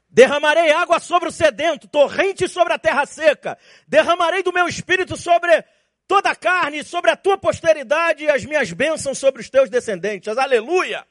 Derramarei 0.08 0.70
água 0.70 1.00
sobre 1.00 1.28
o 1.28 1.30
sedento, 1.30 1.86
torrente 1.86 2.48
sobre 2.48 2.72
a 2.72 2.78
terra 2.78 3.04
seca. 3.04 3.58
Derramarei 3.86 4.42
do 4.42 4.54
meu 4.54 4.66
espírito 4.66 5.18
sobre 5.18 5.62
toda 6.06 6.30
a 6.30 6.34
carne, 6.34 6.82
sobre 6.82 7.10
a 7.10 7.16
tua 7.16 7.36
posteridade 7.36 8.24
e 8.24 8.30
as 8.30 8.42
minhas 8.42 8.72
bênçãos 8.72 9.18
sobre 9.18 9.42
os 9.42 9.50
teus 9.50 9.68
descendentes. 9.68 10.38
Aleluia! 10.38 11.06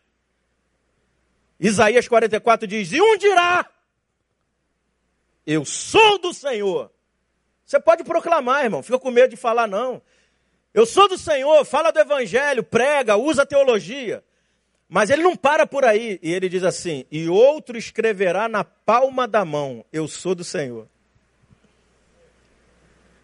Isaías 1.60 2.08
44 2.08 2.66
diz: 2.66 2.92
E 2.92 3.00
um 3.00 3.16
dirá: 3.20 3.70
Eu 5.46 5.64
sou 5.64 6.18
do 6.18 6.34
Senhor. 6.34 6.92
Você 7.64 7.80
pode 7.80 8.04
proclamar, 8.04 8.64
irmão, 8.64 8.82
fica 8.82 8.98
com 8.98 9.12
medo 9.12 9.30
de 9.30 9.38
falar, 9.38 9.68
não. 9.68 10.02
Eu 10.78 10.86
sou 10.86 11.10
do 11.10 11.18
Senhor, 11.18 11.66
fala 11.66 11.90
do 11.90 12.00
Evangelho, 12.00 12.62
prega, 12.64 13.18
usa 13.18 13.48
teologia. 13.48 14.24
Mas 14.88 15.10
ele 15.10 15.24
não 15.24 15.36
para 15.36 15.66
por 15.66 15.84
aí. 15.84 16.20
E 16.22 16.32
ele 16.32 16.48
diz 16.48 16.64
assim: 16.64 17.04
E 17.12 17.28
outro 17.28 17.80
escreverá 17.80 18.48
na 18.48 18.64
palma 18.64 19.28
da 19.28 19.44
mão: 19.44 19.84
Eu 19.92 20.08
sou 20.08 20.36
do 20.36 20.44
Senhor. 20.44 20.88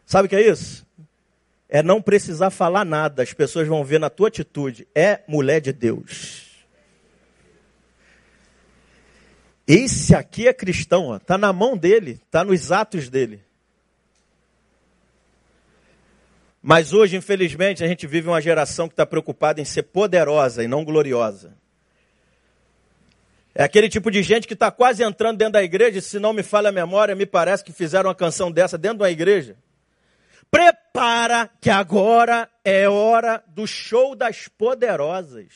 Sabe 0.04 0.26
o 0.26 0.30
que 0.30 0.36
é 0.36 0.50
isso? 0.50 0.84
É 1.70 1.84
não 1.84 2.02
precisar 2.02 2.50
falar 2.50 2.84
nada. 2.84 3.22
As 3.22 3.34
pessoas 3.34 3.68
vão 3.68 3.84
ver 3.84 4.00
na 4.00 4.10
tua 4.10 4.30
atitude. 4.30 4.88
É 4.96 5.20
mulher 5.28 5.62
de 5.62 5.72
Deus. 5.72 6.66
Esse 9.68 10.16
aqui 10.16 10.48
é 10.48 10.54
cristão, 10.54 11.16
está 11.16 11.38
na 11.38 11.54
mão 11.54 11.78
dele, 11.78 12.20
está 12.26 12.44
nos 12.44 12.72
atos 12.72 13.10
dele. 13.10 13.44
Mas 16.66 16.94
hoje, 16.94 17.18
infelizmente, 17.18 17.84
a 17.84 17.88
gente 17.88 18.08
vive 18.08 18.30
uma 18.30 18.40
geração 18.40 18.88
que 18.88 18.94
está 18.94 19.06
preocupada 19.06 19.60
em 19.60 19.66
ser 19.66 19.84
poderosa 19.84 20.64
e 20.64 20.68
não 20.68 20.86
gloriosa. 20.86 21.58
É 23.54 23.66
aquele 23.66 23.90
tipo 23.90 24.10
de 24.10 24.24
gente 24.24 24.48
que 24.48 24.54
está 24.54 24.72
quase 24.72 25.04
entrando 25.04 25.38
dentro 25.38 25.54
da 25.54 25.64
igreja, 25.64 26.00
se 26.00 26.18
não 26.20 26.32
me 26.32 26.42
falha 26.42 26.70
a 26.70 26.72
memória, 26.72 27.16
me 27.16 27.26
parece 27.26 27.66
que 27.66 27.74
fizeram 27.74 28.08
uma 28.08 28.16
canção 28.16 28.50
dessa 28.50 28.78
dentro 28.78 29.00
da 29.00 29.12
igreja. 29.12 29.58
Prepara 30.50 31.50
que 31.60 31.70
agora 31.70 32.50
é 32.64 32.88
hora 32.88 33.44
do 33.50 33.68
show 33.68 34.16
das 34.16 34.48
poderosas. 34.48 35.52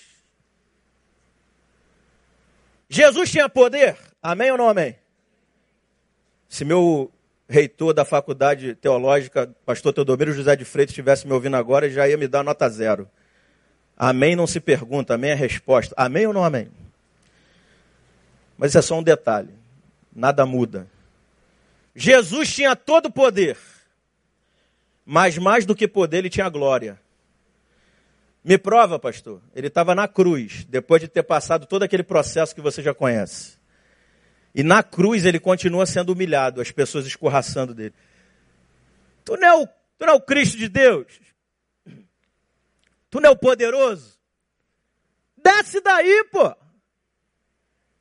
Jesus 2.89 3.31
tinha 3.31 3.47
poder? 3.47 3.97
Amém 4.21 4.51
ou 4.51 4.57
não 4.57 4.67
amém? 4.67 4.97
Se 6.49 6.65
meu 6.65 7.09
reitor 7.47 7.93
da 7.93 8.03
faculdade 8.03 8.75
teológica, 8.75 9.49
pastor 9.65 9.93
Teodomiro 9.93 10.33
José 10.33 10.55
de 10.55 10.65
Freitas, 10.65 10.91
estivesse 10.91 11.25
me 11.25 11.33
ouvindo 11.33 11.55
agora, 11.55 11.89
já 11.89 12.07
ia 12.07 12.17
me 12.17 12.27
dar 12.27 12.43
nota 12.43 12.67
zero. 12.69 13.09
Amém 13.95 14.35
não 14.35 14.45
se 14.45 14.59
pergunta, 14.59 15.15
amém 15.15 15.31
é 15.31 15.35
resposta. 15.35 15.93
Amém 15.97 16.27
ou 16.27 16.33
não 16.33 16.43
amém? 16.43 16.69
Mas 18.57 18.71
isso 18.71 18.77
é 18.77 18.81
só 18.81 18.99
um 18.99 19.03
detalhe. 19.03 19.53
Nada 20.15 20.45
muda. 20.45 20.87
Jesus 21.95 22.53
tinha 22.53 22.75
todo 22.75 23.07
o 23.07 23.11
poder. 23.11 23.57
Mas 25.05 25.37
mais 25.37 25.65
do 25.65 25.75
que 25.75 25.87
poder, 25.87 26.17
ele 26.17 26.29
tinha 26.29 26.49
glória. 26.49 26.99
Me 28.43 28.57
prova, 28.57 28.99
pastor. 28.99 29.41
Ele 29.55 29.67
estava 29.67 29.95
na 29.95 30.07
cruz, 30.07 30.65
depois 30.69 31.01
de 31.01 31.07
ter 31.07 31.23
passado 31.23 31.65
todo 31.65 31.83
aquele 31.83 32.03
processo 32.03 32.53
que 32.53 32.61
você 32.61 32.81
já 32.83 32.93
conhece. 32.93 33.56
E 34.57 34.63
na 34.63 34.81
cruz 34.81 35.23
ele 35.23 35.39
continua 35.39 35.85
sendo 35.85 36.13
humilhado, 36.13 36.59
as 36.59 36.71
pessoas 36.71 37.05
escorraçando 37.05 37.75
dele. 37.75 37.93
Tu 39.23 39.37
não 39.37 39.47
é 39.47 39.53
o, 39.55 39.67
tu 39.67 40.05
não 40.07 40.13
é 40.13 40.15
o 40.15 40.21
Cristo 40.21 40.57
de 40.57 40.67
Deus? 40.67 41.05
Tu 43.11 43.19
não 43.21 43.29
é 43.29 43.31
o 43.31 43.37
poderoso? 43.37 44.17
Desce 45.37 45.79
daí, 45.79 46.23
pô! 46.31 46.47
O 46.47 46.55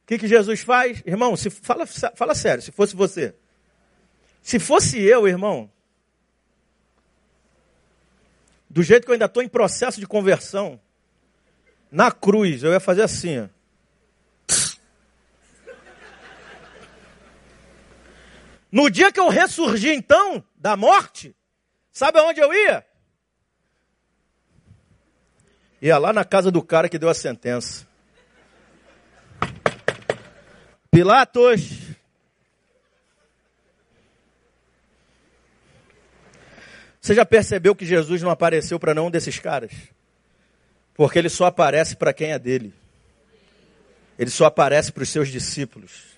que, 0.07 0.17
que 0.17 0.27
Jesus 0.27 0.63
faz? 0.63 1.03
Irmão, 1.05 1.37
se, 1.37 1.51
fala, 1.51 1.85
fala 1.85 2.35
sério, 2.35 2.63
se 2.63 2.73
fosse 2.73 2.97
você. 2.97 3.35
Se 4.41 4.59
fosse 4.59 4.99
eu, 4.99 5.29
irmão, 5.29 5.71
do 8.71 8.83
jeito 8.83 9.05
que 9.05 9.11
eu 9.11 9.15
ainda 9.15 9.27
estou 9.27 9.43
em 9.43 9.49
processo 9.49 10.01
de 10.01 10.07
conversão, 10.07 10.81
na 11.91 12.11
cruz, 12.11 12.63
eu 12.63 12.73
ia 12.73 12.81
fazer 12.81 13.03
assim, 13.03 13.41
ó. 13.41 13.56
No 18.77 18.91
dia 18.91 19.11
que 19.11 19.19
eu 19.19 19.31
ressurgi, 19.31 19.89
então, 19.89 20.45
da 20.55 20.77
morte, 20.77 21.35
sabe 21.91 22.19
aonde 22.19 22.41
eu 22.41 22.53
ia? 22.53 22.85
Ia 25.81 25.97
lá 25.97 26.13
na 26.13 26.27
casa 26.27 26.51
do 26.51 26.63
cara 26.63 26.87
que 26.87 26.99
deu 26.99 27.09
a 27.09 27.15
sentença. 27.15 27.89
Pilatos. 30.91 31.97
Você 37.01 37.15
já 37.15 37.25
percebeu 37.25 37.75
que 37.75 37.87
Jesus 37.87 38.21
não 38.21 38.31
apareceu 38.31 38.79
para 38.79 38.93
nenhum 38.93 39.11
desses 39.11 39.39
caras? 39.39 39.73
Porque 40.93 41.19
ele 41.19 41.31
só 41.31 41.47
aparece 41.47 41.97
para 41.97 42.13
quem 42.13 42.33
é 42.33 42.39
dele. 42.39 42.75
Ele 44.19 44.29
só 44.29 44.45
aparece 44.45 44.93
para 44.93 45.03
os 45.03 45.09
seus 45.09 45.29
discípulos. 45.29 46.16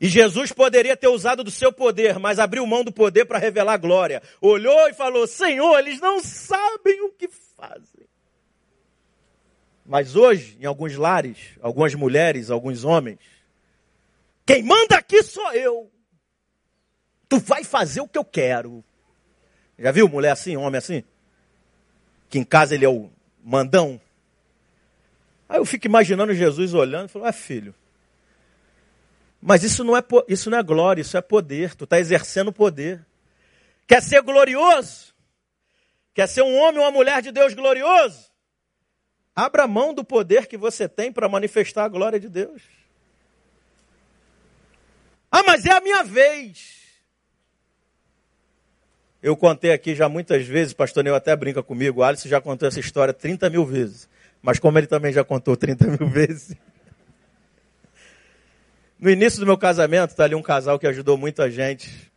E 0.00 0.08
Jesus 0.08 0.52
poderia 0.52 0.96
ter 0.96 1.08
usado 1.08 1.42
do 1.42 1.50
seu 1.50 1.72
poder, 1.72 2.18
mas 2.18 2.38
abriu 2.38 2.64
mão 2.66 2.84
do 2.84 2.92
poder 2.92 3.24
para 3.24 3.38
revelar 3.38 3.74
a 3.74 3.78
glória. 3.78 4.22
Olhou 4.40 4.88
e 4.88 4.94
falou: 4.94 5.26
Senhor, 5.26 5.78
eles 5.78 6.00
não 6.00 6.20
sabem 6.20 7.00
o 7.02 7.10
que 7.10 7.28
fazem. 7.28 8.06
Mas 9.84 10.14
hoje, 10.14 10.56
em 10.60 10.66
alguns 10.66 10.94
lares, 10.94 11.38
algumas 11.60 11.94
mulheres, 11.94 12.50
alguns 12.50 12.84
homens, 12.84 13.18
quem 14.46 14.62
manda 14.62 14.96
aqui 14.96 15.22
sou 15.22 15.52
eu. 15.52 15.90
Tu 17.28 17.38
vai 17.38 17.64
fazer 17.64 18.00
o 18.00 18.08
que 18.08 18.18
eu 18.18 18.24
quero. 18.24 18.84
Já 19.78 19.90
viu 19.90 20.08
mulher 20.08 20.30
assim, 20.30 20.56
homem 20.56 20.78
assim? 20.78 21.02
Que 22.28 22.38
em 22.38 22.44
casa 22.44 22.74
ele 22.74 22.84
é 22.84 22.88
o 22.88 23.10
mandão. 23.42 24.00
Aí 25.48 25.58
eu 25.58 25.64
fico 25.64 25.86
imaginando 25.86 26.34
Jesus 26.34 26.74
olhando 26.74 27.08
e 27.08 27.12
falando, 27.12 27.28
ah, 27.28 27.32
filho, 27.32 27.74
mas 29.40 29.62
isso 29.62 29.84
não, 29.84 29.96
é, 29.96 30.02
isso 30.28 30.50
não 30.50 30.58
é 30.58 30.62
glória, 30.62 31.00
isso 31.00 31.16
é 31.16 31.20
poder. 31.20 31.74
Tu 31.74 31.84
está 31.84 31.98
exercendo 31.98 32.52
poder. 32.52 33.04
Quer 33.86 34.02
ser 34.02 34.20
glorioso? 34.22 35.14
Quer 36.12 36.26
ser 36.26 36.42
um 36.42 36.56
homem 36.56 36.78
ou 36.78 36.84
uma 36.84 36.90
mulher 36.90 37.22
de 37.22 37.30
Deus 37.30 37.54
glorioso? 37.54 38.28
Abra 39.34 39.68
mão 39.68 39.94
do 39.94 40.04
poder 40.04 40.46
que 40.46 40.56
você 40.56 40.88
tem 40.88 41.12
para 41.12 41.28
manifestar 41.28 41.84
a 41.84 41.88
glória 41.88 42.18
de 42.18 42.28
Deus. 42.28 42.60
Ah, 45.30 45.44
mas 45.44 45.64
é 45.64 45.70
a 45.70 45.80
minha 45.80 46.02
vez. 46.02 46.78
Eu 49.22 49.36
contei 49.36 49.72
aqui 49.72 49.94
já 49.94 50.08
muitas 50.08 50.44
vezes, 50.46 50.72
pastor 50.72 51.04
Neu 51.04 51.14
até 51.14 51.34
brinca 51.36 51.62
comigo, 51.62 52.00
o 52.00 52.04
Alice 52.04 52.28
já 52.28 52.40
contou 52.40 52.66
essa 52.66 52.80
história 52.80 53.14
30 53.14 53.48
mil 53.50 53.64
vezes. 53.64 54.08
Mas 54.42 54.58
como 54.58 54.78
ele 54.78 54.86
também 54.86 55.12
já 55.12 55.22
contou 55.22 55.56
30 55.56 55.86
mil 55.86 56.06
vezes. 56.10 56.56
No 58.98 59.08
início 59.08 59.38
do 59.38 59.46
meu 59.46 59.56
casamento, 59.56 60.10
está 60.10 60.24
ali 60.24 60.34
um 60.34 60.42
casal 60.42 60.76
que 60.76 60.86
ajudou 60.86 61.16
muita 61.16 61.48
gente. 61.48 62.10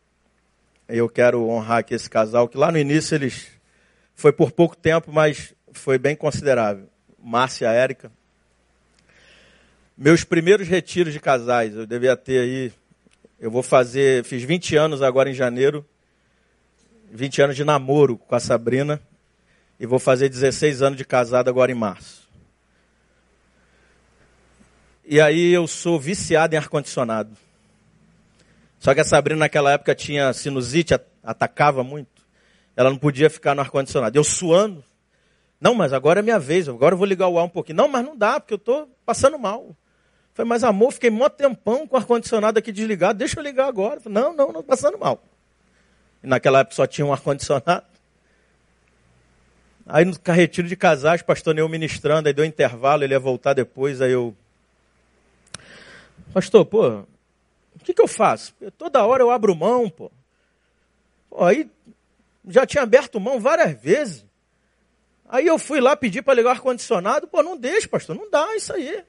Eu 0.88 1.08
quero 1.08 1.48
honrar 1.48 1.78
aqui 1.78 1.94
esse 1.94 2.10
casal, 2.10 2.48
que 2.48 2.58
lá 2.58 2.72
no 2.72 2.78
início 2.78 3.14
eles. 3.14 3.46
Foi 4.16 4.32
por 4.32 4.50
pouco 4.50 4.76
tempo, 4.76 5.12
mas 5.12 5.54
foi 5.72 5.96
bem 5.96 6.16
considerável. 6.16 6.88
Márcia 7.22 7.66
e 7.66 7.76
Érica. 7.76 8.10
Meus 9.96 10.24
primeiros 10.24 10.66
retiros 10.66 11.12
de 11.12 11.20
casais, 11.20 11.72
eu 11.72 11.86
devia 11.86 12.16
ter 12.16 12.40
aí. 12.40 12.72
Eu 13.38 13.50
vou 13.50 13.62
fazer. 13.62 14.24
Fiz 14.24 14.42
20 14.42 14.74
anos 14.74 15.02
agora 15.02 15.30
em 15.30 15.34
janeiro. 15.34 15.86
20 17.12 17.42
anos 17.42 17.56
de 17.56 17.62
namoro 17.62 18.18
com 18.18 18.34
a 18.34 18.40
Sabrina 18.40 19.00
e 19.78 19.86
vou 19.86 20.00
fazer 20.00 20.28
16 20.28 20.82
anos 20.82 20.98
de 20.98 21.04
casado 21.04 21.48
agora 21.48 21.70
em 21.70 21.76
março. 21.76 22.21
E 25.04 25.20
aí 25.20 25.52
eu 25.52 25.66
sou 25.66 25.98
viciado 25.98 26.54
em 26.54 26.58
ar-condicionado. 26.58 27.36
Só 28.78 28.94
que 28.94 29.00
a 29.00 29.04
Sabrina 29.04 29.40
naquela 29.40 29.72
época 29.72 29.94
tinha 29.94 30.32
sinusite, 30.32 30.94
atacava 31.22 31.84
muito. 31.84 32.22
Ela 32.76 32.90
não 32.90 32.96
podia 32.98 33.28
ficar 33.28 33.54
no 33.54 33.60
ar-condicionado. 33.60 34.16
Eu 34.16 34.24
suando. 34.24 34.82
Não, 35.60 35.74
mas 35.74 35.92
agora 35.92 36.20
é 36.20 36.22
minha 36.22 36.38
vez, 36.38 36.68
agora 36.68 36.94
eu 36.94 36.98
vou 36.98 37.06
ligar 37.06 37.28
o 37.28 37.38
ar 37.38 37.44
um 37.44 37.48
pouquinho. 37.48 37.76
Não, 37.76 37.86
mas 37.86 38.04
não 38.04 38.16
dá, 38.16 38.40
porque 38.40 38.54
eu 38.54 38.58
estou 38.58 38.88
passando 39.06 39.38
mal. 39.38 39.76
Falei, 40.34 40.48
mas 40.48 40.64
amor, 40.64 40.92
fiquei 40.92 41.10
mó 41.10 41.28
tempão 41.28 41.86
com 41.86 41.94
o 41.94 41.98
ar-condicionado 41.98 42.58
aqui 42.58 42.72
desligado, 42.72 43.18
deixa 43.18 43.38
eu 43.38 43.44
ligar 43.44 43.68
agora. 43.68 44.00
Falei, 44.00 44.20
não, 44.20 44.34
não, 44.34 44.52
não 44.52 44.62
passando 44.62 44.98
mal. 44.98 45.22
E 46.22 46.26
naquela 46.26 46.60
época 46.60 46.74
só 46.74 46.86
tinha 46.86 47.06
um 47.06 47.12
ar-condicionado. 47.12 47.84
Aí 49.86 50.04
no 50.04 50.18
carretilho 50.18 50.68
de 50.68 50.76
casais, 50.76 51.22
pastor 51.22 51.54
Neu 51.54 51.68
ministrando, 51.68 52.28
aí 52.28 52.34
deu 52.34 52.44
intervalo, 52.44 53.04
ele 53.04 53.14
ia 53.14 53.20
voltar 53.20 53.52
depois, 53.52 54.00
aí 54.00 54.12
eu. 54.12 54.34
Pastor, 56.32 56.64
pô, 56.64 56.88
o 57.74 57.78
que, 57.84 57.92
que 57.92 58.00
eu 58.00 58.08
faço? 58.08 58.54
Toda 58.78 59.04
hora 59.04 59.22
eu 59.22 59.30
abro 59.30 59.54
mão, 59.54 59.90
pô. 59.90 60.10
pô. 61.28 61.44
Aí 61.44 61.70
já 62.48 62.66
tinha 62.66 62.82
aberto 62.82 63.20
mão 63.20 63.38
várias 63.38 63.80
vezes. 63.80 64.24
Aí 65.28 65.46
eu 65.46 65.58
fui 65.58 65.80
lá 65.80 65.96
pedir 65.96 66.22
para 66.22 66.34
ligar 66.34 66.50
o 66.50 66.52
ar-condicionado, 66.52 67.26
pô, 67.26 67.42
não 67.42 67.56
deixa, 67.56 67.88
pastor, 67.88 68.16
não 68.16 68.30
dá 68.30 68.54
isso 68.56 68.72
aí. 68.72 69.04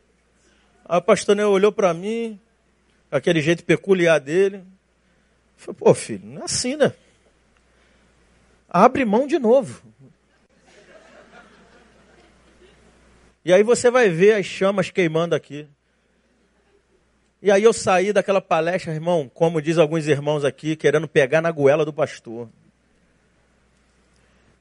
Aí 0.85 0.97
o 0.97 1.01
pastor 1.01 1.35
Neu 1.35 1.49
olhou 1.49 1.71
para 1.71 1.93
mim, 1.93 2.39
aquele 3.11 3.41
jeito 3.41 3.63
peculiar 3.63 4.19
dele. 4.19 4.63
Falei, 5.57 5.77
pô, 5.79 5.93
filho, 5.93 6.25
não 6.25 6.41
é 6.41 6.45
assim, 6.45 6.75
né? 6.75 6.93
Abre 8.69 9.05
mão 9.05 9.27
de 9.27 9.39
novo. 9.39 9.81
E 13.45 13.53
aí 13.53 13.63
você 13.63 13.91
vai 13.91 14.09
ver 14.09 14.33
as 14.33 14.45
chamas 14.45 14.89
queimando 14.89 15.35
aqui. 15.35 15.67
E 17.43 17.51
aí 17.51 17.61
eu 17.61 17.73
saí 17.73 18.13
daquela 18.13 18.39
palestra, 18.39 18.93
irmão, 18.93 19.29
como 19.33 19.61
diz 19.61 19.77
alguns 19.77 20.07
irmãos 20.07 20.45
aqui, 20.45 20.77
querendo 20.77 21.09
pegar 21.09 21.41
na 21.41 21.51
goela 21.51 21.83
do 21.83 21.91
pastor. 21.91 22.47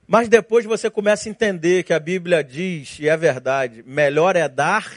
Mas 0.04 0.28
depois 0.28 0.64
você 0.64 0.90
começa 0.90 1.28
a 1.28 1.30
entender 1.30 1.84
que 1.84 1.92
a 1.92 2.00
Bíblia 2.00 2.42
diz, 2.42 2.98
e 2.98 3.08
é 3.08 3.16
verdade, 3.16 3.84
melhor 3.86 4.34
é 4.34 4.48
dar 4.48 4.92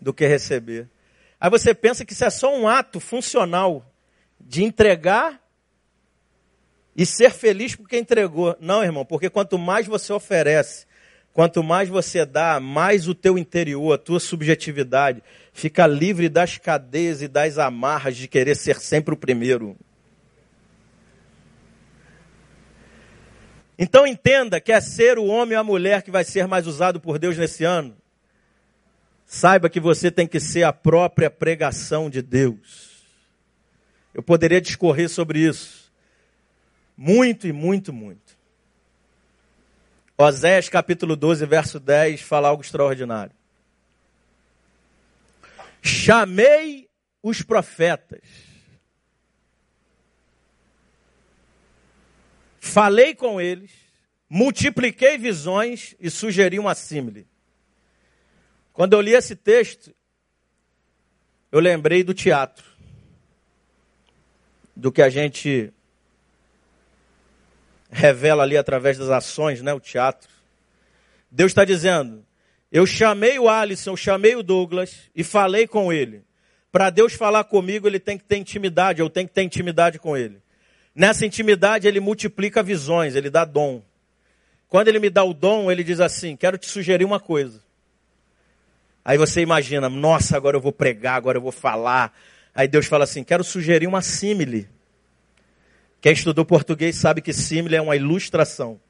do 0.00 0.12
que 0.12 0.26
receber. 0.26 0.88
Aí 1.40 1.48
você 1.48 1.72
pensa 1.72 2.04
que 2.04 2.12
isso 2.12 2.24
é 2.24 2.30
só 2.30 2.52
um 2.52 2.66
ato 2.66 2.98
funcional 2.98 3.86
de 4.40 4.64
entregar 4.64 5.40
e 6.96 7.06
ser 7.06 7.30
feliz 7.30 7.76
porque 7.76 7.96
entregou. 7.96 8.56
Não, 8.58 8.82
irmão, 8.82 9.04
porque 9.04 9.30
quanto 9.30 9.56
mais 9.56 9.86
você 9.86 10.12
oferece, 10.12 10.86
quanto 11.32 11.62
mais 11.62 11.88
você 11.88 12.24
dá, 12.24 12.60
mais 12.60 13.08
o 13.08 13.14
teu 13.14 13.38
interior, 13.38 13.94
a 13.94 13.98
tua 13.98 14.20
subjetividade 14.20 15.22
fica 15.52 15.86
livre 15.86 16.28
das 16.28 16.58
cadeias 16.58 17.22
e 17.22 17.28
das 17.28 17.58
amarras 17.58 18.16
de 18.16 18.28
querer 18.28 18.56
ser 18.56 18.80
sempre 18.80 19.14
o 19.14 19.16
primeiro. 19.16 19.76
Então 23.78 24.06
entenda 24.06 24.60
que 24.60 24.72
é 24.72 24.80
ser 24.80 25.18
o 25.18 25.24
homem 25.24 25.56
ou 25.56 25.60
a 25.60 25.64
mulher 25.64 26.02
que 26.02 26.10
vai 26.10 26.22
ser 26.22 26.46
mais 26.46 26.66
usado 26.66 27.00
por 27.00 27.18
Deus 27.18 27.38
nesse 27.38 27.64
ano. 27.64 27.96
Saiba 29.24 29.70
que 29.70 29.80
você 29.80 30.10
tem 30.10 30.26
que 30.26 30.38
ser 30.38 30.64
a 30.64 30.72
própria 30.72 31.30
pregação 31.30 32.10
de 32.10 32.20
Deus. 32.20 33.06
Eu 34.12 34.22
poderia 34.22 34.60
discorrer 34.60 35.08
sobre 35.08 35.38
isso. 35.38 35.90
Muito 36.96 37.46
e 37.46 37.52
muito, 37.52 37.92
muito. 37.92 38.29
Oséias 40.22 40.68
capítulo 40.68 41.16
12, 41.16 41.46
verso 41.46 41.80
10, 41.80 42.20
fala 42.20 42.48
algo 42.48 42.62
extraordinário. 42.62 43.34
Chamei 45.80 46.90
os 47.22 47.40
profetas. 47.40 48.20
Falei 52.60 53.14
com 53.14 53.40
eles, 53.40 53.70
multipliquei 54.28 55.16
visões 55.16 55.96
e 55.98 56.10
sugeri 56.10 56.58
uma 56.58 56.74
símile. 56.74 57.26
Quando 58.74 58.92
eu 58.92 59.00
li 59.00 59.14
esse 59.14 59.34
texto, 59.34 59.90
eu 61.50 61.60
lembrei 61.60 62.04
do 62.04 62.12
teatro 62.12 62.66
do 64.76 64.92
que 64.92 65.00
a 65.00 65.08
gente 65.08 65.72
revela 67.90 68.42
ali 68.42 68.56
através 68.56 68.96
das 68.96 69.10
ações, 69.10 69.62
né, 69.62 69.72
o 69.72 69.80
teatro. 69.80 70.28
Deus 71.30 71.50
está 71.50 71.64
dizendo: 71.64 72.24
eu 72.70 72.86
chamei 72.86 73.38
o 73.38 73.48
Alisson, 73.48 73.90
eu 73.90 73.96
chamei 73.96 74.36
o 74.36 74.42
Douglas 74.42 75.10
e 75.14 75.24
falei 75.24 75.66
com 75.66 75.92
ele. 75.92 76.22
Para 76.72 76.90
Deus 76.90 77.14
falar 77.14 77.44
comigo, 77.44 77.86
ele 77.86 77.98
tem 77.98 78.16
que 78.16 78.24
ter 78.24 78.36
intimidade, 78.36 79.00
eu 79.00 79.10
tenho 79.10 79.26
que 79.26 79.34
ter 79.34 79.42
intimidade 79.42 79.98
com 79.98 80.16
ele. 80.16 80.40
Nessa 80.94 81.26
intimidade, 81.26 81.88
ele 81.88 82.00
multiplica 82.00 82.62
visões, 82.62 83.16
ele 83.16 83.28
dá 83.30 83.44
dom. 83.44 83.82
Quando 84.68 84.88
ele 84.88 85.00
me 85.00 85.10
dá 85.10 85.24
o 85.24 85.34
dom, 85.34 85.70
ele 85.70 85.82
diz 85.82 86.00
assim: 86.00 86.36
Quero 86.36 86.56
te 86.56 86.66
sugerir 86.66 87.04
uma 87.04 87.18
coisa. 87.18 87.60
Aí 89.04 89.16
você 89.16 89.40
imagina, 89.40 89.88
nossa, 89.88 90.36
agora 90.36 90.56
eu 90.56 90.60
vou 90.60 90.72
pregar, 90.72 91.14
agora 91.14 91.38
eu 91.38 91.42
vou 91.42 91.50
falar, 91.50 92.14
Aí 92.54 92.68
Deus 92.68 92.86
fala 92.86 93.04
assim: 93.04 93.22
quero 93.22 93.44
sugerir 93.44 93.86
uma 93.86 94.02
símile. 94.02 94.68
Quem 96.00 96.12
estudou 96.12 96.44
português 96.44 96.96
sabe 96.96 97.20
que 97.20 97.32
símile 97.32 97.76
é 97.76 97.80
uma 97.80 97.94
ilustração. 97.94 98.80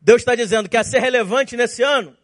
Deus 0.00 0.22
está 0.22 0.34
dizendo: 0.34 0.68
quer 0.68 0.84
ser 0.84 0.98
relevante 0.98 1.56
nesse 1.56 1.82
ano? 1.82 2.16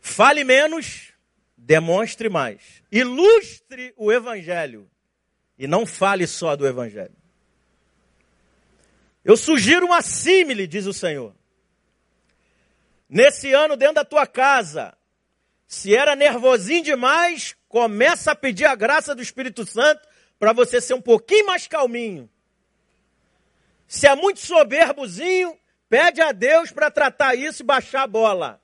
Fale 0.00 0.42
menos, 0.42 1.12
demonstre 1.56 2.28
mais. 2.28 2.82
Ilustre 2.90 3.92
o 3.96 4.10
Evangelho. 4.10 4.90
E 5.58 5.66
não 5.66 5.86
fale 5.86 6.26
só 6.26 6.56
do 6.56 6.66
Evangelho. 6.66 7.16
Eu 9.24 9.36
sugiro 9.36 9.86
uma 9.86 10.00
símile, 10.00 10.66
diz 10.66 10.86
o 10.86 10.92
Senhor. 10.92 11.34
Nesse 13.08 13.52
ano, 13.52 13.76
dentro 13.76 13.96
da 13.96 14.04
tua 14.04 14.26
casa, 14.26 14.96
se 15.66 15.94
era 15.94 16.16
nervosinho 16.16 16.82
demais, 16.82 17.54
começa 17.68 18.32
a 18.32 18.34
pedir 18.34 18.64
a 18.64 18.74
graça 18.74 19.14
do 19.14 19.22
Espírito 19.22 19.66
Santo 19.66 20.07
para 20.38 20.52
você 20.52 20.80
ser 20.80 20.94
um 20.94 21.00
pouquinho 21.00 21.46
mais 21.46 21.66
calminho. 21.66 22.28
Se 23.86 24.06
é 24.06 24.14
muito 24.14 24.40
soberbozinho, 24.40 25.58
pede 25.88 26.20
a 26.20 26.32
Deus 26.32 26.70
para 26.70 26.90
tratar 26.90 27.34
isso 27.34 27.62
e 27.62 27.66
baixar 27.66 28.02
a 28.02 28.06
bola. 28.06 28.60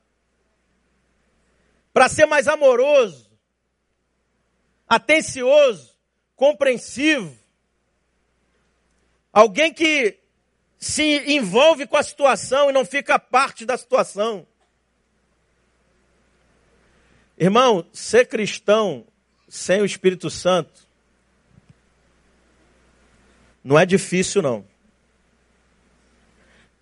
Para 1.93 2.09
ser 2.09 2.27
mais 2.27 2.47
amoroso, 2.47 3.31
atencioso, 4.89 5.97
compreensivo. 6.37 7.37
Alguém 9.33 9.73
que 9.73 10.19
se 10.79 11.35
envolve 11.35 11.87
com 11.87 11.97
a 11.97 12.03
situação 12.03 12.69
e 12.69 12.73
não 12.73 12.85
fica 12.85 13.19
parte 13.19 13.65
da 13.65 13.77
situação. 13.77 14.47
Irmão, 17.39 17.85
ser 17.93 18.27
cristão 18.29 19.07
sem 19.49 19.81
o 19.81 19.85
Espírito 19.85 20.29
Santo 20.31 20.85
não 23.65 23.79
é 23.79 23.87
difícil, 23.87 24.43
não. 24.43 24.65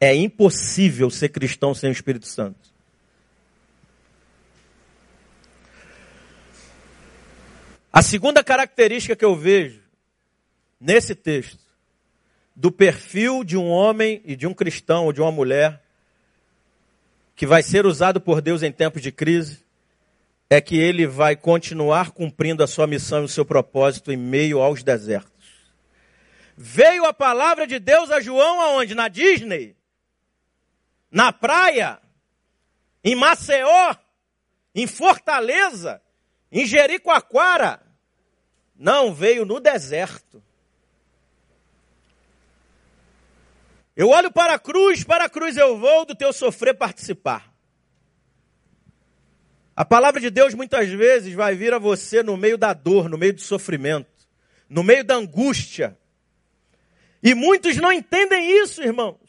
É 0.01 0.13
impossível 0.13 1.09
ser 1.09 1.29
cristão 1.29 1.73
sem 1.73 1.89
o 1.89 1.93
Espírito 1.93 2.27
Santo. 2.27 2.59
A 7.93 8.03
segunda 8.03 8.43
característica 8.43 9.15
que 9.15 9.25
eu 9.25 9.37
vejo 9.37 9.81
nesse 10.81 11.15
texto 11.15 11.63
do 12.57 12.73
perfil 12.73 13.45
de 13.45 13.57
um 13.57 13.69
homem 13.69 14.21
e 14.25 14.35
de 14.35 14.47
um 14.47 14.55
cristão 14.55 15.05
ou 15.05 15.13
de 15.13 15.21
uma 15.21 15.31
mulher 15.31 15.81
que 17.37 17.47
vai 17.47 17.63
ser 17.63 17.87
usado 17.87 18.21
por 18.21 18.41
Deus 18.41 18.63
em 18.63 18.73
tempos 18.73 19.03
de 19.03 19.13
crise 19.13 19.61
é 20.51 20.61
que 20.61 20.77
ele 20.77 21.07
vai 21.07 21.37
continuar 21.37 22.11
cumprindo 22.11 22.63
a 22.63 22.67
sua 22.67 22.87
missão 22.87 23.23
e 23.23 23.25
o 23.25 23.29
seu 23.29 23.45
propósito 23.45 24.11
em 24.11 24.17
meio 24.17 24.61
aos 24.61 24.83
desertos. 24.83 25.32
Veio 26.57 27.05
a 27.05 27.13
palavra 27.13 27.67
de 27.67 27.79
Deus 27.79 28.11
a 28.11 28.21
João 28.21 28.61
aonde? 28.61 28.95
Na 28.95 29.09
Disney? 29.09 29.77
Na 31.11 31.33
praia? 31.33 32.01
Em 33.03 33.15
Maceió? 33.15 33.95
Em 34.75 34.87
Fortaleza? 34.87 36.03
Em 36.51 36.67
Jericoacoara? 36.67 37.81
Não, 38.77 39.15
veio 39.15 39.45
no 39.45 39.61
deserto. 39.61 40.43
Eu 43.95 44.09
olho 44.09 44.33
para 44.33 44.55
a 44.55 44.59
cruz, 44.59 45.05
para 45.05 45.25
a 45.25 45.29
cruz 45.29 45.57
eu 45.57 45.79
vou, 45.79 46.07
do 46.07 46.15
teu 46.15 46.33
sofrer 46.33 46.75
participar. 46.75 47.53
A 49.75 49.85
palavra 49.85 50.21
de 50.21 50.31
Deus 50.31 50.55
muitas 50.55 50.89
vezes 50.89 51.35
vai 51.35 51.55
vir 51.55 51.73
a 51.73 51.79
você 51.79 52.23
no 52.23 52.37
meio 52.37 52.59
da 52.59 52.73
dor, 52.73 53.09
no 53.09 53.17
meio 53.17 53.35
do 53.35 53.41
sofrimento, 53.41 54.29
no 54.69 54.83
meio 54.83 55.05
da 55.05 55.15
angústia. 55.15 55.99
E 57.23 57.35
muitos 57.35 57.77
não 57.77 57.93
entendem 57.93 58.63
isso, 58.63 58.83
irmãos. 58.83 59.21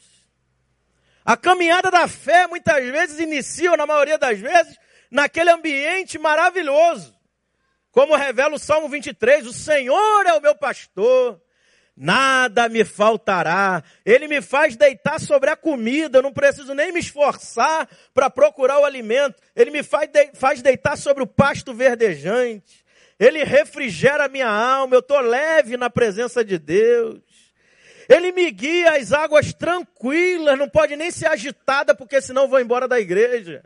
A 1.23 1.37
caminhada 1.37 1.89
da 1.89 2.07
fé 2.07 2.47
muitas 2.47 2.83
vezes 2.85 3.19
inicia, 3.19 3.77
na 3.77 3.85
maioria 3.85 4.17
das 4.17 4.39
vezes, 4.39 4.77
naquele 5.09 5.51
ambiente 5.51 6.17
maravilhoso. 6.17 7.13
Como 7.91 8.15
revela 8.15 8.55
o 8.55 8.59
Salmo 8.59 8.89
23, 8.89 9.45
o 9.45 9.53
Senhor 9.53 10.25
é 10.25 10.33
o 10.33 10.41
meu 10.41 10.55
pastor, 10.55 11.39
nada 11.95 12.67
me 12.67 12.83
faltará. 12.83 13.83
Ele 14.03 14.27
me 14.27 14.41
faz 14.41 14.75
deitar 14.75 15.19
sobre 15.19 15.51
a 15.51 15.55
comida, 15.55 16.17
eu 16.17 16.23
não 16.23 16.33
preciso 16.33 16.73
nem 16.73 16.91
me 16.91 16.99
esforçar 16.99 17.87
para 18.13 18.29
procurar 18.29 18.79
o 18.79 18.85
alimento. 18.85 19.39
Ele 19.55 19.69
me 19.69 19.83
faz, 19.83 20.09
faz 20.33 20.61
deitar 20.61 20.97
sobre 20.97 21.21
o 21.21 21.27
pasto 21.27 21.73
verdejante. 21.73 22.83
Ele 23.19 23.43
refrigera 23.43 24.27
minha 24.27 24.49
alma, 24.49 24.95
eu 24.95 24.99
estou 24.99 25.19
leve 25.19 25.77
na 25.77 25.89
presença 25.89 26.43
de 26.43 26.57
Deus. 26.57 27.21
Ele 28.09 28.31
me 28.31 28.49
guia 28.51 28.97
às 28.97 29.11
águas 29.11 29.53
tranquilas, 29.53 30.57
não 30.57 30.67
pode 30.67 30.95
nem 30.95 31.11
ser 31.11 31.27
agitada, 31.27 31.95
porque 31.95 32.21
senão 32.21 32.47
vou 32.47 32.59
embora 32.59 32.87
da 32.87 32.99
igreja. 32.99 33.63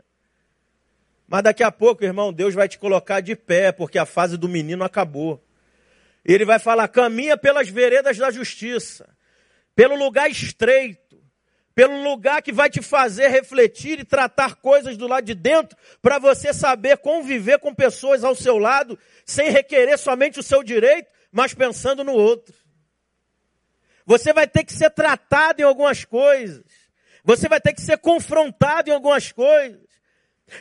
Mas 1.26 1.42
daqui 1.42 1.62
a 1.62 1.70
pouco, 1.70 2.04
irmão, 2.04 2.32
Deus 2.32 2.54
vai 2.54 2.68
te 2.68 2.78
colocar 2.78 3.20
de 3.20 3.36
pé, 3.36 3.70
porque 3.70 3.98
a 3.98 4.06
fase 4.06 4.36
do 4.36 4.48
menino 4.48 4.82
acabou. 4.82 5.44
Ele 6.24 6.44
vai 6.44 6.58
falar: 6.58 6.88
caminha 6.88 7.36
pelas 7.36 7.68
veredas 7.68 8.16
da 8.16 8.30
justiça, 8.30 9.08
pelo 9.74 9.94
lugar 9.94 10.30
estreito, 10.30 11.20
pelo 11.74 12.02
lugar 12.02 12.42
que 12.42 12.50
vai 12.50 12.70
te 12.70 12.80
fazer 12.80 13.28
refletir 13.28 14.00
e 14.00 14.04
tratar 14.04 14.56
coisas 14.56 14.96
do 14.96 15.06
lado 15.06 15.24
de 15.24 15.34
dentro, 15.34 15.76
para 16.00 16.18
você 16.18 16.52
saber 16.52 16.96
conviver 16.98 17.58
com 17.58 17.74
pessoas 17.74 18.24
ao 18.24 18.34
seu 18.34 18.58
lado, 18.58 18.98
sem 19.24 19.50
requerer 19.50 19.98
somente 19.98 20.40
o 20.40 20.42
seu 20.42 20.62
direito, 20.62 21.08
mas 21.30 21.52
pensando 21.52 22.02
no 22.02 22.12
outro. 22.12 22.54
Você 24.08 24.32
vai 24.32 24.48
ter 24.48 24.64
que 24.64 24.72
ser 24.72 24.88
tratado 24.88 25.60
em 25.60 25.64
algumas 25.64 26.02
coisas. 26.02 26.64
Você 27.22 27.46
vai 27.46 27.60
ter 27.60 27.74
que 27.74 27.82
ser 27.82 27.98
confrontado 27.98 28.88
em 28.88 28.94
algumas 28.94 29.30
coisas. 29.30 29.82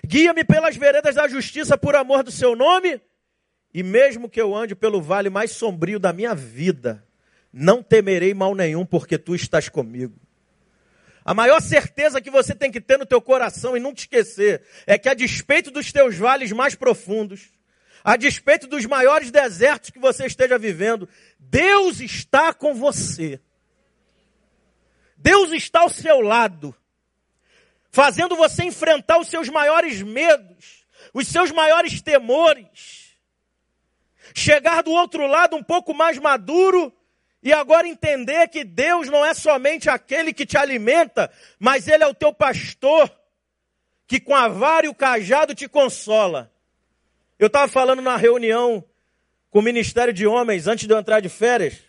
Guia-me 0.05 0.43
pelas 0.43 0.75
veredas 0.75 1.15
da 1.15 1.29
justiça 1.29 1.77
por 1.77 1.95
amor 1.95 2.23
do 2.23 2.31
seu 2.31 2.57
nome, 2.57 2.99
e 3.73 3.81
mesmo 3.81 4.29
que 4.29 4.41
eu 4.41 4.53
ande 4.53 4.75
pelo 4.75 5.01
vale 5.01 5.29
mais 5.29 5.51
sombrio 5.51 5.97
da 5.97 6.11
minha 6.11 6.35
vida, 6.35 7.07
não 7.53 7.81
temerei 7.81 8.33
mal 8.33 8.53
nenhum, 8.53 8.85
porque 8.85 9.17
tu 9.17 9.33
estás 9.33 9.69
comigo. 9.69 10.19
A 11.23 11.33
maior 11.33 11.61
certeza 11.61 12.19
que 12.19 12.29
você 12.29 12.53
tem 12.53 12.69
que 12.69 12.81
ter 12.81 12.97
no 12.97 13.05
teu 13.05 13.21
coração 13.21 13.77
e 13.77 13.79
nunca 13.79 14.01
esquecer 14.01 14.61
é 14.85 14.97
que 14.97 15.07
a 15.07 15.13
despeito 15.13 15.71
dos 15.71 15.89
teus 15.89 16.17
vales 16.17 16.51
mais 16.51 16.75
profundos, 16.75 17.49
a 18.03 18.17
despeito 18.17 18.67
dos 18.67 18.85
maiores 18.85 19.31
desertos 19.31 19.89
que 19.89 19.99
você 19.99 20.25
esteja 20.25 20.57
vivendo, 20.57 21.07
Deus 21.49 21.99
está 21.99 22.53
com 22.53 22.73
você. 22.73 23.39
Deus 25.17 25.51
está 25.51 25.81
ao 25.81 25.89
seu 25.89 26.21
lado 26.21 26.75
fazendo 27.97 28.35
você 28.35 28.63
enfrentar 28.63 29.17
os 29.17 29.27
seus 29.27 29.49
maiores 29.49 30.03
medos, 30.03 30.85
os 31.13 31.27
seus 31.27 31.51
maiores 31.51 31.99
temores. 31.99 33.17
Chegar 34.35 34.83
do 34.83 34.91
outro 34.91 35.25
lado 35.25 35.55
um 35.55 35.63
pouco 35.63 35.95
mais 35.95 36.19
maduro 36.19 36.93
e 37.41 37.51
agora 37.51 37.87
entender 37.87 38.49
que 38.49 38.63
Deus 38.63 39.07
não 39.07 39.25
é 39.25 39.33
somente 39.33 39.89
aquele 39.89 40.31
que 40.31 40.45
te 40.45 40.57
alimenta, 40.57 41.31
mas 41.57 41.87
Ele 41.87 42.03
é 42.03 42.07
o 42.07 42.13
teu 42.13 42.31
pastor, 42.31 43.11
que 44.05 44.19
com 44.19 44.35
a 44.35 44.47
vara 44.47 44.85
e 44.85 44.89
o 44.89 44.93
cajado 44.93 45.55
te 45.55 45.67
consola. 45.67 46.51
Eu 47.39 47.47
estava 47.47 47.67
falando 47.67 48.01
na 48.01 48.15
reunião 48.15 48.83
com 49.49 49.59
o 49.59 49.61
Ministério 49.61 50.13
de 50.13 50.27
Homens 50.27 50.67
antes 50.67 50.87
de 50.87 50.93
eu 50.93 50.99
entrar 50.99 51.19
de 51.19 51.29
férias 51.29 51.87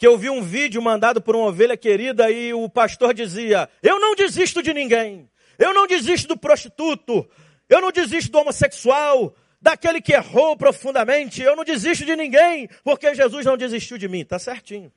que 0.00 0.06
eu 0.06 0.16
vi 0.16 0.30
um 0.30 0.42
vídeo 0.42 0.80
mandado 0.80 1.20
por 1.20 1.36
uma 1.36 1.48
ovelha 1.48 1.76
querida 1.76 2.30
e 2.30 2.54
o 2.54 2.70
pastor 2.70 3.12
dizia: 3.12 3.68
Eu 3.82 4.00
não 4.00 4.14
desisto 4.14 4.62
de 4.62 4.72
ninguém, 4.72 5.30
eu 5.58 5.74
não 5.74 5.86
desisto 5.86 6.26
do 6.26 6.38
prostituto, 6.38 7.28
eu 7.68 7.82
não 7.82 7.92
desisto 7.92 8.32
do 8.32 8.38
homossexual, 8.38 9.36
daquele 9.60 10.00
que 10.00 10.14
errou 10.14 10.56
profundamente, 10.56 11.42
eu 11.42 11.54
não 11.54 11.64
desisto 11.64 12.06
de 12.06 12.16
ninguém, 12.16 12.66
porque 12.82 13.14
Jesus 13.14 13.44
não 13.44 13.58
desistiu 13.58 13.98
de 13.98 14.08
mim. 14.08 14.24
Tá 14.24 14.38
certinho. 14.38 14.90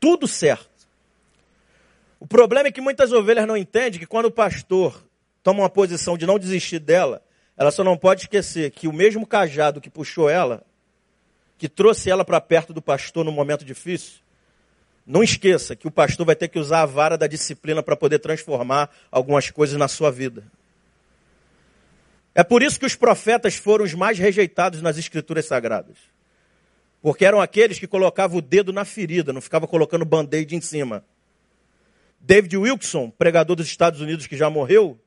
Tudo 0.00 0.26
certo. 0.26 0.70
O 2.18 2.26
problema 2.26 2.68
é 2.68 2.72
que 2.72 2.80
muitas 2.80 3.12
ovelhas 3.12 3.46
não 3.46 3.56
entendem 3.56 4.00
que 4.00 4.06
quando 4.06 4.26
o 4.26 4.30
pastor 4.30 5.06
toma 5.42 5.60
uma 5.60 5.68
posição 5.68 6.16
de 6.16 6.24
não 6.24 6.38
desistir 6.38 6.78
dela, 6.78 7.22
ela 7.56 7.70
só 7.70 7.84
não 7.84 7.96
pode 7.96 8.22
esquecer 8.22 8.70
que 8.70 8.88
o 8.88 8.92
mesmo 8.92 9.26
cajado 9.26 9.80
que 9.80 9.90
puxou 9.90 10.28
ela 10.28 10.64
que 11.56 11.68
trouxe 11.68 12.10
ela 12.10 12.24
para 12.24 12.40
perto 12.40 12.72
do 12.72 12.82
pastor 12.82 13.24
num 13.24 13.32
momento 13.32 13.64
difícil, 13.64 14.20
não 15.06 15.22
esqueça 15.22 15.76
que 15.76 15.86
o 15.86 15.90
pastor 15.90 16.26
vai 16.26 16.34
ter 16.34 16.48
que 16.48 16.58
usar 16.58 16.82
a 16.82 16.86
vara 16.86 17.16
da 17.16 17.26
disciplina 17.26 17.82
para 17.82 17.96
poder 17.96 18.18
transformar 18.18 18.90
algumas 19.10 19.50
coisas 19.50 19.78
na 19.78 19.88
sua 19.88 20.10
vida. 20.10 20.44
É 22.34 22.42
por 22.42 22.62
isso 22.62 22.80
que 22.80 22.86
os 22.86 22.96
profetas 22.96 23.54
foram 23.54 23.84
os 23.84 23.94
mais 23.94 24.18
rejeitados 24.18 24.82
nas 24.82 24.98
escrituras 24.98 25.46
sagradas. 25.46 25.96
Porque 27.00 27.24
eram 27.24 27.40
aqueles 27.40 27.78
que 27.78 27.86
colocavam 27.86 28.38
o 28.38 28.42
dedo 28.42 28.72
na 28.72 28.84
ferida, 28.84 29.32
não 29.32 29.40
ficava 29.40 29.68
colocando 29.68 30.04
band-aid 30.04 30.56
em 30.56 30.60
cima. 30.60 31.04
David 32.18 32.56
Wilson, 32.56 33.10
pregador 33.10 33.54
dos 33.54 33.66
Estados 33.66 34.00
Unidos 34.00 34.26
que 34.26 34.36
já 34.36 34.48
morreu, 34.48 34.98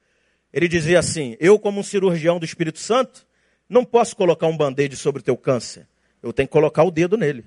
ele 0.51 0.67
dizia 0.67 0.99
assim: 0.99 1.35
Eu, 1.39 1.59
como 1.59 1.79
um 1.79 1.83
cirurgião 1.83 2.39
do 2.39 2.45
Espírito 2.45 2.79
Santo, 2.79 3.25
não 3.69 3.83
posso 3.83 4.15
colocar 4.15 4.47
um 4.47 4.57
band-aid 4.57 4.95
sobre 4.95 5.21
o 5.21 5.23
teu 5.23 5.37
câncer. 5.37 5.87
Eu 6.21 6.33
tenho 6.33 6.47
que 6.47 6.53
colocar 6.53 6.83
o 6.83 6.91
dedo 6.91 7.17
nele. 7.17 7.45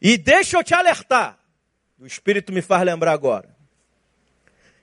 E 0.00 0.16
deixa 0.16 0.56
eu 0.56 0.64
te 0.64 0.74
alertar. 0.74 1.38
O 1.98 2.06
Espírito 2.06 2.52
me 2.52 2.62
faz 2.62 2.84
lembrar 2.84 3.12
agora. 3.12 3.56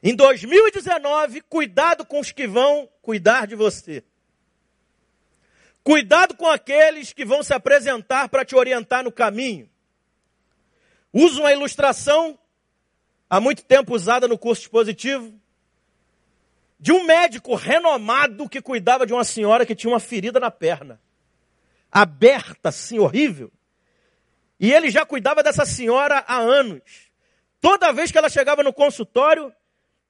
Em 0.03 0.15
2019, 0.15 1.41
cuidado 1.41 2.05
com 2.05 2.19
os 2.19 2.31
que 2.31 2.47
vão 2.47 2.89
cuidar 3.01 3.47
de 3.47 3.55
você. 3.55 4.03
Cuidado 5.83 6.35
com 6.35 6.47
aqueles 6.47 7.13
que 7.13 7.23
vão 7.23 7.41
se 7.41 7.53
apresentar 7.53 8.27
para 8.29 8.43
te 8.43 8.55
orientar 8.55 9.03
no 9.03 9.11
caminho. 9.11 9.69
Uso 11.13 11.39
uma 11.41 11.53
ilustração, 11.53 12.37
há 13.29 13.39
muito 13.39 13.63
tempo 13.63 13.95
usada 13.95 14.27
no 14.27 14.37
curso 14.37 14.63
expositivo, 14.63 15.33
de 16.85 16.91
um 16.91 17.03
médico 17.03 17.55
renomado 17.55 18.47
que 18.47 18.61
cuidava 18.61 19.07
de 19.07 19.11
uma 19.11 19.23
senhora 19.23 19.65
que 19.65 19.73
tinha 19.73 19.91
uma 19.91 19.99
ferida 19.99 20.39
na 20.39 20.51
perna 20.51 21.01
aberta, 21.91 22.69
assim, 22.69 22.99
horrível. 22.99 23.51
E 24.59 24.71
ele 24.71 24.91
já 24.91 25.03
cuidava 25.03 25.41
dessa 25.41 25.65
senhora 25.65 26.23
há 26.27 26.37
anos. 26.37 26.83
Toda 27.59 27.91
vez 27.91 28.11
que 28.11 28.19
ela 28.19 28.29
chegava 28.29 28.61
no 28.61 28.71
consultório, 28.71 29.51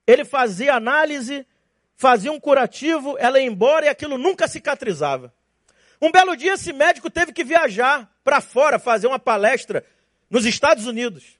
ele 0.05 0.26
fazia 0.26 0.76
análise, 0.76 1.47
fazia 1.95 2.30
um 2.30 2.41
curativo, 2.41 3.15
ela 3.19 3.39
ia 3.39 3.45
embora 3.45 3.86
e 3.86 3.89
aquilo 3.89 4.17
nunca 4.17 4.45
cicatrizava. 4.45 5.34
Um 6.01 6.11
belo 6.11 6.36
dia 6.36 6.55
esse 6.55 6.73
médico 6.73 7.09
teve 7.09 7.32
que 7.32 7.45
viajar 7.45 8.13
para 8.21 8.41
fora, 8.41 8.78
fazer 8.78 9.07
uma 9.07 9.17
palestra 9.17 9.86
nos 10.30 10.45
Estados 10.45 10.86
Unidos. 10.88 11.39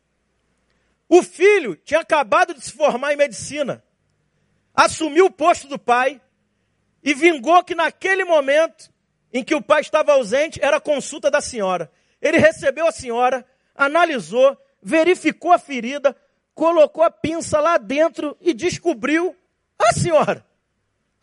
O 1.10 1.22
filho 1.22 1.76
tinha 1.76 2.00
acabado 2.00 2.54
de 2.54 2.64
se 2.64 2.72
formar 2.72 3.12
em 3.12 3.18
medicina, 3.18 3.84
assumiu 4.76 5.26
o 5.26 5.32
posto 5.32 5.68
do 5.68 5.80
pai 5.80 6.22
e 7.04 7.14
vingou 7.14 7.64
que 7.64 7.76
naquele 7.76 8.26
momento 8.26 8.92
em 9.32 9.44
que 9.44 9.56
o 9.56 9.62
pai 9.62 9.82
estava 9.82 10.14
ausente 10.14 10.60
era 10.62 10.80
consulta 10.80 11.30
da 11.30 11.42
senhora. 11.42 11.92
Ele 12.22 12.38
recebeu 12.38 12.88
a 12.88 12.92
senhora, 12.92 13.46
analisou, 13.76 14.58
verificou 14.82 15.52
a 15.52 15.60
ferida, 15.60 16.16
colocou 16.54 17.04
a 17.04 17.12
pinça 17.12 17.60
lá 17.60 17.78
dentro 17.78 18.36
e 18.42 18.54
descobriu 18.54 19.36
a 19.78 19.94
senhora. 19.94 20.46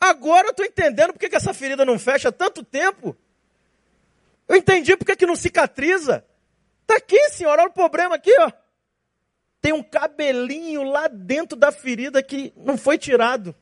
Agora 0.00 0.48
eu 0.48 0.50
estou 0.50 0.66
entendendo 0.66 1.12
porque 1.12 1.28
que 1.28 1.36
essa 1.36 1.54
ferida 1.54 1.84
não 1.84 1.98
fecha 1.98 2.28
há 2.28 2.32
tanto 2.32 2.64
tempo. 2.64 3.16
Eu 4.48 4.56
entendi 4.56 4.96
porque 4.96 5.16
que 5.16 5.26
não 5.26 5.36
cicatriza. 5.36 6.24
Está 6.82 6.96
aqui, 6.96 7.30
senhora, 7.30 7.62
olha 7.62 7.70
o 7.70 7.74
problema 7.74 8.16
aqui, 8.16 8.34
ó. 8.40 8.52
Tem 9.62 9.72
um 9.72 9.82
cabelinho 9.82 10.82
lá 10.82 11.06
dentro 11.06 11.56
da 11.56 11.70
ferida 11.70 12.20
que 12.20 12.52
não 12.56 12.76
foi 12.76 12.98
tirado. 12.98 13.54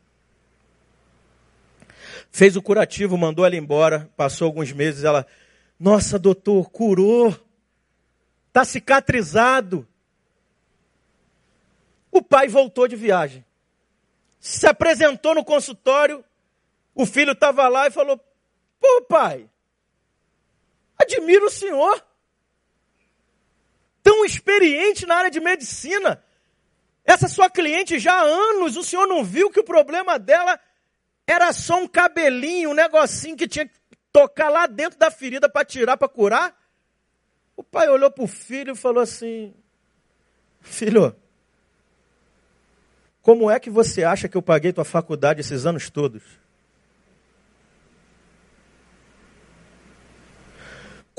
Fez 2.32 2.56
o 2.56 2.62
curativo, 2.62 3.18
mandou 3.18 3.44
ela 3.44 3.54
embora. 3.54 4.10
Passou 4.16 4.46
alguns 4.46 4.72
meses, 4.72 5.04
ela, 5.04 5.26
nossa, 5.78 6.18
doutor, 6.18 6.70
curou. 6.70 7.36
Está 8.48 8.64
cicatrizado. 8.64 9.86
O 12.10 12.22
pai 12.22 12.48
voltou 12.48 12.88
de 12.88 12.96
viagem. 12.96 13.44
Se 14.40 14.66
apresentou 14.66 15.34
no 15.34 15.44
consultório. 15.44 16.24
O 16.94 17.04
filho 17.04 17.32
estava 17.32 17.68
lá 17.68 17.86
e 17.86 17.90
falou: 17.90 18.18
Pô, 18.80 19.02
pai, 19.02 19.48
admiro 20.98 21.46
o 21.46 21.50
senhor. 21.50 22.04
Tão 24.02 24.24
experiente 24.24 25.06
na 25.06 25.16
área 25.16 25.30
de 25.30 25.40
medicina. 25.40 26.22
Essa 27.04 27.28
sua 27.28 27.50
cliente 27.50 27.98
já 27.98 28.14
há 28.14 28.22
anos, 28.22 28.76
o 28.76 28.84
senhor 28.84 29.06
não 29.06 29.24
viu 29.24 29.50
que 29.50 29.60
o 29.60 29.64
problema 29.64 30.18
dela 30.18 30.58
era 31.26 31.52
só 31.52 31.80
um 31.80 31.88
cabelinho, 31.88 32.70
um 32.70 32.74
negocinho 32.74 33.36
que 33.36 33.48
tinha 33.48 33.66
que 33.66 33.74
tocar 34.12 34.48
lá 34.48 34.66
dentro 34.66 34.98
da 34.98 35.10
ferida 35.10 35.48
para 35.48 35.64
tirar, 35.64 35.96
para 35.96 36.08
curar? 36.08 36.56
O 37.56 37.62
pai 37.62 37.88
olhou 37.88 38.10
para 38.10 38.24
o 38.24 38.28
filho 38.28 38.72
e 38.72 38.76
falou 38.76 39.02
assim: 39.02 39.54
Filho, 40.60 41.14
como 43.22 43.50
é 43.50 43.60
que 43.60 43.70
você 43.70 44.02
acha 44.02 44.28
que 44.28 44.36
eu 44.36 44.42
paguei 44.42 44.72
tua 44.72 44.84
faculdade 44.84 45.40
esses 45.40 45.66
anos 45.66 45.90
todos? 45.90 46.39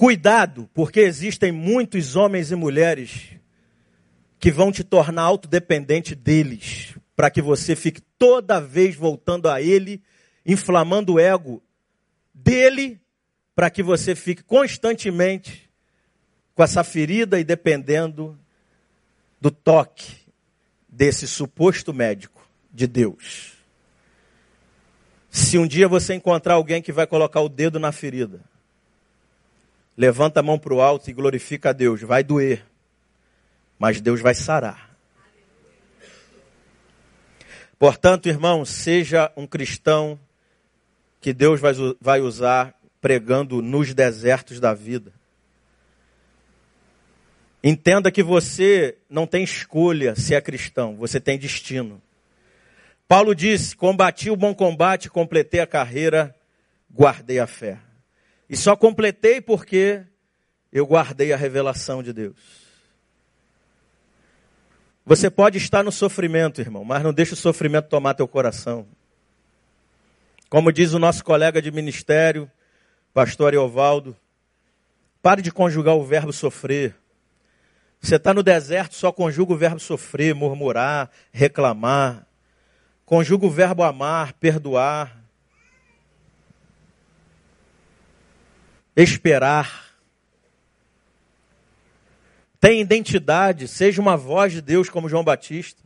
Cuidado, 0.01 0.67
porque 0.73 1.01
existem 1.01 1.51
muitos 1.51 2.15
homens 2.15 2.49
e 2.49 2.55
mulheres 2.55 3.35
que 4.39 4.49
vão 4.49 4.71
te 4.71 4.83
tornar 4.83 5.21
autodependente 5.21 6.15
deles, 6.15 6.95
para 7.15 7.29
que 7.29 7.39
você 7.39 7.75
fique 7.75 8.01
toda 8.17 8.59
vez 8.59 8.95
voltando 8.95 9.47
a 9.47 9.61
ele, 9.61 10.01
inflamando 10.43 11.13
o 11.13 11.19
ego 11.19 11.61
dele, 12.33 12.99
para 13.53 13.69
que 13.69 13.83
você 13.83 14.15
fique 14.15 14.41
constantemente 14.41 15.69
com 16.55 16.63
essa 16.63 16.83
ferida 16.83 17.39
e 17.39 17.43
dependendo 17.43 18.35
do 19.39 19.51
toque 19.51 20.15
desse 20.89 21.27
suposto 21.27 21.93
médico 21.93 22.49
de 22.73 22.87
Deus. 22.87 23.53
Se 25.29 25.59
um 25.59 25.67
dia 25.67 25.87
você 25.87 26.15
encontrar 26.15 26.55
alguém 26.55 26.81
que 26.81 26.91
vai 26.91 27.05
colocar 27.05 27.41
o 27.41 27.47
dedo 27.47 27.79
na 27.79 27.91
ferida, 27.91 28.49
levanta 30.01 30.39
a 30.39 30.43
mão 30.43 30.57
para 30.57 30.73
o 30.73 30.81
alto 30.81 31.11
e 31.11 31.13
glorifica 31.13 31.69
a 31.69 31.73
Deus. 31.73 32.01
Vai 32.01 32.23
doer, 32.23 32.65
mas 33.77 34.01
Deus 34.01 34.19
vai 34.19 34.33
sarar. 34.33 34.97
Portanto, 37.77 38.27
irmão, 38.27 38.65
seja 38.65 39.31
um 39.37 39.45
cristão 39.45 40.19
que 41.19 41.31
Deus 41.31 41.61
vai, 41.61 41.73
vai 42.01 42.19
usar 42.19 42.73
pregando 42.99 43.61
nos 43.61 43.93
desertos 43.93 44.59
da 44.59 44.73
vida. 44.73 45.13
Entenda 47.63 48.11
que 48.11 48.23
você 48.23 48.97
não 49.07 49.27
tem 49.27 49.43
escolha 49.43 50.15
se 50.15 50.33
é 50.33 50.41
cristão, 50.41 50.95
você 50.95 51.19
tem 51.19 51.37
destino. 51.37 52.01
Paulo 53.07 53.35
disse: 53.35 53.75
Combati 53.75 54.31
o 54.31 54.35
bom 54.35 54.55
combate, 54.55 55.11
completei 55.11 55.59
a 55.59 55.67
carreira, 55.67 56.35
guardei 56.91 57.37
a 57.37 57.45
fé. 57.45 57.77
E 58.51 58.57
só 58.57 58.75
completei 58.75 59.39
porque 59.39 60.03
eu 60.73 60.85
guardei 60.85 61.31
a 61.31 61.37
revelação 61.37 62.03
de 62.03 62.11
Deus. 62.11 62.35
Você 65.05 65.29
pode 65.29 65.57
estar 65.57 65.81
no 65.85 65.91
sofrimento, 65.91 66.59
irmão, 66.59 66.83
mas 66.83 67.01
não 67.01 67.13
deixe 67.13 67.31
o 67.31 67.37
sofrimento 67.37 67.87
tomar 67.87 68.13
teu 68.13 68.27
coração. 68.27 68.85
Como 70.49 70.69
diz 70.69 70.91
o 70.91 70.99
nosso 70.99 71.23
colega 71.23 71.61
de 71.61 71.71
ministério, 71.71 72.51
pastor 73.13 73.53
Eovaldo, 73.53 74.17
pare 75.21 75.41
de 75.41 75.49
conjugar 75.49 75.95
o 75.95 76.03
verbo 76.03 76.33
sofrer. 76.33 76.93
Você 78.01 78.17
está 78.17 78.33
no 78.33 78.43
deserto, 78.43 78.95
só 78.95 79.13
conjuga 79.13 79.53
o 79.53 79.57
verbo 79.57 79.79
sofrer, 79.79 80.35
murmurar, 80.35 81.09
reclamar. 81.31 82.27
Conjuga 83.05 83.45
o 83.45 83.49
verbo 83.49 83.81
amar, 83.81 84.33
perdoar. 84.33 85.20
Esperar. 88.95 89.91
Tem 92.59 92.81
identidade, 92.81 93.67
seja 93.67 94.01
uma 94.01 94.15
voz 94.15 94.53
de 94.53 94.61
Deus 94.61 94.89
como 94.89 95.09
João 95.09 95.23
Batista. 95.23 95.81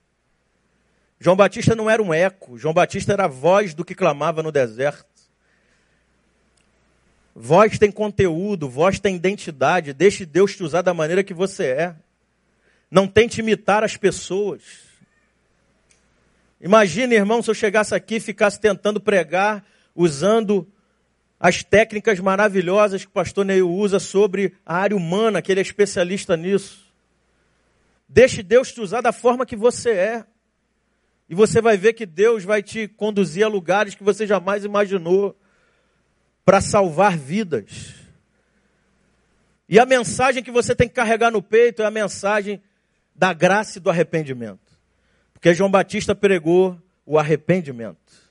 João 1.19 1.35
Batista 1.35 1.75
não 1.75 1.89
era 1.89 2.03
um 2.03 2.13
eco, 2.13 2.57
João 2.57 2.73
Batista 2.73 3.13
era 3.13 3.25
a 3.25 3.29
voz 3.29 3.73
do 3.73 3.85
que 3.85 3.95
clamava 3.95 4.43
no 4.43 4.51
deserto. 4.51 5.05
Voz 7.33 7.77
tem 7.77 7.91
conteúdo, 7.91 8.69
voz 8.69 8.99
tem 8.99 9.15
identidade, 9.15 9.93
deixe 9.93 10.25
Deus 10.25 10.55
te 10.55 10.63
usar 10.63 10.81
da 10.81 10.93
maneira 10.93 11.23
que 11.23 11.33
você 11.33 11.65
é. 11.65 11.95
Não 12.89 13.07
tente 13.07 13.41
imitar 13.41 13.83
as 13.83 13.97
pessoas. 13.97 14.61
Imagine, 16.61 17.15
irmão, 17.15 17.41
se 17.41 17.49
eu 17.49 17.53
chegasse 17.53 17.93
aqui 17.93 18.15
e 18.15 18.19
ficasse 18.19 18.59
tentando 18.59 18.99
pregar 18.99 19.65
usando 19.93 20.67
as 21.45 21.63
técnicas 21.63 22.19
maravilhosas 22.19 23.03
que 23.03 23.07
o 23.07 23.13
pastor 23.13 23.45
Neil 23.45 23.69
usa 23.69 23.99
sobre 23.99 24.55
a 24.65 24.77
área 24.77 24.97
humana, 24.97 25.43
que 25.43 25.51
ele 25.51 25.59
é 25.59 25.61
especialista 25.61 26.35
nisso. 26.35 26.91
Deixe 28.09 28.41
Deus 28.41 28.71
te 28.71 28.81
usar 28.81 29.01
da 29.01 29.11
forma 29.11 29.45
que 29.45 29.55
você 29.55 29.91
é. 29.91 30.25
E 31.29 31.35
você 31.35 31.61
vai 31.61 31.77
ver 31.77 31.93
que 31.93 32.03
Deus 32.03 32.43
vai 32.43 32.63
te 32.63 32.87
conduzir 32.87 33.45
a 33.45 33.47
lugares 33.47 33.93
que 33.93 34.03
você 34.03 34.25
jamais 34.25 34.65
imaginou 34.65 35.37
para 36.43 36.61
salvar 36.61 37.15
vidas. 37.15 37.93
E 39.69 39.79
a 39.79 39.85
mensagem 39.85 40.41
que 40.41 40.49
você 40.49 40.73
tem 40.73 40.87
que 40.87 40.95
carregar 40.95 41.29
no 41.29 41.43
peito 41.43 41.83
é 41.83 41.85
a 41.85 41.91
mensagem 41.91 42.59
da 43.13 43.33
graça 43.33 43.77
e 43.77 43.81
do 43.81 43.91
arrependimento. 43.91 44.79
Porque 45.31 45.53
João 45.53 45.69
Batista 45.69 46.15
pregou 46.15 46.75
o 47.05 47.19
arrependimento. 47.19 48.24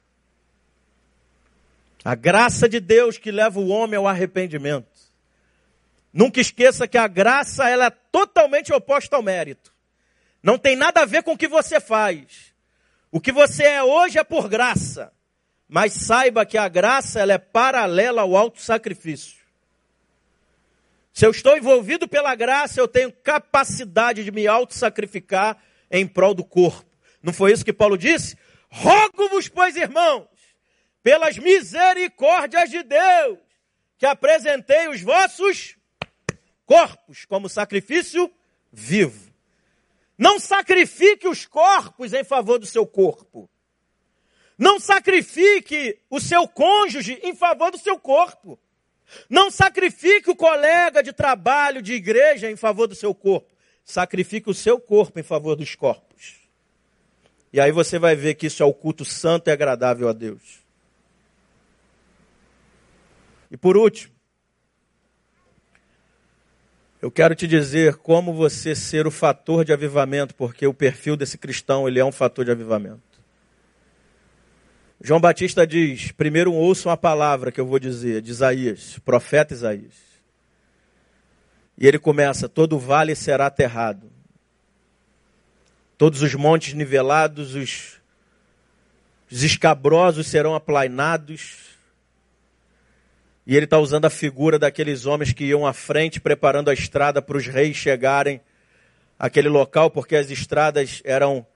A 2.05 2.15
graça 2.15 2.69
de 2.69 2.81
Deus 2.81 3.17
que 3.17 3.33
leva 3.33 3.59
o 3.59 3.69
homem 3.69 3.97
ao 3.97 4.07
arrependimento. 4.07 4.87
Nunca 6.13 6.41
esqueça 6.41 6.87
que 6.87 6.99
a 6.99 7.09
graça 7.09 7.69
ela 7.69 7.87
é 7.87 7.91
totalmente 7.91 8.73
oposta 8.73 9.17
ao 9.17 9.23
mérito. 9.23 9.73
Não 10.43 10.59
tem 10.59 10.77
nada 10.77 11.01
a 11.01 11.07
ver 11.07 11.23
com 11.23 11.33
o 11.33 11.39
que 11.39 11.49
você 11.49 11.81
faz. 11.81 12.53
O 13.11 13.21
que 13.21 13.33
você 13.33 13.65
é 13.65 13.83
hoje 13.83 14.19
é 14.19 14.25
por 14.25 14.49
graça. 14.49 15.13
Mas 15.67 15.95
saiba 15.95 16.45
que 16.45 16.59
a 16.59 16.69
graça 16.69 17.21
ela 17.21 17.33
é 17.33 17.39
paralela 17.39 18.21
ao 18.21 18.37
alto 18.37 18.61
sacrifício. 18.61 19.43
Se 21.13 21.25
eu 21.25 21.31
estou 21.31 21.57
envolvido 21.57 22.07
pela 22.07 22.35
graça, 22.35 22.79
eu 22.79 22.89
tenho 22.89 23.11
capacidade 23.11 24.25
de 24.25 24.31
me 24.31 24.47
auto-sacrificar 24.47 25.57
em 25.91 26.07
prol 26.07 26.35
do 26.35 26.45
corpo. 26.45 26.85
Não 27.23 27.33
foi 27.33 27.53
isso 27.53 27.65
que 27.65 27.73
Paulo 27.73 27.97
disse? 27.97 28.37
Rogo-vos, 28.69 29.49
pois, 29.49 29.77
irmãos, 29.77 30.27
pelas 31.05 31.37
misericórdias 31.37 32.71
de 32.71 32.83
Deus, 32.83 33.39
que 33.99 34.07
apresentei 34.07 34.89
os 34.89 35.03
vossos 35.03 35.77
corpos 36.65 37.27
como 37.27 37.47
sacrifício 37.47 38.33
vivo. 38.73 39.31
Não 40.17 40.41
sacrifique 40.41 41.29
os 41.29 41.45
corpos 41.45 42.15
em 42.15 42.25
favor 42.25 42.59
do 42.59 42.65
seu 42.65 42.87
corpo. 42.87 43.51
Não 44.57 44.81
sacrifique 44.81 46.01
o 46.09 46.19
seu 46.19 46.49
cônjuge 46.49 47.21
em 47.23 47.35
favor 47.35 47.71
do 47.71 47.79
seu 47.79 47.99
corpo. 47.99 48.59
Não 49.29 49.51
sacrifique 49.51 50.31
o 50.31 50.37
colega 50.37 51.03
de 51.03 51.13
trabalho, 51.13 51.83
de 51.83 51.93
igreja 51.93 52.51
em 52.51 52.57
favor 52.57 52.87
do 52.87 52.95
seu 52.95 53.15
corpo. 53.15 53.53
Sacrifique 53.85 54.49
o 54.49 54.55
seu 54.55 54.81
corpo 54.81 55.21
em 55.21 55.23
favor 55.23 55.55
dos 55.55 55.75
corpos. 55.75 56.37
E 57.53 57.61
aí 57.61 57.71
você 57.71 57.99
vai 57.99 58.17
ver 58.17 58.37
que 58.37 58.47
isso 58.47 58.63
é 58.63 58.67
o 58.67 58.73
culto 58.73 59.05
santo 59.05 59.49
e 59.49 59.53
agradável 59.53 60.09
a 60.09 60.13
Deus. 60.15 60.64
E 63.55 63.57
por 63.57 63.77
último, 63.77 64.13
Eu 67.01 67.11
quero 67.11 67.35
te 67.35 67.47
dizer 67.47 67.97
como 67.97 68.33
você 68.33 68.75
ser 68.75 69.07
o 69.07 69.11
fator 69.11 69.63
de 69.63 69.75
avivamento, 69.75 70.35
porque 70.35 70.67
o 70.67 70.73
perfil 70.73 71.19
desse 71.19 71.37
cristão, 71.37 71.87
ele 71.87 72.01
é 72.01 72.05
um 72.05 72.11
fator 72.11 72.47
de 72.47 72.51
avivamento. 72.51 73.21
João 75.03 75.21
Batista 75.21 75.67
diz: 75.67 76.13
primeiro 76.13 76.55
ouçam 76.55 76.91
a 76.91 76.97
palavra 76.97 77.53
que 77.53 77.61
eu 77.61 77.67
vou 77.67 77.79
dizer, 77.79 78.23
de 78.23 78.31
Isaías, 78.31 78.99
profeta 79.05 79.53
Isaías. 79.53 79.93
E 81.77 81.87
ele 81.87 81.99
começa: 81.99 82.49
todo 82.49 82.79
vale 82.79 83.15
será 83.15 83.49
aterrado, 83.49 84.11
todos 85.99 86.23
os 86.23 86.35
montes 86.35 86.73
nivelados, 86.73 87.55
os, 87.55 88.01
os 89.31 89.43
escabrosos 89.43 90.27
serão 90.27 90.55
aplainados, 90.55 91.74
e 93.47 93.57
ele 93.57 93.65
está 93.65 93.79
usando 93.79 94.07
a 94.07 94.11
figura 94.11 94.59
daqueles 94.59 95.05
homens 95.05 95.33
que 95.33 95.45
iam 95.45 95.67
à 95.67 95.73
frente, 95.73 96.21
preparando 96.21 96.71
a 96.71 96.75
estrada 96.75 97.21
para 97.21 97.37
os 97.37 97.47
reis 97.47 97.77
chegarem 97.77 98.41
àquele 99.19 99.49
local, 99.49 99.91
porque 99.91 100.17
as 100.17 100.31
estradas 100.31 101.03
eram 101.05 101.47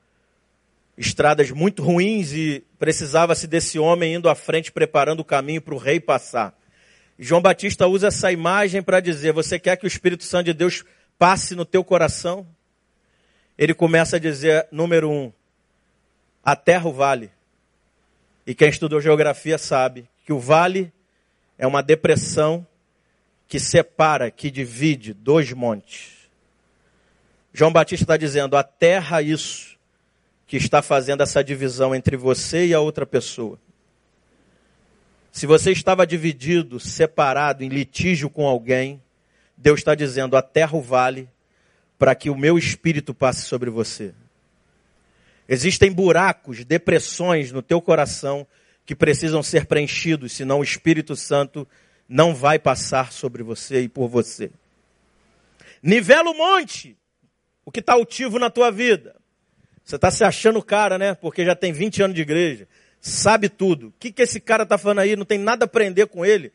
estradas 0.96 1.50
muito 1.50 1.82
ruins 1.82 2.32
e 2.32 2.62
precisava-se 2.78 3.46
desse 3.46 3.78
homem 3.78 4.14
indo 4.14 4.28
à 4.28 4.34
frente, 4.34 4.70
preparando 4.70 5.20
o 5.20 5.24
caminho 5.24 5.62
para 5.62 5.74
o 5.74 5.78
rei 5.78 5.98
passar. 5.98 6.54
João 7.18 7.40
Batista 7.40 7.86
usa 7.86 8.08
essa 8.08 8.30
imagem 8.30 8.82
para 8.82 9.00
dizer: 9.00 9.32
Você 9.32 9.58
quer 9.58 9.76
que 9.76 9.84
o 9.84 9.88
Espírito 9.88 10.24
Santo 10.24 10.46
de 10.46 10.54
Deus 10.54 10.84
passe 11.18 11.54
no 11.54 11.64
teu 11.64 11.82
coração? 11.82 12.46
Ele 13.56 13.74
começa 13.74 14.16
a 14.16 14.20
dizer, 14.20 14.68
número 14.70 15.10
um, 15.10 15.32
a 16.44 16.54
terra 16.54 16.88
o 16.88 16.92
vale. 16.92 17.28
E 18.46 18.54
quem 18.54 18.68
estudou 18.68 19.00
geografia 19.00 19.58
sabe 19.58 20.08
que 20.24 20.32
o 20.32 20.38
vale 20.38 20.92
é 21.58 21.66
uma 21.66 21.82
depressão 21.82 22.66
que 23.48 23.58
separa, 23.58 24.30
que 24.30 24.50
divide 24.50 25.12
dois 25.12 25.52
montes. 25.52 26.12
João 27.52 27.72
Batista 27.72 28.04
está 28.04 28.16
dizendo: 28.16 28.56
a 28.56 28.62
terra, 28.62 29.20
isso, 29.20 29.76
que 30.46 30.56
está 30.56 30.80
fazendo 30.80 31.22
essa 31.22 31.42
divisão 31.42 31.94
entre 31.94 32.16
você 32.16 32.66
e 32.66 32.74
a 32.74 32.80
outra 32.80 33.04
pessoa. 33.04 33.58
Se 35.32 35.46
você 35.46 35.72
estava 35.72 36.06
dividido, 36.06 36.78
separado, 36.78 37.64
em 37.64 37.68
litígio 37.68 38.30
com 38.30 38.46
alguém, 38.46 39.02
Deus 39.56 39.80
está 39.80 39.94
dizendo: 39.94 40.36
a 40.36 40.42
terra 40.42 40.76
o 40.76 40.80
vale 40.80 41.28
para 41.98 42.14
que 42.14 42.30
o 42.30 42.36
meu 42.36 42.56
espírito 42.56 43.12
passe 43.12 43.42
sobre 43.42 43.70
você. 43.70 44.14
Existem 45.48 45.90
buracos, 45.90 46.64
depressões 46.64 47.50
no 47.50 47.62
teu 47.62 47.80
coração 47.80 48.46
que 48.88 48.96
precisam 48.96 49.42
ser 49.42 49.66
preenchidos, 49.66 50.32
senão 50.32 50.60
o 50.60 50.62
Espírito 50.62 51.14
Santo 51.14 51.68
não 52.08 52.34
vai 52.34 52.58
passar 52.58 53.12
sobre 53.12 53.42
você 53.42 53.82
e 53.82 53.88
por 53.88 54.08
você. 54.08 54.50
Nivela 55.82 56.30
o 56.30 56.34
monte, 56.34 56.96
o 57.66 57.70
que 57.70 57.80
está 57.80 57.92
altivo 57.92 58.38
na 58.38 58.48
tua 58.48 58.70
vida. 58.70 59.14
Você 59.84 59.96
está 59.96 60.10
se 60.10 60.24
achando 60.24 60.62
cara, 60.62 60.96
né? 60.96 61.14
Porque 61.14 61.44
já 61.44 61.54
tem 61.54 61.70
20 61.70 62.02
anos 62.02 62.16
de 62.16 62.22
igreja, 62.22 62.66
sabe 62.98 63.50
tudo. 63.50 63.88
O 63.88 63.94
que, 64.00 64.10
que 64.10 64.22
esse 64.22 64.40
cara 64.40 64.62
está 64.62 64.78
falando 64.78 65.00
aí? 65.00 65.14
Não 65.16 65.26
tem 65.26 65.38
nada 65.38 65.66
a 65.66 65.66
aprender 65.66 66.06
com 66.06 66.24
ele. 66.24 66.50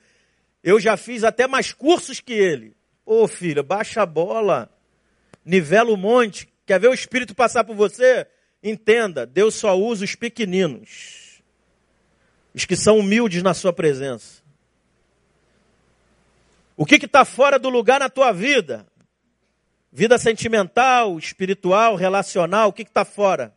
Eu 0.63 0.79
já 0.79 0.97
fiz 0.97 1.23
até 1.23 1.45
mais 1.47 1.71
cursos 1.71 2.19
que 2.19 2.33
ele. 2.33 2.75
Ô 3.05 3.27
filha, 3.27 3.61
baixa 3.61 4.01
a 4.01 4.07
bola, 4.07 4.71
nivela 5.45 5.91
o 5.91 5.97
monte. 5.97 6.49
Quer 6.65 6.79
ver 6.79 6.87
o 6.87 6.95
Espírito 6.95 7.35
passar 7.35 7.63
por 7.63 7.75
você? 7.75 8.25
Entenda, 8.63 9.23
Deus 9.23 9.53
só 9.53 9.77
usa 9.77 10.03
os 10.03 10.15
pequeninos 10.15 11.22
os 12.53 12.65
que 12.65 12.75
são 12.75 12.99
humildes 12.99 13.41
na 13.41 13.53
sua 13.53 13.73
presença. 13.73 14.43
O 16.75 16.85
que 16.85 16.95
está 16.95 17.23
fora 17.25 17.57
do 17.57 17.69
lugar 17.69 17.99
na 17.99 18.09
tua 18.09 18.31
vida? 18.31 18.85
Vida 19.91 20.17
sentimental, 20.17 21.17
espiritual, 21.17 21.95
relacional, 21.95 22.69
o 22.69 22.73
que 22.73 22.81
está 22.81 23.05
fora? 23.05 23.53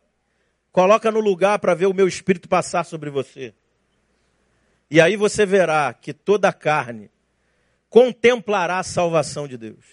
Coloca 0.71 1.11
no 1.11 1.19
lugar 1.19 1.57
para 1.59 1.73
ver 1.73 1.87
o 1.87 1.93
meu 1.93 2.07
espírito 2.07 2.47
passar 2.47 2.85
sobre 2.85 3.09
você. 3.09 3.53
E 4.89 5.01
aí 5.01 5.15
você 5.15 5.45
verá 5.45 5.93
que 5.93 6.13
toda 6.13 6.47
a 6.49 6.53
carne 6.53 7.09
contemplará 7.89 8.79
a 8.79 8.83
salvação 8.83 9.47
de 9.47 9.57
Deus. 9.57 9.85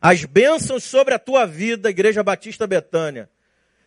As 0.00 0.24
bênçãos 0.24 0.84
sobre 0.84 1.14
a 1.14 1.18
tua 1.18 1.46
vida, 1.46 1.90
Igreja 1.90 2.22
Batista 2.22 2.66
Betânia, 2.66 3.30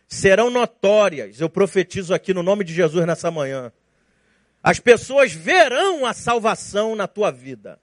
serão 0.08 0.50
notórias. 0.50 1.40
Eu 1.40 1.48
profetizo 1.48 2.14
aqui 2.14 2.34
no 2.34 2.42
nome 2.42 2.64
de 2.64 2.74
Jesus 2.74 3.06
nessa 3.06 3.30
manhã. 3.30 3.72
As 4.62 4.78
pessoas 4.78 5.32
verão 5.32 6.06
a 6.06 6.12
salvação 6.12 6.94
na 6.94 7.08
tua 7.08 7.32
vida. 7.32 7.80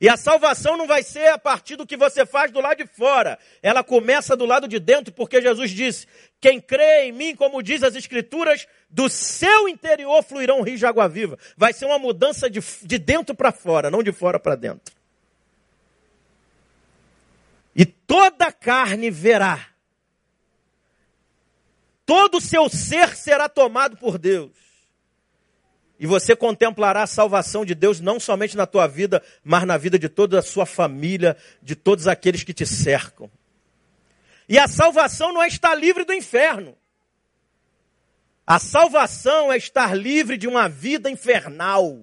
E 0.00 0.08
a 0.08 0.16
salvação 0.16 0.76
não 0.76 0.86
vai 0.86 1.02
ser 1.04 1.28
a 1.28 1.38
partir 1.38 1.76
do 1.76 1.86
que 1.86 1.96
você 1.96 2.26
faz 2.26 2.50
do 2.50 2.60
lado 2.60 2.78
de 2.78 2.86
fora. 2.86 3.38
Ela 3.62 3.84
começa 3.84 4.36
do 4.36 4.44
lado 4.44 4.66
de 4.66 4.80
dentro, 4.80 5.12
porque 5.12 5.40
Jesus 5.40 5.70
disse: 5.70 6.08
Quem 6.40 6.60
crê 6.60 7.04
em 7.04 7.12
mim, 7.12 7.36
como 7.36 7.62
diz 7.62 7.84
as 7.84 7.94
Escrituras, 7.94 8.66
do 8.90 9.08
seu 9.08 9.68
interior 9.68 10.20
fluirão 10.24 10.62
rios 10.62 10.80
de 10.80 10.86
água 10.86 11.08
viva. 11.08 11.38
Vai 11.56 11.72
ser 11.72 11.84
uma 11.84 12.00
mudança 12.00 12.50
de, 12.50 12.58
de 12.82 12.98
dentro 12.98 13.32
para 13.32 13.52
fora, 13.52 13.92
não 13.92 14.02
de 14.02 14.10
fora 14.10 14.40
para 14.40 14.56
dentro. 14.56 14.92
E 17.76 17.84
toda 17.84 18.50
carne 18.50 19.08
verá. 19.08 19.68
Todo 22.04 22.38
o 22.38 22.40
seu 22.40 22.68
ser 22.68 23.14
será 23.14 23.48
tomado 23.48 23.96
por 23.96 24.18
Deus. 24.18 24.61
E 26.02 26.06
você 26.06 26.34
contemplará 26.34 27.04
a 27.04 27.06
salvação 27.06 27.64
de 27.64 27.76
Deus 27.76 28.00
não 28.00 28.18
somente 28.18 28.56
na 28.56 28.66
tua 28.66 28.88
vida, 28.88 29.22
mas 29.44 29.64
na 29.64 29.76
vida 29.76 29.96
de 29.96 30.08
toda 30.08 30.40
a 30.40 30.42
sua 30.42 30.66
família, 30.66 31.36
de 31.62 31.76
todos 31.76 32.08
aqueles 32.08 32.42
que 32.42 32.52
te 32.52 32.66
cercam. 32.66 33.30
E 34.48 34.58
a 34.58 34.66
salvação 34.66 35.32
não 35.32 35.40
é 35.40 35.46
estar 35.46 35.76
livre 35.76 36.04
do 36.04 36.12
inferno. 36.12 36.76
A 38.44 38.58
salvação 38.58 39.52
é 39.52 39.56
estar 39.56 39.96
livre 39.96 40.36
de 40.36 40.48
uma 40.48 40.68
vida 40.68 41.08
infernal. 41.08 42.00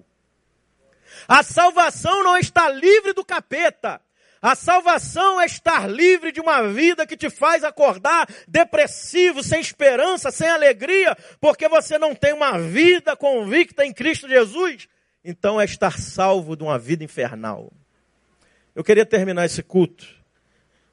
A 1.28 1.44
salvação 1.44 2.24
não 2.24 2.38
é 2.38 2.40
estar 2.40 2.70
livre 2.70 3.12
do 3.12 3.26
capeta. 3.26 4.00
A 4.42 4.56
salvação 4.56 5.40
é 5.40 5.46
estar 5.46 5.90
livre 5.90 6.32
de 6.32 6.40
uma 6.40 6.68
vida 6.70 7.06
que 7.06 7.18
te 7.18 7.30
faz 7.30 7.64
acordar 7.64 8.28
depressivo, 8.48 9.44
sem 9.44 9.60
esperança, 9.60 10.32
sem 10.32 10.48
alegria, 10.48 11.16
porque 11.42 11.68
você 11.68 11.98
não 11.98 12.16
tem 12.16 12.34
uma 12.34 12.58
vida 12.58 13.18
convicta 13.18 13.86
em 13.86 13.94
Cristo 13.94 14.30
Jesus. 14.30 14.88
Então 15.24 15.60
é 15.60 15.66
estar 15.66 16.00
salvo 16.00 16.56
de 16.56 16.64
uma 16.64 16.80
vida 16.80 17.04
infernal. 17.04 17.72
Eu 18.74 18.84
queria 18.84 19.06
terminar 19.06 19.46
esse 19.46 19.62
culto. 19.62 20.08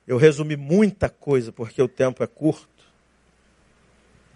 Eu 0.06 0.16
resumi 0.16 0.56
muita 0.56 1.08
coisa 1.08 1.52
porque 1.52 1.80
o 1.80 1.88
tempo 1.88 2.24
é 2.24 2.26
curto. 2.26 2.68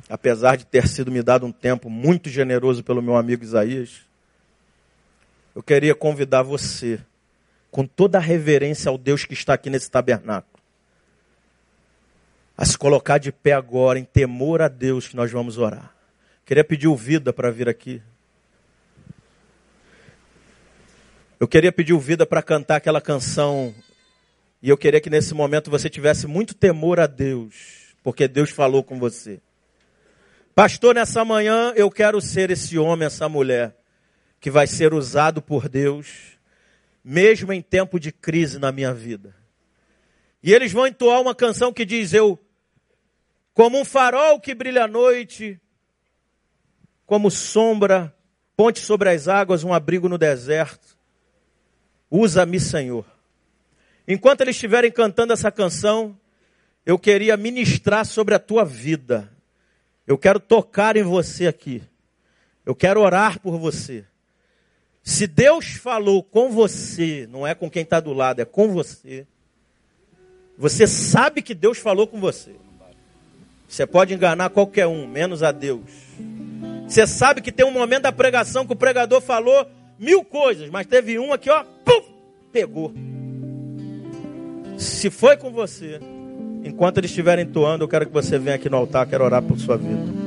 Apesar 0.09 0.57
de 0.57 0.66
ter 0.66 0.87
sido 0.87 1.11
me 1.11 1.23
dado 1.23 1.47
um 1.47 1.53
tempo 1.53 1.91
muito 1.91 2.28
generoso 2.28 2.85
pelo 2.85 3.03
meu 3.03 3.16
amigo 3.16 3.43
Isaías, 3.43 4.03
eu 5.55 5.62
queria 5.62 5.95
convidar 5.97 6.43
você 6.43 7.01
com 7.71 7.87
toda 7.87 8.19
a 8.19 8.21
reverência 8.21 8.89
ao 8.89 8.99
Deus 8.99 9.25
que 9.25 9.35
está 9.35 9.55
aqui 9.55 9.71
nesse 9.71 9.91
tabernáculo, 9.91 10.61
a 12.57 12.65
se 12.65 12.77
colocar 12.77 13.19
de 13.19 13.33
pé 13.33 13.53
agora 13.53 13.99
em 13.99 14.05
temor 14.05 14.61
a 14.61 14.69
Deus 14.69 15.09
que 15.09 15.17
nós 15.17 15.31
vamos 15.31 15.57
orar. 15.57 15.95
Queria 16.45 16.65
pedir 16.65 16.89
o 16.89 16.97
Vida 16.97 17.33
para 17.33 17.51
vir 17.51 17.69
aqui. 17.69 18.03
Eu 21.39 21.49
queria 21.49 21.73
pedir 21.73 21.95
o 21.95 22.01
Vida 22.01 22.27
para 22.27 22.43
cantar 22.43 22.77
aquela 22.77 23.01
canção. 23.01 23.75
E 24.61 24.69
eu 24.69 24.77
queria 24.77 25.01
que 25.01 25.09
nesse 25.09 25.33
momento 25.33 25.71
você 25.71 25.89
tivesse 25.89 26.27
muito 26.27 26.55
temor 26.55 27.01
a 27.01 27.07
Deus, 27.07 27.95
porque 28.03 28.29
Deus 28.29 28.51
falou 28.51 28.85
com 28.85 28.99
você. 28.99 29.41
Pastor, 30.55 30.95
nessa 30.95 31.25
manhã 31.25 31.73
eu 31.77 31.91
quero 31.91 32.21
ser 32.21 32.51
esse 32.51 32.77
homem, 32.77 33.07
essa 33.07 33.29
mulher, 33.29 33.75
que 34.39 34.51
vai 34.51 34.67
ser 34.67 34.93
usado 34.93 35.41
por 35.41 35.67
Deus 35.69 36.39
mesmo 37.05 37.52
em 37.52 37.62
tempo 37.62 37.98
de 37.98 38.12
crise 38.12 38.59
na 38.59 38.70
minha 38.70 38.93
vida. 38.93 39.35
E 40.43 40.52
eles 40.52 40.72
vão 40.72 40.86
entoar 40.86 41.20
uma 41.20 41.35
canção 41.35 41.72
que 41.72 41.85
diz: 41.85 42.12
Eu, 42.12 42.39
como 43.55 43.78
um 43.78 43.85
farol 43.85 44.40
que 44.40 44.55
brilha 44.55 44.85
à 44.85 44.89
noite, 44.89 45.60
como 47.06 47.31
sombra, 47.31 48.14
ponte 48.56 48.81
sobre 48.81 49.10
as 49.10 49.28
águas, 49.28 49.64
um 49.64 49.74
abrigo 49.74 50.09
no 50.09 50.16
deserto, 50.16 50.97
usa-me, 52.10 52.60
Senhor. 52.60 53.05
Enquanto 54.06 54.40
eles 54.40 54.56
estiverem 54.56 54.90
cantando 54.90 55.32
essa 55.32 55.51
canção, 55.51 56.18
eu 56.85 56.98
queria 56.98 57.36
ministrar 57.36 58.05
sobre 58.05 58.35
a 58.35 58.39
tua 58.39 58.64
vida. 58.64 59.31
Eu 60.06 60.18
quero 60.18 60.40
tocar 60.40 60.97
em 60.97 61.02
você 61.02 61.47
aqui. 61.47 61.82
Eu 62.64 62.74
quero 62.74 63.01
orar 63.01 63.39
por 63.39 63.59
você. 63.59 64.05
Se 65.11 65.27
Deus 65.27 65.73
falou 65.73 66.23
com 66.23 66.51
você, 66.51 67.28
não 67.32 67.45
é 67.45 67.53
com 67.53 67.69
quem 67.69 67.82
está 67.82 67.99
do 67.99 68.12
lado, 68.12 68.39
é 68.39 68.45
com 68.45 68.69
você. 68.69 69.27
Você 70.57 70.87
sabe 70.87 71.43
que 71.43 71.53
Deus 71.53 71.78
falou 71.78 72.07
com 72.07 72.20
você. 72.20 72.53
Você 73.69 73.85
pode 73.89 74.15
enganar 74.15 74.51
qualquer 74.51 74.87
um, 74.87 75.09
menos 75.09 75.43
a 75.43 75.51
Deus. 75.51 75.82
Você 76.87 77.09
sabe 77.09 77.41
que 77.41 77.51
tem 77.51 77.66
um 77.66 77.73
momento 77.73 78.03
da 78.03 78.12
pregação 78.12 78.65
que 78.65 78.73
o 78.73 78.77
pregador 78.77 79.20
falou 79.20 79.66
mil 79.99 80.23
coisas, 80.24 80.70
mas 80.70 80.87
teve 80.87 81.19
uma 81.19 81.37
que, 81.37 81.51
ó, 81.51 81.65
pum, 81.85 82.03
pegou. 82.53 82.95
Se 84.78 85.11
foi 85.11 85.37
com 85.37 85.51
você, 85.51 85.99
enquanto 86.62 86.99
eles 86.99 87.11
estiverem 87.11 87.45
entoando, 87.45 87.82
eu 87.82 87.89
quero 87.89 88.07
que 88.07 88.12
você 88.12 88.39
venha 88.39 88.55
aqui 88.55 88.70
no 88.70 88.77
altar, 88.77 89.09
quero 89.09 89.24
orar 89.24 89.43
por 89.43 89.59
sua 89.59 89.77
vida. 89.77 90.20